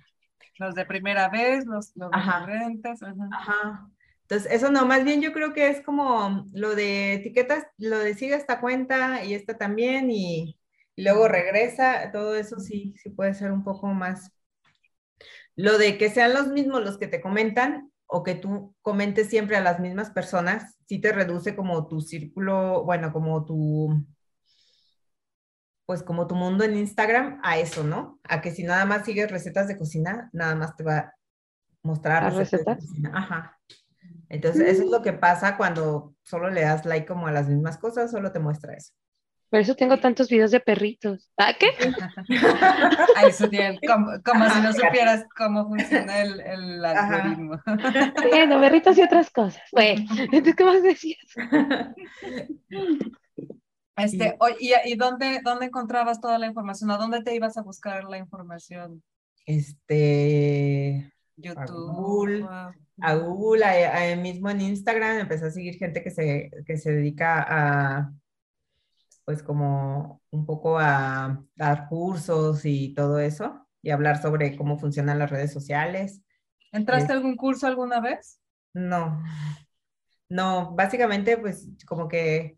Los 0.59 0.75
de 0.75 0.87
primera 0.87 1.29
vez, 1.29 1.67
los, 1.67 1.95
los 1.97 2.11
Ajá. 2.13 2.47
Ajá. 3.33 3.91
Entonces, 4.23 4.51
eso 4.53 4.71
no, 4.71 4.87
más 4.87 5.05
bien 5.05 5.21
yo 5.21 5.33
creo 5.33 5.53
que 5.53 5.69
es 5.69 5.83
como 5.83 6.47
lo 6.53 6.75
de 6.75 7.15
etiquetas, 7.15 7.67
lo 7.79 7.99
de 7.99 8.15
sigue 8.15 8.35
esta 8.35 8.61
cuenta 8.61 9.25
y 9.25 9.35
esta 9.35 9.59
también 9.59 10.11
y, 10.11 10.59
luego 11.03 11.29
regresa, 11.29 12.11
todo 12.13 12.35
eso 12.35 12.59
sí, 12.59 12.95
sí 13.03 13.11
puede 13.11 13.35
ser 13.35 13.53
un 13.53 13.65
poco 13.65 13.89
más. 13.89 14.33
Lo 15.55 15.79
de 15.79 15.99
que 15.99 16.11
sean 16.11 16.35
los 16.35 16.49
mismos 16.49 16.85
los 16.85 16.99
que 16.99 17.09
te 17.09 17.21
comentan 17.21 17.91
o 18.07 18.23
que 18.23 18.35
tú 18.35 18.75
comentes 18.83 19.29
siempre 19.29 19.57
a 19.57 19.63
las 19.63 19.81
mismas 19.81 20.11
personas, 20.11 20.77
sí 20.87 21.01
te 21.01 21.13
reduce 21.13 21.57
como 21.57 21.87
tu 21.89 22.01
círculo, 22.01 22.85
bueno, 22.85 23.13
como 23.13 23.45
tu, 23.45 24.05
pues 25.87 26.03
como 26.03 26.27
tu 26.27 26.35
mundo 26.35 26.65
en 26.65 26.77
Instagram 26.77 27.41
a 27.43 27.59
eso, 27.59 27.85
¿no? 27.85 28.21
A 28.25 28.41
que 28.41 28.51
si 28.51 28.65
nada 28.65 28.85
más 28.85 29.05
sigues 29.05 29.31
recetas 29.31 29.69
de 29.69 29.77
cocina, 29.77 30.31
nada 30.33 30.55
más 30.55 30.77
te 30.77 30.85
va 30.85 30.99
a 30.99 31.15
mostrar 31.83 32.33
recetas. 32.35 32.85
Ajá. 33.13 33.59
Entonces, 34.29 34.69
eso 34.69 34.83
es 34.83 34.91
lo 34.91 35.03
que 35.03 35.13
pasa 35.13 35.57
cuando 35.57 36.15
solo 36.23 36.51
le 36.51 36.63
das 36.63 36.85
like 36.85 37.07
como 37.07 37.29
a 37.29 37.33
las 37.33 37.49
mismas 37.49 37.79
cosas, 37.79 38.11
solo 38.11 38.33
te 38.33 38.41
muestra 38.41 38.75
eso. 38.75 38.93
Por 39.49 39.61
eso 39.61 39.75
tengo 39.77 39.99
tantos 39.99 40.29
videos 40.29 40.51
de 40.51 40.61
perritos. 40.61 41.31
¿Ah, 41.37 41.53
qué? 41.59 41.69
Ay, 43.17 43.33
como, 43.87 44.11
como 44.25 44.51
si 44.51 44.61
no 44.61 44.73
supieras 44.73 45.25
cómo 45.37 45.69
funciona 45.69 46.21
el, 46.21 46.41
el 46.41 46.85
algoritmo. 46.85 47.61
Bueno, 48.31 48.61
perritos 48.61 48.99
y 48.99 49.03
otras 49.03 49.31
cosas. 49.31 49.63
Bueno, 49.73 50.05
entonces, 50.19 50.55
¿qué 50.57 50.65
más 50.65 50.83
decías? 50.83 51.35
Este, 53.97 54.37
¿y, 54.61 54.73
y 54.85 54.97
dónde, 54.97 55.41
dónde 55.43 55.67
encontrabas 55.67 56.21
toda 56.21 56.39
la 56.39 56.47
información? 56.47 56.91
¿A 56.91 56.99
dónde 56.99 57.23
te 57.23 57.35
ibas 57.35 57.57
a 57.57 57.63
buscar 57.63 58.05
la 58.05 58.19
información? 58.19 59.03
Este, 59.47 61.13
YouTube. 61.37 61.93
Google, 61.95 62.47
a 63.01 63.15
Google, 63.15 64.17
mismo 64.17 64.51
en 64.51 64.61
Instagram, 64.61 65.19
empecé 65.19 65.47
a 65.47 65.51
seguir 65.51 65.77
gente 65.77 66.03
que 66.03 66.11
se, 66.11 66.51
que 66.67 66.77
se 66.77 66.93
dedica 66.93 67.47
a, 67.49 68.13
pues 69.27 69.43
como 69.43 70.23
un 70.31 70.47
poco 70.47 70.79
a 70.79 71.45
dar 71.57 71.89
cursos 71.89 72.65
y 72.65 72.95
todo 72.95 73.19
eso, 73.19 73.67
y 73.83 73.91
hablar 73.91 74.23
sobre 74.23 74.57
cómo 74.57 74.79
funcionan 74.79 75.19
las 75.19 75.31
redes 75.31 75.53
sociales. 75.53 76.23
¿Entraste 76.73 77.13
a 77.13 77.17
algún 77.17 77.37
curso 77.37 77.67
alguna 77.67 78.01
vez? 78.01 78.41
No, 78.73 79.23
no, 80.29 80.75
básicamente 80.75 81.37
pues 81.37 81.69
como 81.87 82.07
que 82.07 82.57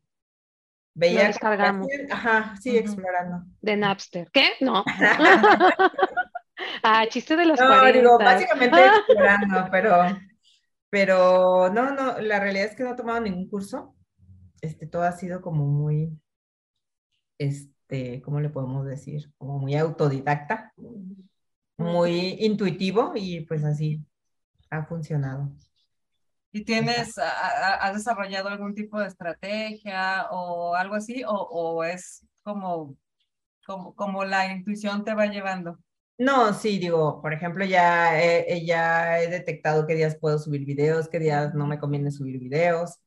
veía... 0.95 1.27
descargamos. 1.29 1.89
Ajá, 2.11 2.55
sí, 2.61 2.77
explorando. 2.77 3.45
De 3.63 3.77
Napster. 3.77 4.29
¿Qué? 4.31 4.51
No. 4.61 4.85
ah, 6.83 7.07
chiste 7.09 7.35
de 7.35 7.47
los 7.47 7.59
no, 7.59 7.93
digo, 7.93 8.19
básicamente 8.19 8.79
explorando, 8.87 9.69
pero 9.71 10.19
pero 10.91 11.71
no, 11.71 11.93
no, 11.93 12.19
la 12.21 12.41
realidad 12.41 12.67
es 12.67 12.77
que 12.77 12.83
no 12.83 12.93
he 12.93 12.97
tomado 12.97 13.21
ningún 13.21 13.49
curso. 13.49 13.95
Este, 14.61 14.87
todo 14.87 15.03
ha 15.03 15.13
sido 15.13 15.41
como 15.41 15.67
muy, 15.67 16.19
este, 17.39 18.21
¿cómo 18.23 18.41
le 18.41 18.51
podemos 18.51 18.87
decir? 18.87 19.33
Como 19.39 19.59
muy 19.59 19.77
autodidacta, 19.77 20.73
muy 21.77 22.37
intuitivo 22.41 23.13
y 23.15 23.41
pues 23.43 23.65
así 23.65 24.05
ha 24.71 24.85
funcionado. 24.85 25.51
¿Y 26.53 26.65
tienes, 26.65 27.19
has 27.19 27.95
desarrollado 27.95 28.49
algún 28.49 28.75
tipo 28.75 28.99
de 28.99 29.07
estrategia 29.07 30.27
o 30.31 30.75
algo 30.75 30.95
así? 30.95 31.23
¿O, 31.25 31.33
o 31.33 31.85
es 31.85 32.27
como, 32.43 32.97
como, 33.67 33.95
como 33.95 34.25
la 34.25 34.53
intuición 34.53 35.05
te 35.05 35.15
va 35.15 35.27
llevando? 35.27 35.79
No, 36.19 36.53
sí, 36.53 36.79
digo, 36.81 37.23
por 37.23 37.33
ejemplo, 37.33 37.65
ya 37.65 38.21
he, 38.21 38.65
ya 38.67 39.21
he 39.21 39.29
detectado 39.29 39.87
qué 39.87 39.95
días 39.95 40.17
puedo 40.21 40.39
subir 40.39 40.65
videos, 40.65 41.09
qué 41.09 41.21
días 41.21 41.55
no 41.55 41.67
me 41.67 41.79
conviene 41.79 42.11
subir 42.11 42.41
videos, 42.41 42.99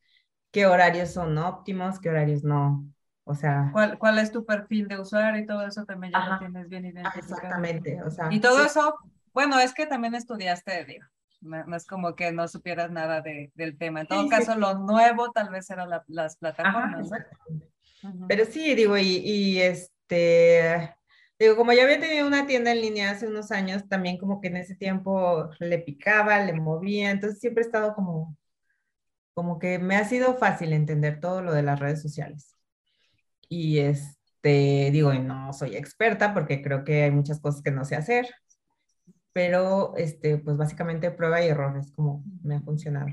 qué 0.50 0.66
horarios 0.66 1.10
son 1.10 1.36
óptimos, 1.36 2.00
qué 2.00 2.08
horarios 2.08 2.42
no. 2.42 2.86
O 3.32 3.34
sea. 3.34 3.70
¿Cuál, 3.72 3.98
cuál 3.98 4.18
es 4.18 4.30
tu 4.30 4.44
perfil 4.44 4.88
de 4.88 5.00
usuario 5.00 5.42
y 5.42 5.46
todo 5.46 5.66
eso 5.66 5.84
también 5.84 6.12
ya 6.12 6.26
lo 6.26 6.38
tienes 6.38 6.68
bien 6.68 6.84
identificado? 6.84 7.18
Exactamente, 7.18 8.02
o 8.02 8.10
sea. 8.10 8.28
Y 8.30 8.40
todo 8.40 8.64
eso, 8.64 8.96
bueno, 9.32 9.58
es 9.58 9.74
que 9.74 9.86
también 9.86 10.14
estudiaste, 10.14 10.84
digo, 10.84 11.04
no, 11.40 11.74
es 11.74 11.86
como 11.86 12.14
que 12.14 12.30
no 12.30 12.46
supieras 12.46 12.90
nada 12.90 13.20
de, 13.20 13.50
del 13.54 13.76
tema. 13.76 14.02
En 14.02 14.06
todo 14.06 14.28
caso, 14.28 14.54
lo 14.54 14.74
nuevo 14.78 15.32
tal 15.32 15.50
vez 15.50 15.68
eran 15.70 15.90
las 16.06 16.36
plataformas, 16.36 17.10
Pero 18.28 18.44
sí, 18.44 18.74
digo, 18.74 18.96
y, 18.96 19.16
y 19.18 19.60
este 19.60 20.94
Digo, 21.42 21.56
como 21.56 21.72
ya 21.72 21.82
había 21.82 21.98
tenido 21.98 22.24
una 22.24 22.46
tienda 22.46 22.70
en 22.70 22.80
línea 22.80 23.10
hace 23.10 23.26
unos 23.26 23.50
años, 23.50 23.88
también 23.88 24.16
como 24.16 24.40
que 24.40 24.46
en 24.46 24.58
ese 24.58 24.76
tiempo 24.76 25.50
le 25.58 25.80
picaba, 25.80 26.38
le 26.38 26.52
movía, 26.52 27.10
entonces 27.10 27.40
siempre 27.40 27.64
he 27.64 27.66
estado 27.66 27.96
como, 27.96 28.36
como 29.34 29.58
que 29.58 29.80
me 29.80 29.96
ha 29.96 30.04
sido 30.04 30.36
fácil 30.36 30.72
entender 30.72 31.18
todo 31.18 31.42
lo 31.42 31.52
de 31.52 31.62
las 31.62 31.80
redes 31.80 32.00
sociales. 32.00 32.56
Y 33.54 33.80
este, 33.80 34.88
digo, 34.92 35.12
no 35.12 35.52
soy 35.52 35.76
experta 35.76 36.32
porque 36.32 36.62
creo 36.62 36.84
que 36.84 37.02
hay 37.02 37.10
muchas 37.10 37.38
cosas 37.38 37.60
que 37.60 37.70
no 37.70 37.84
sé 37.84 37.96
hacer, 37.96 38.34
pero 39.34 39.94
este, 39.98 40.38
pues 40.38 40.56
básicamente 40.56 41.10
prueba 41.10 41.44
y 41.44 41.48
errores 41.48 41.92
como 41.92 42.24
me 42.42 42.54
ha 42.56 42.62
funcionado. 42.62 43.08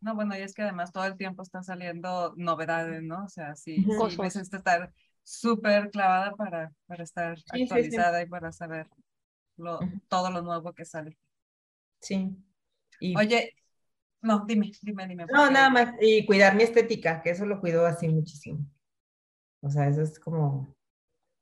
No, 0.00 0.14
bueno, 0.14 0.38
y 0.38 0.42
es 0.42 0.54
que 0.54 0.62
además 0.62 0.92
todo 0.92 1.06
el 1.06 1.16
tiempo 1.16 1.42
están 1.42 1.64
saliendo 1.64 2.34
novedades, 2.36 3.02
¿no? 3.02 3.24
O 3.24 3.28
sea, 3.28 3.56
sí, 3.56 3.84
sí, 3.84 4.30
sí 4.30 4.38
estar 4.38 4.92
súper 5.24 5.90
clavada 5.90 6.36
para, 6.36 6.70
para 6.86 7.02
estar 7.02 7.36
actualizada 7.48 8.22
y 8.22 8.26
para 8.26 8.52
saber 8.52 8.86
lo, 9.56 9.80
todo 10.06 10.30
lo 10.30 10.40
nuevo 10.40 10.72
que 10.72 10.84
sale. 10.84 11.18
Sí. 12.00 12.30
Oye, 13.16 13.56
no, 14.22 14.44
dime, 14.46 14.70
dime, 14.82 15.08
dime. 15.08 15.26
No, 15.32 15.50
nada 15.50 15.68
más, 15.68 15.94
y 16.00 16.24
cuidar 16.26 16.54
mi 16.54 16.62
estética, 16.62 17.22
que 17.22 17.30
eso 17.30 17.44
lo 17.44 17.58
cuido 17.60 17.84
así 17.86 18.08
muchísimo. 18.08 18.64
O 19.64 19.70
sea, 19.70 19.88
eso 19.88 20.02
es 20.02 20.20
como, 20.20 20.76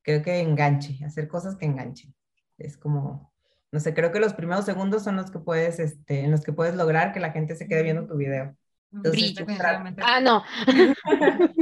creo 0.03 0.23
que 0.23 0.39
enganche, 0.39 1.05
hacer 1.05 1.27
cosas 1.27 1.57
que 1.57 1.67
enganchen. 1.67 2.15
Es 2.57 2.77
como, 2.77 3.33
no 3.73 3.81
sé, 3.81 3.95
creo 3.95 4.13
que 4.13 4.21
los 4.21 4.33
primeros 4.33 4.65
segundos 4.65 5.03
son 5.03 5.17
los 5.17 5.33
que 5.33 5.41
puedes, 5.41 5.81
este, 5.81 6.21
en 6.21 6.31
los 6.31 6.43
que 6.43 6.53
puedes 6.53 6.77
lograr 6.77 7.13
que 7.13 7.19
la 7.19 7.33
gente 7.33 7.57
se 7.57 7.67
quede 7.67 7.83
viendo 7.83 8.07
tu 8.07 8.17
video. 8.17 8.57
Entonces, 8.93 9.35
ah, 10.03 10.21
no. 10.21 10.45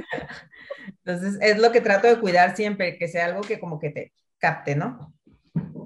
Entonces, 1.04 1.38
es 1.40 1.58
lo 1.58 1.72
que 1.72 1.80
trato 1.80 2.08
de 2.08 2.20
cuidar 2.20 2.54
siempre, 2.54 2.98
que 2.98 3.08
sea 3.08 3.24
algo 3.24 3.40
que 3.40 3.58
como 3.58 3.78
que 3.78 3.90
te 3.90 4.12
capte, 4.36 4.76
¿no? 4.76 5.14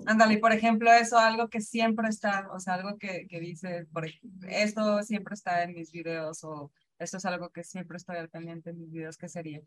Ándale, 0.07 0.39
por 0.39 0.53
ejemplo, 0.53 0.93
eso, 0.93 1.19
algo 1.19 1.49
que 1.49 1.61
siempre 1.61 2.09
está, 2.09 2.49
o 2.51 2.59
sea, 2.59 2.75
algo 2.75 2.99
que, 2.99 3.29
que 3.29 3.39
dice, 3.39 3.87
por 3.93 4.07
ejemplo, 4.07 4.49
esto 4.49 5.03
siempre 5.05 5.35
está 5.35 5.63
en 5.63 5.75
mis 5.75 5.93
videos 5.93 6.43
o 6.43 6.73
esto 6.99 7.19
es 7.19 7.25
algo 7.27 7.51
que 7.51 7.63
siempre 7.63 7.97
estoy 7.97 8.17
al 8.17 8.29
pendiente 8.29 8.71
en 8.71 8.81
mis 8.81 8.91
videos, 8.91 9.17
¿qué 9.17 9.29
sería? 9.29 9.61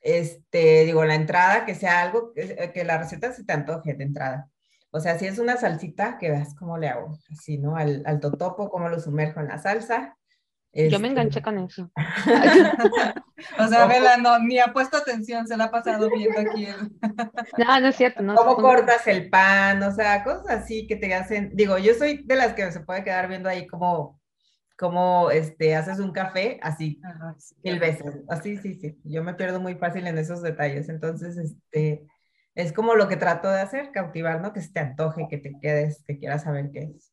Este, 0.00 0.84
digo, 0.84 1.04
la 1.04 1.14
entrada, 1.14 1.64
que 1.66 1.74
sea 1.74 2.02
algo, 2.02 2.32
que, 2.34 2.70
que 2.74 2.84
la 2.84 2.98
receta 2.98 3.32
se 3.32 3.44
te 3.44 3.52
antoje 3.52 3.94
de 3.94 4.04
entrada. 4.04 4.48
O 4.90 5.00
sea, 5.00 5.18
si 5.18 5.26
es 5.26 5.38
una 5.38 5.56
salsita, 5.56 6.18
que 6.18 6.30
veas 6.30 6.54
cómo 6.54 6.76
le 6.78 6.88
hago, 6.88 7.16
así, 7.30 7.58
¿no? 7.58 7.76
Al, 7.76 8.02
al 8.06 8.18
totopo, 8.20 8.70
cómo 8.70 8.88
lo 8.88 8.98
sumerjo 9.00 9.40
en 9.40 9.48
la 9.48 9.58
salsa. 9.58 10.16
Yo 10.72 10.82
me 10.82 10.94
Este, 10.94 11.06
enganché 11.08 11.42
con 11.42 11.58
eso. 11.58 11.90
O 13.58 13.66
sea, 13.68 13.86
Vela 13.86 14.18
no, 14.18 14.38
ni 14.38 14.58
ha 14.58 14.66
puesto 14.72 14.98
atención, 14.98 15.46
se 15.46 15.56
la 15.56 15.64
ha 15.64 15.70
pasado 15.70 16.10
viendo 16.10 16.38
aquí. 16.40 16.66
el- 16.66 16.92
No, 17.58 17.80
no 17.80 17.88
es 17.88 17.96
cierto. 17.96 18.22
No, 18.22 18.34
cómo 18.34 18.50
no- 18.52 18.56
cortas 18.62 19.06
el 19.06 19.30
pan, 19.30 19.82
o 19.82 19.92
sea, 19.92 20.22
cosas 20.22 20.46
así 20.50 20.86
que 20.86 20.96
te 20.96 21.14
hacen, 21.14 21.50
digo, 21.54 21.78
yo 21.78 21.94
soy 21.94 22.22
de 22.24 22.36
las 22.36 22.52
que 22.52 22.70
se 22.70 22.80
puede 22.80 23.02
quedar 23.02 23.28
viendo 23.28 23.48
ahí 23.48 23.66
como, 23.66 24.19
como, 24.80 25.30
este, 25.30 25.76
haces 25.76 25.98
un 25.98 26.10
café, 26.10 26.58
así, 26.62 27.02
Ajá, 27.04 27.36
sí. 27.38 27.54
mil 27.62 27.78
veces, 27.78 28.16
así, 28.30 28.56
sí, 28.56 28.76
sí, 28.80 28.98
yo 29.04 29.22
me 29.22 29.34
pierdo 29.34 29.60
muy 29.60 29.74
fácil 29.74 30.06
en 30.06 30.16
esos 30.16 30.40
detalles, 30.40 30.88
entonces, 30.88 31.36
este, 31.36 32.06
es 32.54 32.72
como 32.72 32.94
lo 32.94 33.06
que 33.06 33.18
trato 33.18 33.50
de 33.50 33.60
hacer, 33.60 33.92
cautivar, 33.92 34.40
¿no? 34.40 34.54
Que 34.54 34.62
se 34.62 34.72
te 34.72 34.80
antoje, 34.80 35.28
que 35.28 35.36
te 35.36 35.52
quedes, 35.60 36.02
que 36.06 36.18
quieras 36.18 36.44
saber 36.44 36.70
qué 36.72 36.94
es. 36.96 37.12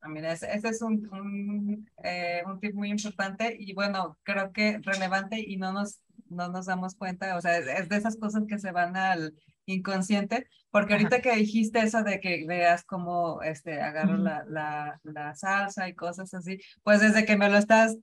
Ah, 0.00 0.08
Mira, 0.08 0.32
ese, 0.32 0.52
ese 0.52 0.70
es 0.70 0.82
un, 0.82 1.08
un, 1.12 1.88
eh, 2.02 2.42
un 2.44 2.58
tip 2.58 2.74
muy 2.74 2.90
importante 2.90 3.54
y 3.56 3.72
bueno, 3.72 4.18
creo 4.24 4.52
que 4.52 4.78
relevante 4.82 5.38
y 5.38 5.58
no 5.58 5.72
nos, 5.72 6.00
no 6.28 6.48
nos 6.48 6.66
damos 6.66 6.96
cuenta, 6.96 7.36
o 7.36 7.40
sea, 7.40 7.56
es, 7.56 7.68
es 7.68 7.88
de 7.88 7.96
esas 7.96 8.16
cosas 8.16 8.42
que 8.48 8.58
se 8.58 8.72
van 8.72 8.96
al 8.96 9.32
inconsciente, 9.70 10.46
porque 10.70 10.94
Ajá. 10.94 11.02
ahorita 11.02 11.20
que 11.22 11.36
dijiste 11.36 11.80
eso 11.80 12.02
de 12.02 12.20
que 12.20 12.44
veas 12.46 12.84
cómo 12.84 13.42
este, 13.42 13.80
agarro 13.80 14.16
la, 14.18 14.44
la, 14.48 15.00
la 15.04 15.34
salsa 15.34 15.88
y 15.88 15.94
cosas 15.94 16.32
así, 16.34 16.58
pues 16.82 17.00
desde 17.00 17.24
que 17.24 17.36
me 17.36 17.48
lo 17.50 17.58
estás 17.58 17.96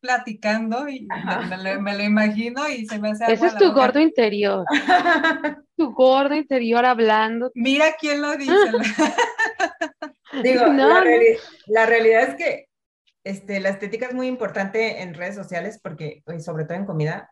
platicando 0.00 0.88
y 0.88 1.06
me, 1.48 1.56
lo, 1.74 1.80
me 1.80 1.96
lo 1.96 2.02
imagino 2.02 2.68
y 2.68 2.86
se 2.86 2.98
me 2.98 3.10
hace 3.10 3.32
Ese 3.32 3.46
es 3.46 3.54
tu 3.56 3.68
boca. 3.68 3.86
gordo 3.86 4.00
interior. 4.00 4.64
Tu 5.76 5.90
gordo 5.92 6.34
interior 6.34 6.84
hablando. 6.84 7.50
Mira 7.54 7.86
quién 7.98 8.20
lo 8.20 8.36
dice. 8.36 8.54
Digo, 10.42 10.66
No, 10.66 10.88
la, 10.88 11.00
reali- 11.02 11.38
la 11.66 11.86
realidad 11.86 12.22
es 12.28 12.34
que 12.34 12.66
este, 13.24 13.60
la 13.60 13.70
estética 13.70 14.06
es 14.06 14.14
muy 14.14 14.26
importante 14.26 15.02
en 15.02 15.14
redes 15.14 15.34
sociales 15.34 15.78
porque, 15.82 16.22
y 16.26 16.40
sobre 16.40 16.64
todo 16.64 16.74
en 16.76 16.86
comida, 16.86 17.30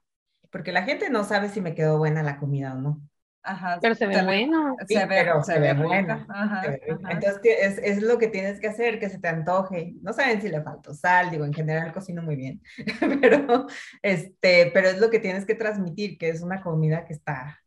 porque 0.50 0.72
la 0.72 0.82
gente 0.84 1.10
no 1.10 1.24
sabe 1.24 1.48
si 1.48 1.60
me 1.60 1.74
quedó 1.74 1.98
buena 1.98 2.22
la 2.22 2.38
comida 2.38 2.72
o 2.74 2.76
no. 2.76 3.00
Ajá, 3.42 3.78
Pero 3.80 3.94
se 3.94 4.06
ve 4.06 4.14
te- 4.16 4.22
bueno. 4.24 4.76
Sí, 4.86 4.94
Se 4.94 5.00
ve, 5.00 5.06
pero 5.08 5.42
se 5.42 5.54
se 5.54 5.60
ve 5.60 5.72
ve 5.72 5.82
buena, 5.82 6.26
Ajá, 6.28 6.62
Se 6.62 6.68
ve 6.70 6.76
rica. 6.76 6.94
ajá. 7.02 7.12
Entonces, 7.12 7.40
es, 7.60 7.78
es 7.78 8.02
lo 8.02 8.18
que 8.18 8.28
tienes 8.28 8.60
que 8.60 8.68
hacer, 8.68 8.98
que 8.98 9.08
se 9.08 9.18
te 9.18 9.28
antoje. 9.28 9.94
No 10.02 10.12
saben 10.12 10.42
si 10.42 10.48
le 10.50 10.62
faltó 10.62 10.92
sal, 10.94 11.30
digo, 11.30 11.44
en 11.46 11.54
general 11.54 11.92
cocino 11.92 12.22
muy 12.22 12.36
bien, 12.36 12.60
pero, 13.22 13.66
este, 14.02 14.70
pero 14.74 14.88
es 14.88 15.00
lo 15.00 15.08
que 15.10 15.20
tienes 15.20 15.46
que 15.46 15.54
transmitir, 15.54 16.18
que 16.18 16.28
es 16.28 16.42
una 16.42 16.60
comida 16.62 17.04
que 17.06 17.14
está, 17.14 17.58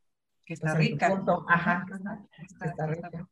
que 0.45 0.53
está 0.53 0.75
pues, 0.75 0.87
en 0.89 0.97
tu 0.97 1.05
rica. 1.05 1.09
punto. 1.09 1.45
Ajá, 1.49 1.85
que 1.87 1.93
está- 1.95 2.19
está 2.43 2.65
está- 2.67 2.87
rica. 2.87 3.27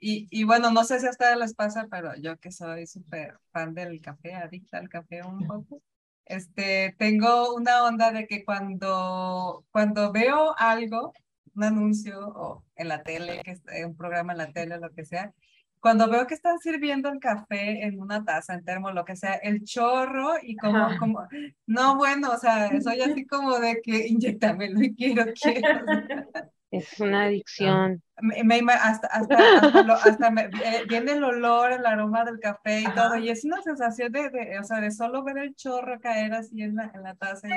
Y, 0.00 0.28
y 0.30 0.44
bueno, 0.44 0.70
no 0.70 0.84
sé 0.84 1.00
si 1.00 1.06
a 1.06 1.10
ustedes 1.10 1.36
les 1.38 1.54
pasa, 1.54 1.88
pero 1.90 2.14
yo 2.16 2.38
que 2.38 2.52
soy 2.52 2.86
súper 2.86 3.36
fan 3.50 3.74
del 3.74 4.00
café, 4.00 4.34
adicta 4.34 4.78
al 4.78 4.88
café 4.88 5.24
un 5.24 5.44
poco, 5.46 5.82
este, 6.28 6.94
tengo 6.98 7.54
una 7.54 7.84
onda 7.84 8.12
de 8.12 8.26
que 8.26 8.44
cuando, 8.44 9.64
cuando 9.70 10.12
veo 10.12 10.54
algo, 10.58 11.12
un 11.54 11.64
anuncio 11.64 12.20
o 12.20 12.64
en 12.76 12.88
la 12.88 13.02
tele, 13.02 13.40
que 13.44 13.52
es 13.52 13.62
eh, 13.72 13.84
un 13.84 13.96
programa 13.96 14.32
en 14.32 14.38
la 14.38 14.52
tele, 14.52 14.78
lo 14.78 14.90
que 14.92 15.04
sea, 15.04 15.32
cuando 15.80 16.08
veo 16.08 16.26
que 16.26 16.34
están 16.34 16.58
sirviendo 16.58 17.08
el 17.08 17.20
café 17.20 17.84
en 17.84 18.00
una 18.00 18.24
taza, 18.24 18.54
en 18.54 18.64
termo, 18.64 18.90
lo 18.90 19.04
que 19.04 19.16
sea, 19.16 19.34
el 19.34 19.64
chorro 19.64 20.34
y 20.42 20.56
como, 20.56 20.76
Ajá. 20.76 20.98
como, 20.98 21.28
no, 21.66 21.96
bueno, 21.96 22.32
o 22.32 22.38
sea, 22.38 22.70
soy 22.80 23.00
así 23.00 23.26
como 23.26 23.58
de 23.58 23.80
que 23.82 24.08
inyectamelo 24.08 24.82
y 24.82 24.94
quiero, 24.94 25.24
quiero. 25.40 25.84
Es 26.70 27.00
una 27.00 27.24
adicción. 27.24 28.02
Me, 28.20 28.62
me 28.62 28.72
hasta, 28.72 29.06
hasta, 29.08 29.36
hasta, 29.36 29.82
lo- 29.84 29.94
hasta 29.94 30.30
me- 30.30 30.44
eh, 30.64 30.84
viene 30.88 31.12
el 31.12 31.24
olor, 31.24 31.72
el 31.72 31.86
aroma 31.86 32.24
del 32.24 32.40
café 32.40 32.80
y 32.80 32.84
Ajá. 32.84 32.94
todo, 33.08 33.16
y 33.16 33.30
es 33.30 33.44
una 33.44 33.62
sensación 33.62 34.12
de, 34.12 34.28
de, 34.30 34.58
o 34.58 34.64
sea, 34.64 34.80
de 34.80 34.90
solo 34.90 35.22
ver 35.24 35.38
el 35.38 35.54
chorro 35.54 35.98
caer 36.00 36.34
así 36.34 36.60
en 36.62 36.76
la, 36.76 36.90
en 36.94 37.02
la 37.04 37.14
taza. 37.14 37.48
y- 37.48 37.52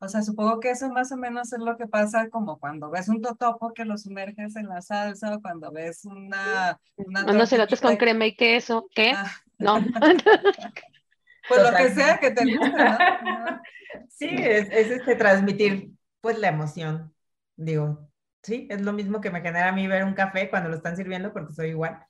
o 0.00 0.08
sea, 0.08 0.22
supongo 0.22 0.60
que 0.60 0.70
eso 0.70 0.88
más 0.90 1.10
o 1.10 1.16
menos 1.16 1.52
es 1.52 1.58
lo 1.58 1.76
que 1.76 1.88
pasa 1.88 2.28
como 2.30 2.58
cuando 2.60 2.88
ves 2.88 3.08
un 3.08 3.20
totopo 3.20 3.72
que 3.74 3.84
lo 3.84 3.98
sumerges 3.98 4.54
en 4.54 4.68
la 4.68 4.80
salsa 4.80 5.34
o 5.34 5.42
cuando 5.42 5.72
ves 5.72 6.04
una... 6.04 6.78
una 6.96 7.24
Unos 7.24 7.52
elotes 7.52 7.80
con 7.80 7.96
crema 7.96 8.26
y 8.26 8.36
queso. 8.36 8.86
¿Qué? 8.94 9.12
Ah, 9.14 9.30
No. 9.58 9.78
pues 11.48 11.62
lo 11.62 11.76
que 11.76 11.90
sea 11.90 12.18
que 12.20 12.30
te 12.30 12.44
guste, 12.44 12.84
¿no? 12.84 12.98
Sí, 14.10 14.28
es, 14.30 14.68
es 14.70 14.90
este 14.90 15.14
transmitir 15.16 15.90
pues 16.20 16.38
la 16.38 16.48
emoción. 16.48 17.14
Digo, 17.56 18.07
sí, 18.48 18.66
es 18.70 18.82
lo 18.82 18.92
mismo 18.94 19.20
que 19.20 19.30
me 19.30 19.40
genera 19.42 19.68
a 19.70 19.72
mí 19.72 19.86
ver 19.88 20.04
un 20.04 20.14
café 20.14 20.50
cuando 20.50 20.70
lo 20.70 20.76
están 20.76 20.96
sirviendo 20.96 21.32
porque 21.32 21.54
soy 21.54 21.70
igual. 21.70 22.04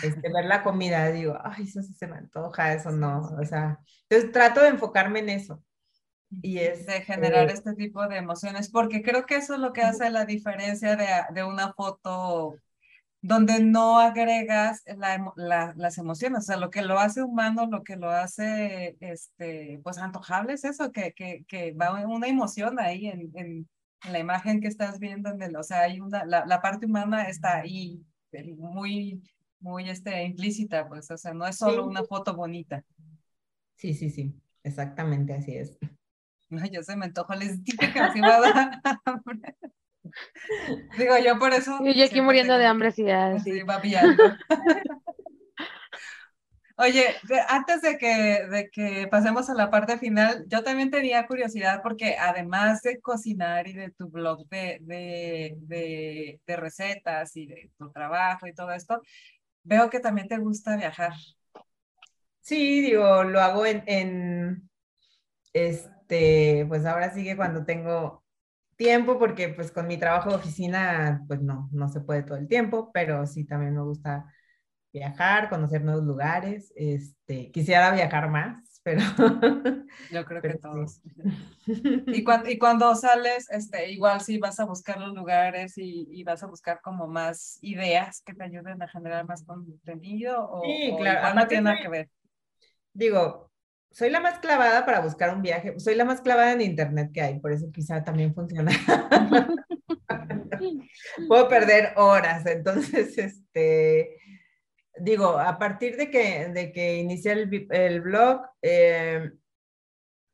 Este, 0.00 0.30
ver 0.32 0.46
la 0.46 0.62
comida, 0.62 1.10
digo, 1.10 1.38
ay, 1.44 1.64
eso 1.64 1.82
sí 1.82 1.94
se 1.94 2.06
me 2.08 2.16
antoja, 2.18 2.74
eso 2.74 2.90
no, 2.92 3.20
o 3.40 3.44
sea, 3.44 3.80
entonces 4.08 4.32
trato 4.32 4.60
de 4.62 4.68
enfocarme 4.68 5.20
en 5.20 5.30
eso. 5.30 5.62
Y 6.42 6.58
es 6.58 6.86
de 6.86 7.02
generar 7.02 7.48
eh, 7.48 7.50
este 7.50 7.74
tipo 7.74 8.06
de 8.08 8.16
emociones, 8.18 8.70
porque 8.70 9.02
creo 9.02 9.26
que 9.26 9.36
eso 9.36 9.54
es 9.54 9.60
lo 9.60 9.72
que 9.72 9.82
hace 9.82 10.10
la 10.10 10.24
diferencia 10.24 10.96
de, 10.96 11.06
de 11.34 11.44
una 11.44 11.72
foto 11.74 12.60
donde 13.22 13.60
no 13.62 13.98
agregas 14.00 14.82
la 14.86 15.32
la- 15.36 15.74
las 15.76 15.98
emociones, 15.98 16.40
o 16.40 16.42
sea, 16.42 16.56
lo 16.58 16.70
que 16.70 16.82
lo 16.82 16.98
hace 17.00 17.22
humano, 17.22 17.66
lo 17.66 17.82
que 17.84 17.96
lo 17.96 18.10
hace, 18.10 18.96
este, 19.00 19.80
pues, 19.84 19.98
antojable 19.98 20.54
es 20.54 20.64
eso, 20.64 20.92
que, 20.92 21.12
que, 21.14 21.44
que 21.48 21.72
va 21.74 21.92
una 22.06 22.28
emoción 22.28 22.78
ahí 22.80 23.08
en, 23.08 23.32
en 23.36 23.68
la 24.10 24.18
imagen 24.18 24.60
que 24.60 24.68
estás 24.68 24.98
viendo, 24.98 25.30
en 25.30 25.42
el, 25.42 25.56
o 25.56 25.62
sea, 25.62 25.80
hay 25.82 26.00
una, 26.00 26.24
la, 26.24 26.44
la 26.46 26.60
parte 26.60 26.86
humana 26.86 27.24
está 27.24 27.58
ahí, 27.58 28.00
muy, 28.56 29.22
muy, 29.60 29.88
este, 29.90 30.22
implícita, 30.24 30.88
pues, 30.88 31.10
o 31.10 31.16
sea, 31.16 31.34
no 31.34 31.46
es 31.46 31.56
solo 31.56 31.82
Sí. 31.84 31.88
una 31.88 32.04
foto 32.04 32.34
bonita. 32.36 32.84
Sí, 33.76 33.94
sí, 33.94 34.10
sí, 34.10 34.34
exactamente 34.62 35.34
así 35.34 35.56
es. 35.56 35.78
No, 36.50 36.64
yo 36.66 36.82
se 36.82 36.96
me 36.96 37.06
antojo, 37.06 37.34
les 37.34 37.62
dije 37.62 37.92
que 37.92 38.00
me 38.00 38.18
iba 38.18 38.36
a 38.36 38.40
dar 38.40 38.80
hambre. 39.04 39.56
Digo, 40.96 41.14
yo 41.18 41.38
por 41.38 41.52
eso. 41.52 41.78
Y 41.84 41.94
yo 41.94 42.04
aquí 42.06 42.20
muriendo 42.22 42.54
de 42.54 42.60
tengo- 42.60 42.70
hambre, 42.70 42.92
sí, 42.92 43.04
ya, 43.04 43.32
así, 43.34 43.52
sí. 43.52 43.62
babeando. 43.62 44.22
Oye, 46.80 47.06
antes 47.48 47.82
de 47.82 47.98
que, 47.98 48.46
de 48.46 48.70
que 48.70 49.08
pasemos 49.10 49.50
a 49.50 49.54
la 49.54 49.68
parte 49.68 49.98
final, 49.98 50.44
yo 50.46 50.62
también 50.62 50.92
tenía 50.92 51.26
curiosidad 51.26 51.80
porque 51.82 52.16
además 52.16 52.82
de 52.82 53.00
cocinar 53.00 53.66
y 53.66 53.72
de 53.72 53.90
tu 53.90 54.08
blog 54.08 54.46
de, 54.48 54.78
de, 54.82 55.56
de, 55.58 56.40
de 56.46 56.56
recetas 56.56 57.36
y 57.36 57.46
de 57.48 57.72
tu 57.76 57.90
trabajo 57.90 58.46
y 58.46 58.54
todo 58.54 58.70
esto, 58.70 59.02
veo 59.64 59.90
que 59.90 59.98
también 59.98 60.28
te 60.28 60.38
gusta 60.38 60.76
viajar. 60.76 61.14
Sí, 62.40 62.80
digo, 62.80 63.24
lo 63.24 63.40
hago 63.40 63.66
en, 63.66 63.82
en, 63.86 64.70
este, 65.52 66.64
pues 66.68 66.86
ahora 66.86 67.12
sí 67.12 67.24
que 67.24 67.36
cuando 67.36 67.64
tengo 67.64 68.24
tiempo, 68.76 69.18
porque 69.18 69.48
pues 69.50 69.72
con 69.72 69.86
mi 69.88 69.98
trabajo 69.98 70.30
de 70.30 70.36
oficina, 70.36 71.24
pues 71.28 71.42
no, 71.42 71.68
no 71.72 71.88
se 71.88 72.00
puede 72.00 72.22
todo 72.22 72.38
el 72.38 72.48
tiempo, 72.48 72.90
pero 72.92 73.26
sí 73.26 73.44
también 73.44 73.74
me 73.74 73.82
gusta 73.82 74.26
viajar, 74.92 75.48
conocer 75.48 75.82
nuevos 75.82 76.04
lugares, 76.04 76.72
este, 76.76 77.50
quisiera 77.50 77.90
viajar 77.92 78.30
más, 78.30 78.80
pero... 78.82 79.00
Yo 80.10 80.24
creo 80.24 80.42
que 80.42 80.48
pero 80.48 80.54
sí. 80.54 80.60
todos. 80.60 81.02
Y 82.06 82.24
cuando, 82.24 82.50
y 82.50 82.58
cuando 82.58 82.94
sales, 82.94 83.50
este, 83.50 83.90
igual 83.90 84.20
sí 84.20 84.38
vas 84.38 84.58
a 84.60 84.64
buscar 84.64 84.98
los 85.00 85.14
lugares 85.14 85.76
y, 85.76 86.08
y 86.10 86.24
vas 86.24 86.42
a 86.42 86.46
buscar 86.46 86.80
como 86.82 87.06
más 87.06 87.58
ideas 87.62 88.22
que 88.24 88.34
te 88.34 88.44
ayuden 88.44 88.82
a 88.82 88.88
generar 88.88 89.26
más 89.26 89.44
contenido 89.44 90.48
o, 90.50 90.62
Sí, 90.64 90.90
o 90.92 90.96
claro. 90.96 91.18
igual 91.18 91.34
no 91.36 91.46
tiene 91.48 91.62
nada 91.64 91.82
que 91.82 91.88
ver. 91.88 92.10
Digo, 92.92 93.50
soy 93.90 94.10
la 94.10 94.20
más 94.20 94.38
clavada 94.38 94.84
para 94.84 95.00
buscar 95.00 95.34
un 95.34 95.42
viaje, 95.42 95.78
soy 95.78 95.94
la 95.94 96.04
más 96.04 96.20
clavada 96.20 96.52
en 96.52 96.60
internet 96.60 97.10
que 97.12 97.22
hay, 97.22 97.40
por 97.40 97.52
eso 97.52 97.70
quizá 97.72 98.02
también 98.04 98.34
funciona. 98.34 98.70
Puedo 101.28 101.48
perder 101.48 101.92
horas, 101.96 102.46
entonces, 102.46 103.16
este, 103.18 104.16
digo, 105.00 105.38
a 105.38 105.58
partir 105.58 105.96
de 105.96 106.10
que, 106.10 106.48
de 106.48 106.72
que 106.72 106.96
inicié 106.98 107.32
el, 107.32 107.68
el 107.70 108.00
blog, 108.02 108.42
eh, 108.62 109.32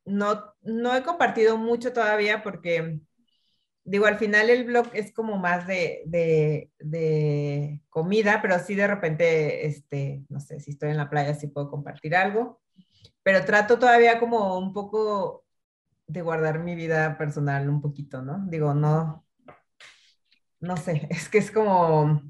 no, 0.04 0.54
no 0.62 0.94
he 0.94 1.02
compartido 1.02 1.56
mucho 1.56 1.92
todavía 1.92 2.42
porque, 2.42 3.00
digo, 3.84 4.06
al 4.06 4.18
final 4.18 4.50
el 4.50 4.64
blog 4.64 4.88
es 4.94 5.12
como 5.12 5.38
más 5.38 5.66
de, 5.66 6.02
de, 6.06 6.70
de 6.80 7.82
comida, 7.90 8.40
pero 8.42 8.58
sí 8.60 8.74
de 8.74 8.86
repente, 8.88 9.66
este, 9.66 10.24
no 10.30 10.40
sé, 10.40 10.60
si 10.60 10.72
estoy 10.72 10.90
en 10.90 10.98
la 10.98 11.10
playa 11.10 11.34
sí 11.34 11.48
puedo 11.48 11.70
compartir 11.70 12.16
algo, 12.16 12.60
pero 13.22 13.44
trato 13.46 13.78
todavía 13.78 14.20
como 14.20 14.58
un 14.58 14.72
poco 14.74 15.44
de 16.08 16.22
guardar 16.22 16.60
mi 16.60 16.74
vida 16.76 17.18
personal 17.18 17.68
un 17.70 17.80
poquito, 17.82 18.22
¿no? 18.22 18.44
Digo, 18.48 18.74
no, 18.74 19.26
no 20.60 20.76
sé, 20.76 21.06
es 21.10 21.28
que 21.28 21.38
es 21.38 21.50
como, 21.50 22.22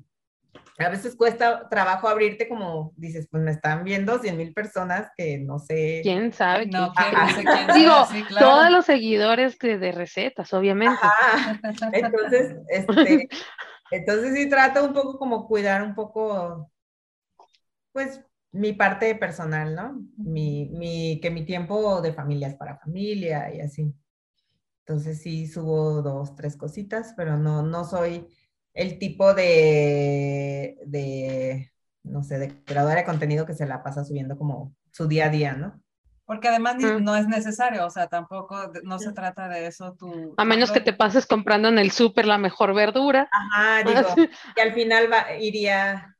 a 0.78 0.88
veces 0.88 1.14
cuesta 1.14 1.68
trabajo 1.68 2.08
abrirte 2.08 2.48
como, 2.48 2.92
dices, 2.96 3.28
pues 3.30 3.42
me 3.42 3.52
están 3.52 3.84
viendo 3.84 4.18
100 4.18 4.36
mil 4.36 4.52
personas 4.52 5.10
que 5.16 5.38
no 5.38 5.58
sé. 5.58 6.00
¿Quién 6.02 6.32
sabe? 6.32 6.66
No, 6.66 6.92
quién- 6.92 7.14
no 7.14 7.28
sé 7.28 7.44
quién 7.44 7.46
sea, 7.66 7.74
Digo, 7.74 8.06
sí, 8.10 8.24
claro. 8.24 8.46
todos 8.46 8.70
los 8.70 8.84
seguidores 8.86 9.56
que 9.56 9.78
de 9.78 9.92
recetas, 9.92 10.52
obviamente. 10.52 10.98
Ajá. 11.00 11.60
Entonces, 11.92 12.56
este, 12.68 13.28
Entonces 13.90 14.34
sí 14.34 14.48
trato 14.48 14.84
un 14.84 14.92
poco 14.92 15.18
como 15.18 15.46
cuidar 15.46 15.82
un 15.82 15.94
poco, 15.94 16.70
pues, 17.92 18.20
mi 18.50 18.72
parte 18.72 19.14
personal, 19.14 19.74
¿no? 19.74 20.00
Mi, 20.16 20.68
mi, 20.70 21.20
que 21.20 21.30
mi 21.30 21.44
tiempo 21.44 22.00
de 22.00 22.12
familia 22.12 22.48
es 22.48 22.54
para 22.54 22.78
familia 22.78 23.54
y 23.54 23.60
así. 23.60 23.92
Entonces 24.86 25.20
sí 25.22 25.46
subo 25.46 26.02
dos, 26.02 26.34
tres 26.34 26.56
cositas, 26.56 27.14
pero 27.16 27.36
no, 27.36 27.62
no 27.62 27.84
soy 27.84 28.26
el 28.74 28.98
tipo 28.98 29.34
de, 29.34 30.76
de, 30.84 31.72
no 32.02 32.22
sé, 32.22 32.38
de 32.38 32.64
creadora 32.64 32.96
de 32.96 33.04
contenido 33.04 33.46
que 33.46 33.54
se 33.54 33.66
la 33.66 33.82
pasa 33.82 34.04
subiendo 34.04 34.36
como 34.36 34.74
su 34.90 35.06
día 35.06 35.26
a 35.26 35.30
día, 35.30 35.54
¿no? 35.54 35.80
Porque 36.26 36.48
además 36.48 36.76
no 36.78 37.16
es 37.16 37.28
necesario, 37.28 37.84
o 37.86 37.90
sea, 37.90 38.06
tampoco, 38.06 38.72
no 38.82 38.98
se 38.98 39.12
trata 39.12 39.46
de 39.48 39.66
eso. 39.66 39.94
Tu, 39.98 40.34
a 40.38 40.44
menos 40.44 40.70
que 40.70 40.80
te 40.80 40.94
pases 40.94 41.26
comprando 41.26 41.68
en 41.68 41.78
el 41.78 41.90
súper 41.90 42.24
la 42.26 42.38
mejor 42.38 42.74
verdura. 42.74 43.28
Ajá, 43.30 43.82
digo, 43.82 44.00
y 44.56 44.60
al 44.60 44.72
final 44.72 45.12
va, 45.12 45.36
iría 45.38 46.13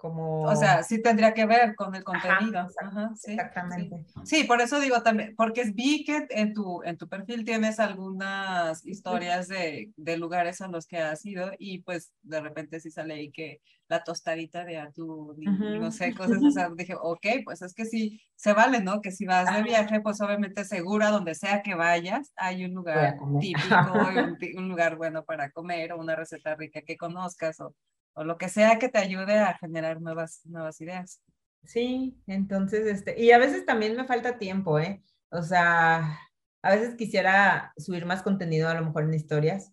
como... 0.00 0.44
O 0.44 0.56
sea, 0.56 0.82
sí 0.82 1.02
tendría 1.02 1.34
que 1.34 1.44
ver 1.44 1.74
con 1.74 1.94
el 1.94 2.02
contenido. 2.02 2.66
sí, 3.14 3.32
exactamente. 3.32 4.06
Sí. 4.24 4.44
por 4.44 4.60
eso 4.62 4.80
digo 4.80 5.02
también, 5.02 5.34
porque 5.36 5.70
vi 5.74 6.04
que 6.04 6.26
en 6.30 6.54
tu, 6.54 6.82
en 6.84 6.96
tu 6.96 7.06
perfil 7.06 7.44
tienes 7.44 7.78
algunas 7.78 8.84
historias 8.86 9.46
de, 9.48 9.92
de, 9.96 10.16
lugares 10.16 10.62
a 10.62 10.68
los 10.68 10.86
que 10.86 10.98
has 10.98 11.24
ido 11.26 11.52
y 11.58 11.82
pues 11.82 12.12
de 12.22 12.40
repente 12.40 12.80
sí 12.80 12.90
sale 12.90 13.14
ahí 13.14 13.30
que 13.30 13.60
la 13.88 14.02
tostadita 14.02 14.64
de 14.64 14.78
atún 14.78 15.36
y 15.42 15.46
no 15.46 15.90
sé, 15.90 16.14
cosas, 16.14 16.42
o 16.42 16.50
sea, 16.50 16.70
dije, 16.74 16.94
ok, 16.94 17.26
pues 17.44 17.60
es 17.60 17.74
que 17.74 17.84
sí, 17.84 18.22
se 18.36 18.52
vale, 18.52 18.80
¿no? 18.80 19.00
Que 19.00 19.10
si 19.10 19.26
vas 19.26 19.54
de 19.54 19.62
viaje, 19.64 20.00
pues 20.00 20.20
obviamente 20.20 20.64
segura, 20.64 21.10
donde 21.10 21.34
sea 21.34 21.60
que 21.60 21.74
vayas, 21.74 22.32
hay 22.36 22.64
un 22.64 22.72
lugar 22.72 23.16
típico, 23.40 23.68
un, 24.56 24.58
un 24.58 24.68
lugar 24.68 24.96
bueno 24.96 25.24
para 25.24 25.50
comer 25.50 25.92
o 25.92 25.98
una 25.98 26.14
receta 26.14 26.54
rica 26.54 26.82
que 26.82 26.96
conozcas 26.96 27.60
o 27.60 27.74
o 28.14 28.24
lo 28.24 28.38
que 28.38 28.48
sea 28.48 28.78
que 28.78 28.88
te 28.88 28.98
ayude 28.98 29.38
a 29.38 29.56
generar 29.58 30.00
nuevas, 30.00 30.40
nuevas 30.46 30.80
ideas. 30.80 31.22
Sí, 31.64 32.18
entonces, 32.26 32.86
este, 32.86 33.20
y 33.20 33.32
a 33.32 33.38
veces 33.38 33.66
también 33.66 33.96
me 33.96 34.04
falta 34.04 34.38
tiempo, 34.38 34.78
¿eh? 34.78 35.02
O 35.30 35.42
sea, 35.42 36.18
a 36.62 36.70
veces 36.70 36.94
quisiera 36.96 37.72
subir 37.76 38.06
más 38.06 38.22
contenido 38.22 38.68
a 38.68 38.74
lo 38.74 38.84
mejor 38.84 39.04
en 39.04 39.14
historias, 39.14 39.72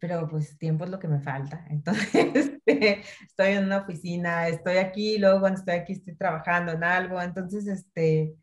pero 0.00 0.28
pues 0.28 0.58
tiempo 0.58 0.84
es 0.84 0.90
lo 0.90 0.98
que 0.98 1.08
me 1.08 1.20
falta. 1.20 1.64
Entonces, 1.70 2.10
este, 2.34 3.02
estoy 3.26 3.52
en 3.52 3.64
una 3.64 3.78
oficina, 3.78 4.48
estoy 4.48 4.76
aquí, 4.78 5.18
luego 5.18 5.40
cuando 5.40 5.58
estoy 5.60 5.74
aquí 5.74 5.94
estoy 5.94 6.16
trabajando 6.16 6.72
en 6.72 6.84
algo, 6.84 7.20
entonces, 7.22 7.66
este, 7.66 8.34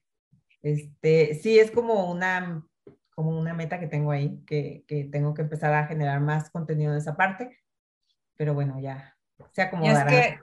este, 0.62 1.36
sí, 1.36 1.60
es 1.60 1.72
como 1.72 2.12
una, 2.12 2.66
como 3.12 3.38
una 3.38 3.54
meta 3.54 3.80
que 3.80 3.88
tengo 3.88 4.12
ahí, 4.12 4.42
que, 4.48 4.84
que 4.88 5.06
tengo 5.06 5.34
que 5.34 5.44
empezar 5.44 5.74
a 5.74 5.88
generar 5.88 6.22
más 6.22 6.50
contenido 6.50 6.94
de 6.94 7.00
esa 7.00 7.16
parte 7.16 7.65
pero 8.36 8.54
bueno, 8.54 8.80
ya 8.80 9.16
se 9.52 9.62
acomodará. 9.62 10.12
Y 10.12 10.16
es 10.16 10.26
que 10.28 10.40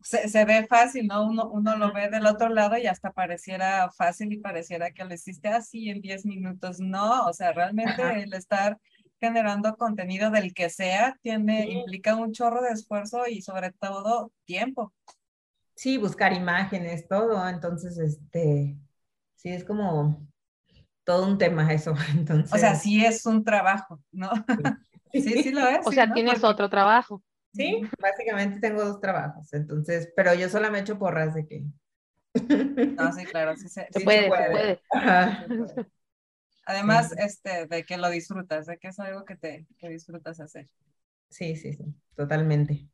se, 0.00 0.28
se, 0.28 0.44
ve 0.44 0.66
fácil, 0.66 1.06
¿no? 1.06 1.24
Uno, 1.26 1.48
uno 1.48 1.76
lo 1.76 1.92
ve 1.92 2.10
del 2.10 2.26
otro 2.26 2.48
lado 2.48 2.76
y 2.76 2.86
hasta 2.86 3.12
pareciera 3.12 3.90
fácil 3.90 4.32
y 4.32 4.38
pareciera 4.38 4.90
que 4.90 5.04
lo 5.04 5.14
hiciste 5.14 5.48
así 5.48 5.88
en 5.88 6.00
10 6.00 6.26
minutos. 6.26 6.78
No, 6.78 7.26
o 7.26 7.32
sea, 7.32 7.52
realmente 7.52 8.02
el 8.22 8.34
estar 8.34 8.78
generando 9.20 9.76
contenido 9.76 10.30
del 10.30 10.52
que 10.52 10.68
sea 10.68 11.16
tiene, 11.22 11.70
implica 11.70 12.14
un 12.16 12.32
chorro 12.32 12.60
de 12.62 12.70
esfuerzo 12.70 13.26
y 13.26 13.40
sobre 13.40 13.72
todo 13.72 14.32
tiempo. 14.44 14.92
Sí, 15.74 15.96
buscar 15.96 16.32
imágenes, 16.32 17.08
todo. 17.08 17.48
Entonces, 17.48 17.98
este, 17.98 18.76
sí, 19.36 19.48
es 19.48 19.64
como 19.64 20.26
todo 21.04 21.26
un 21.26 21.38
tema 21.38 21.72
eso. 21.72 21.94
Entonces... 22.14 22.52
O 22.54 22.58
sea, 22.58 22.74
sí 22.74 23.04
es 23.04 23.24
un 23.26 23.44
trabajo, 23.44 24.00
¿no? 24.12 24.30
Sí, 24.30 24.93
sí 25.22 25.50
lo 25.50 25.66
es. 25.68 25.86
O 25.86 25.92
sea, 25.92 26.12
tienes 26.12 26.42
otro 26.44 26.68
trabajo. 26.68 27.22
Sí, 27.52 27.82
básicamente 28.00 28.58
tengo 28.58 28.84
dos 28.84 29.00
trabajos, 29.00 29.52
entonces, 29.52 30.12
pero 30.16 30.34
yo 30.34 30.48
solo 30.48 30.70
me 30.72 30.80
echo 30.80 30.98
porras 30.98 31.34
de 31.34 31.46
que... 31.46 31.64
No, 32.96 33.12
sí, 33.12 33.24
claro, 33.26 33.56
sí 33.56 33.68
se, 33.68 33.86
puede, 34.02 34.28
puede. 34.28 34.80
Además, 36.66 37.14
este, 37.16 37.66
de 37.66 37.84
que 37.84 37.96
lo 37.96 38.10
disfrutas, 38.10 38.66
de 38.66 38.78
que 38.78 38.88
es 38.88 38.98
algo 38.98 39.24
que 39.24 39.36
te 39.36 39.66
que 39.78 39.88
disfrutas 39.88 40.40
hacer. 40.40 40.68
Sí, 41.28 41.54
sí, 41.56 41.74
sí, 41.74 41.84
totalmente. 42.16 42.88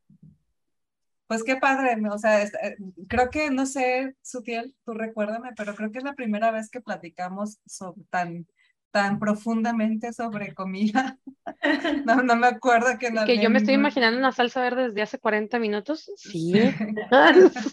Pues 1.25 1.43
qué 1.43 1.55
padre, 1.55 1.97
o 2.11 2.17
sea, 2.17 2.43
eh, 2.43 2.77
creo 3.07 3.29
que, 3.29 3.49
no 3.49 3.65
sé, 3.65 4.15
Sutiel, 4.21 4.75
tú 4.83 4.93
recuérdame, 4.93 5.51
pero 5.55 5.73
creo 5.75 5.91
que 5.91 5.99
es 5.99 6.03
la 6.03 6.13
primera 6.13 6.51
vez 6.51 6.69
que 6.69 6.81
platicamos 6.81 7.59
sobre 7.65 8.03
tan 8.09 8.45
tan 8.91 9.19
profundamente 9.19 10.13
sobre 10.13 10.53
comida. 10.55 11.17
No, 12.05 12.23
no 12.23 12.35
me 12.35 12.47
acuerdo 12.47 12.97
que 12.97 13.11
Que 13.25 13.39
yo 13.39 13.49
me 13.49 13.59
estoy 13.59 13.75
imaginando 13.75 14.17
una 14.17 14.31
salsa 14.31 14.61
verde 14.61 14.85
desde 14.85 15.01
hace 15.01 15.19
40 15.19 15.59
minutos. 15.59 16.11
Sí. 16.17 16.53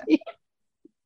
sí. 0.07 0.21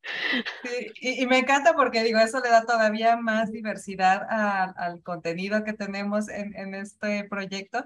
y, 1.01 1.25
me 1.27 1.39
encanta 1.39 1.73
porque 1.75 2.03
digo, 2.03 2.19
eso 2.19 2.39
le 2.41 2.49
da 2.49 2.65
todavía 2.65 3.15
más 3.15 3.51
diversidad 3.51 4.25
al 4.29 5.01
contenido 5.01 5.63
que 5.63 5.73
tenemos 5.73 6.29
en, 6.29 6.55
en, 6.55 6.75
este 6.75 7.25
proyecto. 7.25 7.85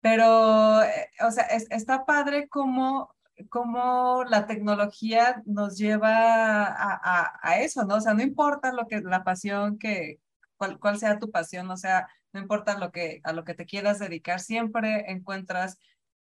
Pero, 0.00 0.82
eh, 0.82 1.08
o 1.20 1.30
sea, 1.30 1.44
está 1.44 2.04
padre 2.04 2.48
como 2.48 3.14
cómo 3.48 4.24
la 4.28 4.46
tecnología 4.46 5.42
nos 5.46 5.78
lleva 5.78 6.64
a, 6.64 7.00
a, 7.02 7.40
a, 7.42 7.58
eso, 7.60 7.84
¿no? 7.84 7.96
O 7.96 8.00
sea, 8.00 8.14
no 8.14 8.22
importa 8.22 8.72
lo 8.72 8.86
que 8.86 9.00
la 9.00 9.24
pasión 9.24 9.78
que, 9.78 10.20
cuál, 10.56 10.98
sea 10.98 11.18
tu 11.18 11.30
pasión, 11.30 11.70
o 11.70 11.76
sea, 11.76 12.08
no 12.32 12.40
importa 12.40 12.78
lo 12.78 12.90
que, 12.90 13.20
a 13.24 13.32
lo 13.32 13.44
que 13.44 13.54
te 13.54 13.66
quieras 13.66 13.98
dedicar, 13.98 14.40
siempre 14.40 15.10
encuentras 15.10 15.78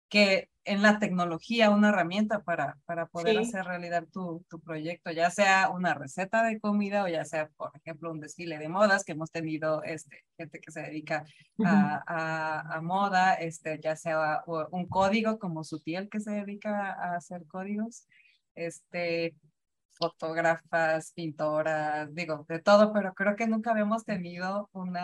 que 0.10 0.50
en 0.66 0.82
la 0.82 1.00
tecnología 1.00 1.72
una 1.72 1.90
herramienta 1.90 2.44
para, 2.44 2.78
para 2.86 3.08
poder 3.08 3.40
hacer 3.40 3.66
realidad 3.66 4.06
tu, 4.12 4.46
tu, 4.48 4.60
proyecto, 4.60 5.12
ya 5.12 5.32
sea 5.32 5.70
una 5.70 5.96
receta 5.96 6.44
de 6.44 6.60
comida 6.60 7.04
o 7.04 7.08
ya 7.08 7.26
sea, 7.26 7.50
por 7.58 7.72
ejemplo, 7.76 8.12
un 8.12 8.20
desfile 8.20 8.60
de 8.60 8.70
modas, 8.70 9.04
que 9.04 9.14
hemos 9.14 9.32
tenido 9.32 9.82
este, 9.84 10.24
gente 10.38 10.60
que 10.60 10.72
se 10.72 10.82
dedica 10.82 11.26
a, 11.66 12.04
a, 12.06 12.76
a, 12.76 12.82
moda, 12.82 13.34
este, 13.34 13.80
ya 13.82 13.96
sea 13.96 14.44
un 14.46 14.88
código 14.88 15.40
como 15.40 15.64
Sutiel 15.64 16.10
que 16.10 16.20
se 16.20 16.32
dedica 16.32 16.94
a 16.94 17.16
hacer 17.16 17.46
códigos, 17.48 18.08
este, 18.56 19.36
fotógrafas, 19.94 21.12
pintoras, 21.14 22.14
digo, 22.14 22.46
de 22.50 22.60
todo, 22.60 22.92
pero 22.94 23.14
creo 23.14 23.36
que 23.36 23.48
nunca 23.48 23.72
habíamos 23.72 24.06
tenido 24.06 24.70
un 24.74 24.98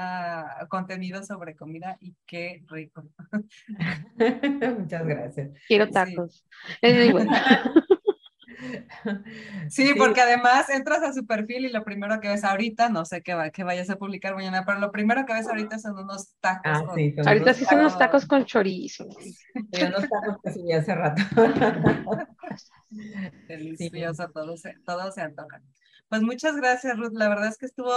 contenido 0.68 1.24
sobre 1.24 1.56
comida 1.56 1.98
y 2.00 2.16
qué 2.26 2.64
rico. 2.68 3.04
Muchas 4.80 5.06
gracias. 5.06 5.52
Quiero 5.68 5.90
tacos. 5.90 6.46
Sí. 6.82 7.14
porque 9.97 10.22
además 10.22 10.70
entras 10.70 11.03
a 11.03 11.14
su 11.14 11.26
perfil 11.26 11.66
y 11.66 11.72
lo 11.72 11.84
primero 11.84 12.20
que 12.20 12.30
ves 12.30 12.43
ahorita, 12.43 12.89
no 12.89 13.05
sé 13.05 13.22
qué, 13.22 13.34
va, 13.34 13.49
que 13.49 13.64
vayas 13.64 13.89
a 13.89 13.97
publicar 13.97 14.36
mañana, 14.36 14.64
pero 14.66 14.80
lo 14.80 14.91
primero 14.91 15.26
que 15.26 15.34
ves 15.34 15.47
ahorita 15.47 15.80
son 15.80 15.97
unos 15.97 16.36
tacos. 16.39 16.64
Ah, 16.66 16.84
sí, 16.95 17.16
ahorita 17.26 17.53
sí 17.53 17.66
son 17.66 17.80
unos 17.80 17.97
tacos 17.97 18.26
con 18.26 18.45
chorizo. 18.45 19.07
Y 19.72 19.84
unos 19.84 20.07
tacos 20.10 20.38
que 20.43 20.51
subí 20.51 20.74
hace 20.74 20.95
rato. 20.95 21.22
Delicioso, 23.47 24.30
todo 24.30 24.57
se, 24.57 24.76
todo 24.86 25.12
se 25.12 25.22
antoja. 25.22 25.62
Pues 26.07 26.22
muchas 26.22 26.55
gracias, 26.55 26.97
Ruth. 26.97 27.14
La 27.14 27.30
verdad 27.30 27.47
es 27.47 27.57
que 27.57 27.68
estuvo 27.68 27.93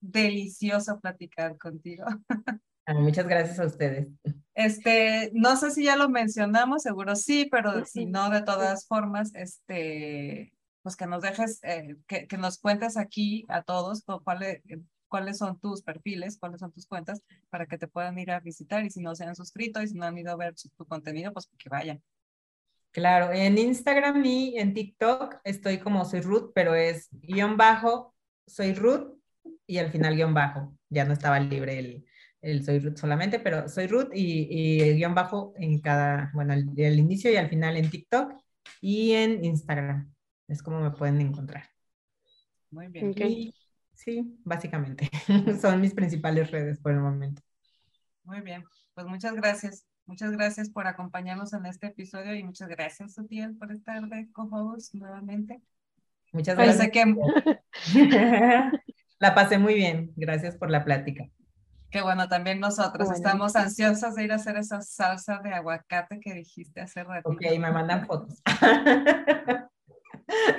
delicioso 0.00 1.00
platicar 1.00 1.56
contigo. 1.58 2.04
Muchas 2.94 3.26
gracias 3.26 3.58
a 3.58 3.66
ustedes. 3.66 4.08
Este, 4.54 5.30
no 5.34 5.56
sé 5.56 5.70
si 5.70 5.84
ya 5.84 5.96
lo 5.96 6.08
mencionamos, 6.08 6.82
seguro 6.82 7.16
sí, 7.16 7.48
pero 7.50 7.84
si 7.84 8.06
no, 8.06 8.30
de 8.30 8.42
todas 8.42 8.86
formas, 8.86 9.34
este, 9.34 10.54
pues 10.82 10.96
que 10.96 11.06
nos 11.06 11.22
dejes, 11.22 11.58
eh, 11.62 11.96
que, 12.06 12.26
que, 12.26 12.38
nos 12.38 12.58
cuentes 12.58 12.96
aquí 12.96 13.44
a 13.48 13.62
todos 13.62 14.04
cuáles 14.24 14.62
cuáles 15.08 15.38
son 15.38 15.58
tus 15.60 15.82
perfiles, 15.82 16.38
cuáles 16.38 16.60
son 16.60 16.72
tus 16.72 16.86
cuentas, 16.86 17.22
para 17.50 17.66
que 17.66 17.78
te 17.78 17.88
puedan 17.88 18.18
ir 18.18 18.30
a 18.30 18.40
visitar 18.40 18.84
y 18.84 18.90
si 18.90 19.00
no 19.00 19.14
se 19.14 19.24
han 19.24 19.36
suscrito 19.36 19.82
y 19.82 19.88
si 19.88 19.94
no 19.94 20.04
han 20.04 20.18
ido 20.18 20.32
a 20.32 20.36
ver 20.36 20.54
tu 20.76 20.84
contenido, 20.84 21.32
pues 21.32 21.48
que 21.58 21.68
vayan. 21.68 22.02
Claro, 22.92 23.32
en 23.32 23.58
Instagram 23.58 24.24
y 24.24 24.58
en 24.58 24.74
TikTok 24.74 25.36
estoy 25.44 25.78
como 25.78 26.04
soy 26.04 26.20
Ruth, 26.20 26.52
pero 26.54 26.74
es 26.74 27.08
guion 27.12 27.56
bajo, 27.56 28.14
soy 28.46 28.74
Ruth 28.74 29.18
y 29.66 29.78
al 29.78 29.90
final 29.90 30.16
guion 30.16 30.34
bajo. 30.34 30.74
Ya 30.88 31.04
no 31.04 31.12
estaba 31.12 31.38
libre 31.38 31.78
el, 31.78 32.06
el 32.46 32.64
soy 32.64 32.78
Ruth 32.78 32.96
solamente, 32.96 33.40
pero 33.40 33.68
soy 33.68 33.88
Ruth 33.88 34.10
y, 34.14 34.46
y 34.50 34.80
el 34.80 34.96
guion 34.96 35.14
bajo 35.14 35.52
en 35.56 35.80
cada, 35.80 36.30
bueno, 36.32 36.52
al, 36.52 36.98
inicio 36.98 37.32
y 37.32 37.36
al 37.36 37.48
final 37.48 37.76
en 37.76 37.90
TikTok 37.90 38.34
y 38.80 39.12
en 39.12 39.44
Instagram. 39.44 40.12
Es 40.46 40.62
como 40.62 40.80
me 40.80 40.92
pueden 40.92 41.20
encontrar. 41.20 41.64
Muy 42.70 42.88
bien. 42.88 43.12
sí, 43.94 44.38
básicamente. 44.44 45.10
Son 45.60 45.80
mis 45.80 45.92
principales 45.92 46.50
redes 46.50 46.78
por 46.78 46.92
el 46.92 47.00
momento. 47.00 47.42
Muy 48.22 48.40
bien. 48.40 48.64
Pues 48.94 49.06
muchas 49.06 49.34
gracias. 49.34 49.84
Muchas 50.04 50.30
gracias 50.30 50.70
por 50.70 50.86
acompañarnos 50.86 51.52
en 51.52 51.66
este 51.66 51.88
episodio 51.88 52.32
y 52.36 52.44
muchas 52.44 52.68
gracias, 52.68 53.14
Sutiel, 53.14 53.56
por 53.56 53.72
estar 53.72 54.08
de 54.08 54.30
co-host 54.30 54.94
nuevamente. 54.94 55.60
Muchas 56.32 56.56
gracias. 56.56 56.90
Que... 56.92 57.16
la 59.18 59.34
pasé 59.34 59.58
muy 59.58 59.74
bien. 59.74 60.12
Gracias 60.14 60.56
por 60.56 60.70
la 60.70 60.84
plática. 60.84 61.28
Qué 61.90 62.02
bueno, 62.02 62.28
también 62.28 62.60
nosotros 62.60 63.10
estamos 63.10 63.56
ansiosas 63.56 64.14
de 64.14 64.24
ir 64.24 64.32
a 64.32 64.36
hacer 64.36 64.56
esa 64.56 64.82
salsa 64.82 65.38
de 65.38 65.54
aguacate 65.54 66.20
que 66.20 66.34
dijiste 66.34 66.80
hace 66.80 67.04
rato. 67.04 67.30
Ok, 67.30 67.42
me 67.58 67.70
mandan 67.70 68.06
fotos. 68.06 68.42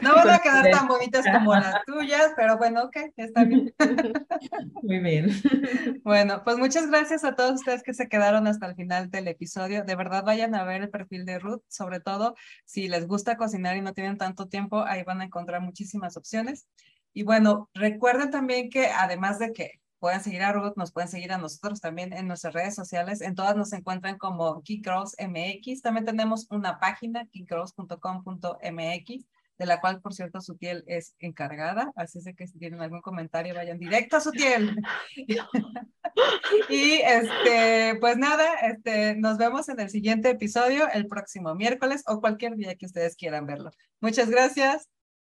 No 0.02 0.16
van 0.16 0.30
a 0.30 0.40
quedar 0.40 0.70
tan 0.72 0.88
bonitas 0.88 1.26
como 1.32 1.54
las 1.54 1.84
tuyas, 1.86 2.32
pero 2.36 2.58
bueno, 2.58 2.84
ok, 2.86 2.98
está 3.18 3.44
bien. 3.44 3.74
Muy 4.82 5.00
bien. 5.00 5.30
Bueno, 6.04 6.42
pues 6.46 6.58
muchas 6.58 6.88
gracias 6.88 7.26
a 7.26 7.36
todos 7.36 7.56
ustedes 7.56 7.84
que 7.84 7.94
se 7.94 8.08
quedaron 8.08 8.48
hasta 8.48 8.66
el 8.68 8.76
final 8.76 9.10
del 9.10 9.28
episodio. 9.28 9.84
De 9.84 9.96
verdad, 9.96 10.24
vayan 10.24 10.56
a 10.56 10.64
ver 10.64 10.84
el 10.84 10.90
perfil 10.90 11.26
de 11.26 11.40
Ruth, 11.40 11.64
sobre 11.68 12.00
todo 12.00 12.36
si 12.66 12.88
les 12.88 13.08
gusta 13.08 13.36
cocinar 13.36 13.76
y 13.76 13.82
no 13.82 13.94
tienen 13.94 14.18
tanto 14.18 14.48
tiempo, 14.48 14.84
ahí 14.84 15.04
van 15.04 15.20
a 15.20 15.26
encontrar 15.26 15.62
muchísimas 15.62 16.16
opciones. 16.16 16.66
Y 17.14 17.24
bueno, 17.24 17.70
recuerden 17.74 18.32
también 18.32 18.70
que 18.70 18.88
además 18.88 19.40
de 19.40 19.52
que 19.52 19.82
pueden 20.00 20.22
seguir 20.22 20.44
a 20.44 20.52
Ruth, 20.52 20.74
nos 20.76 20.92
pueden 20.92 21.10
seguir 21.10 21.32
a 21.32 21.38
nosotros 21.38 21.82
también 21.82 22.14
en 22.14 22.28
nuestras 22.28 22.54
redes 22.54 22.76
sociales. 22.76 23.22
En 23.22 23.36
todas 23.36 23.56
nos 23.56 23.74
encuentran 23.74 24.18
como 24.18 24.62
Geek 24.62 24.88
MX. 24.88 25.82
También 25.82 26.06
tenemos 26.06 26.48
una 26.50 26.80
página, 26.80 27.26
geekgirls.com.mx 27.32 29.26
de 29.58 29.66
la 29.66 29.82
cual, 29.82 30.02
por 30.02 30.14
cierto, 30.14 30.40
Sutiel 30.42 30.84
es 30.88 31.16
encargada, 31.20 31.92
así 31.96 32.20
es 32.20 32.36
que 32.36 32.48
si 32.48 32.60
tienen 32.60 32.82
algún 32.82 33.02
comentario, 33.02 33.56
vayan 33.56 33.80
directo 33.80 34.18
a 34.18 34.22
Sutiel. 34.22 34.76
y 36.70 36.94
este, 37.04 37.98
pues 38.00 38.18
nada, 38.18 38.54
este, 38.62 39.16
nos 39.16 39.38
vemos 39.38 39.68
en 39.70 39.80
el 39.80 39.90
siguiente 39.90 40.30
episodio, 40.30 40.88
el 40.94 41.08
próximo 41.08 41.56
miércoles 41.56 42.04
o 42.08 42.22
cualquier 42.22 42.56
día 42.56 42.76
que 42.76 42.86
ustedes 42.86 43.16
quieran 43.16 43.46
verlo. 43.46 43.72
Muchas 44.00 44.30
gracias. 44.30 44.90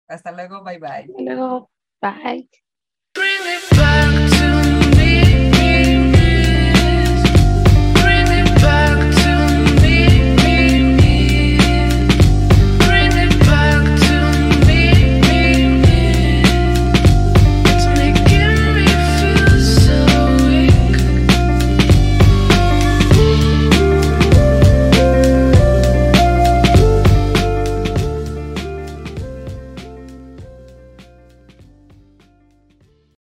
Hasta 0.08 0.32
luego, 0.32 0.64
bye 0.64 0.80
bye. 0.80 0.90
Hasta 0.90 1.22
luego, 1.22 1.70
bye. 2.02 2.50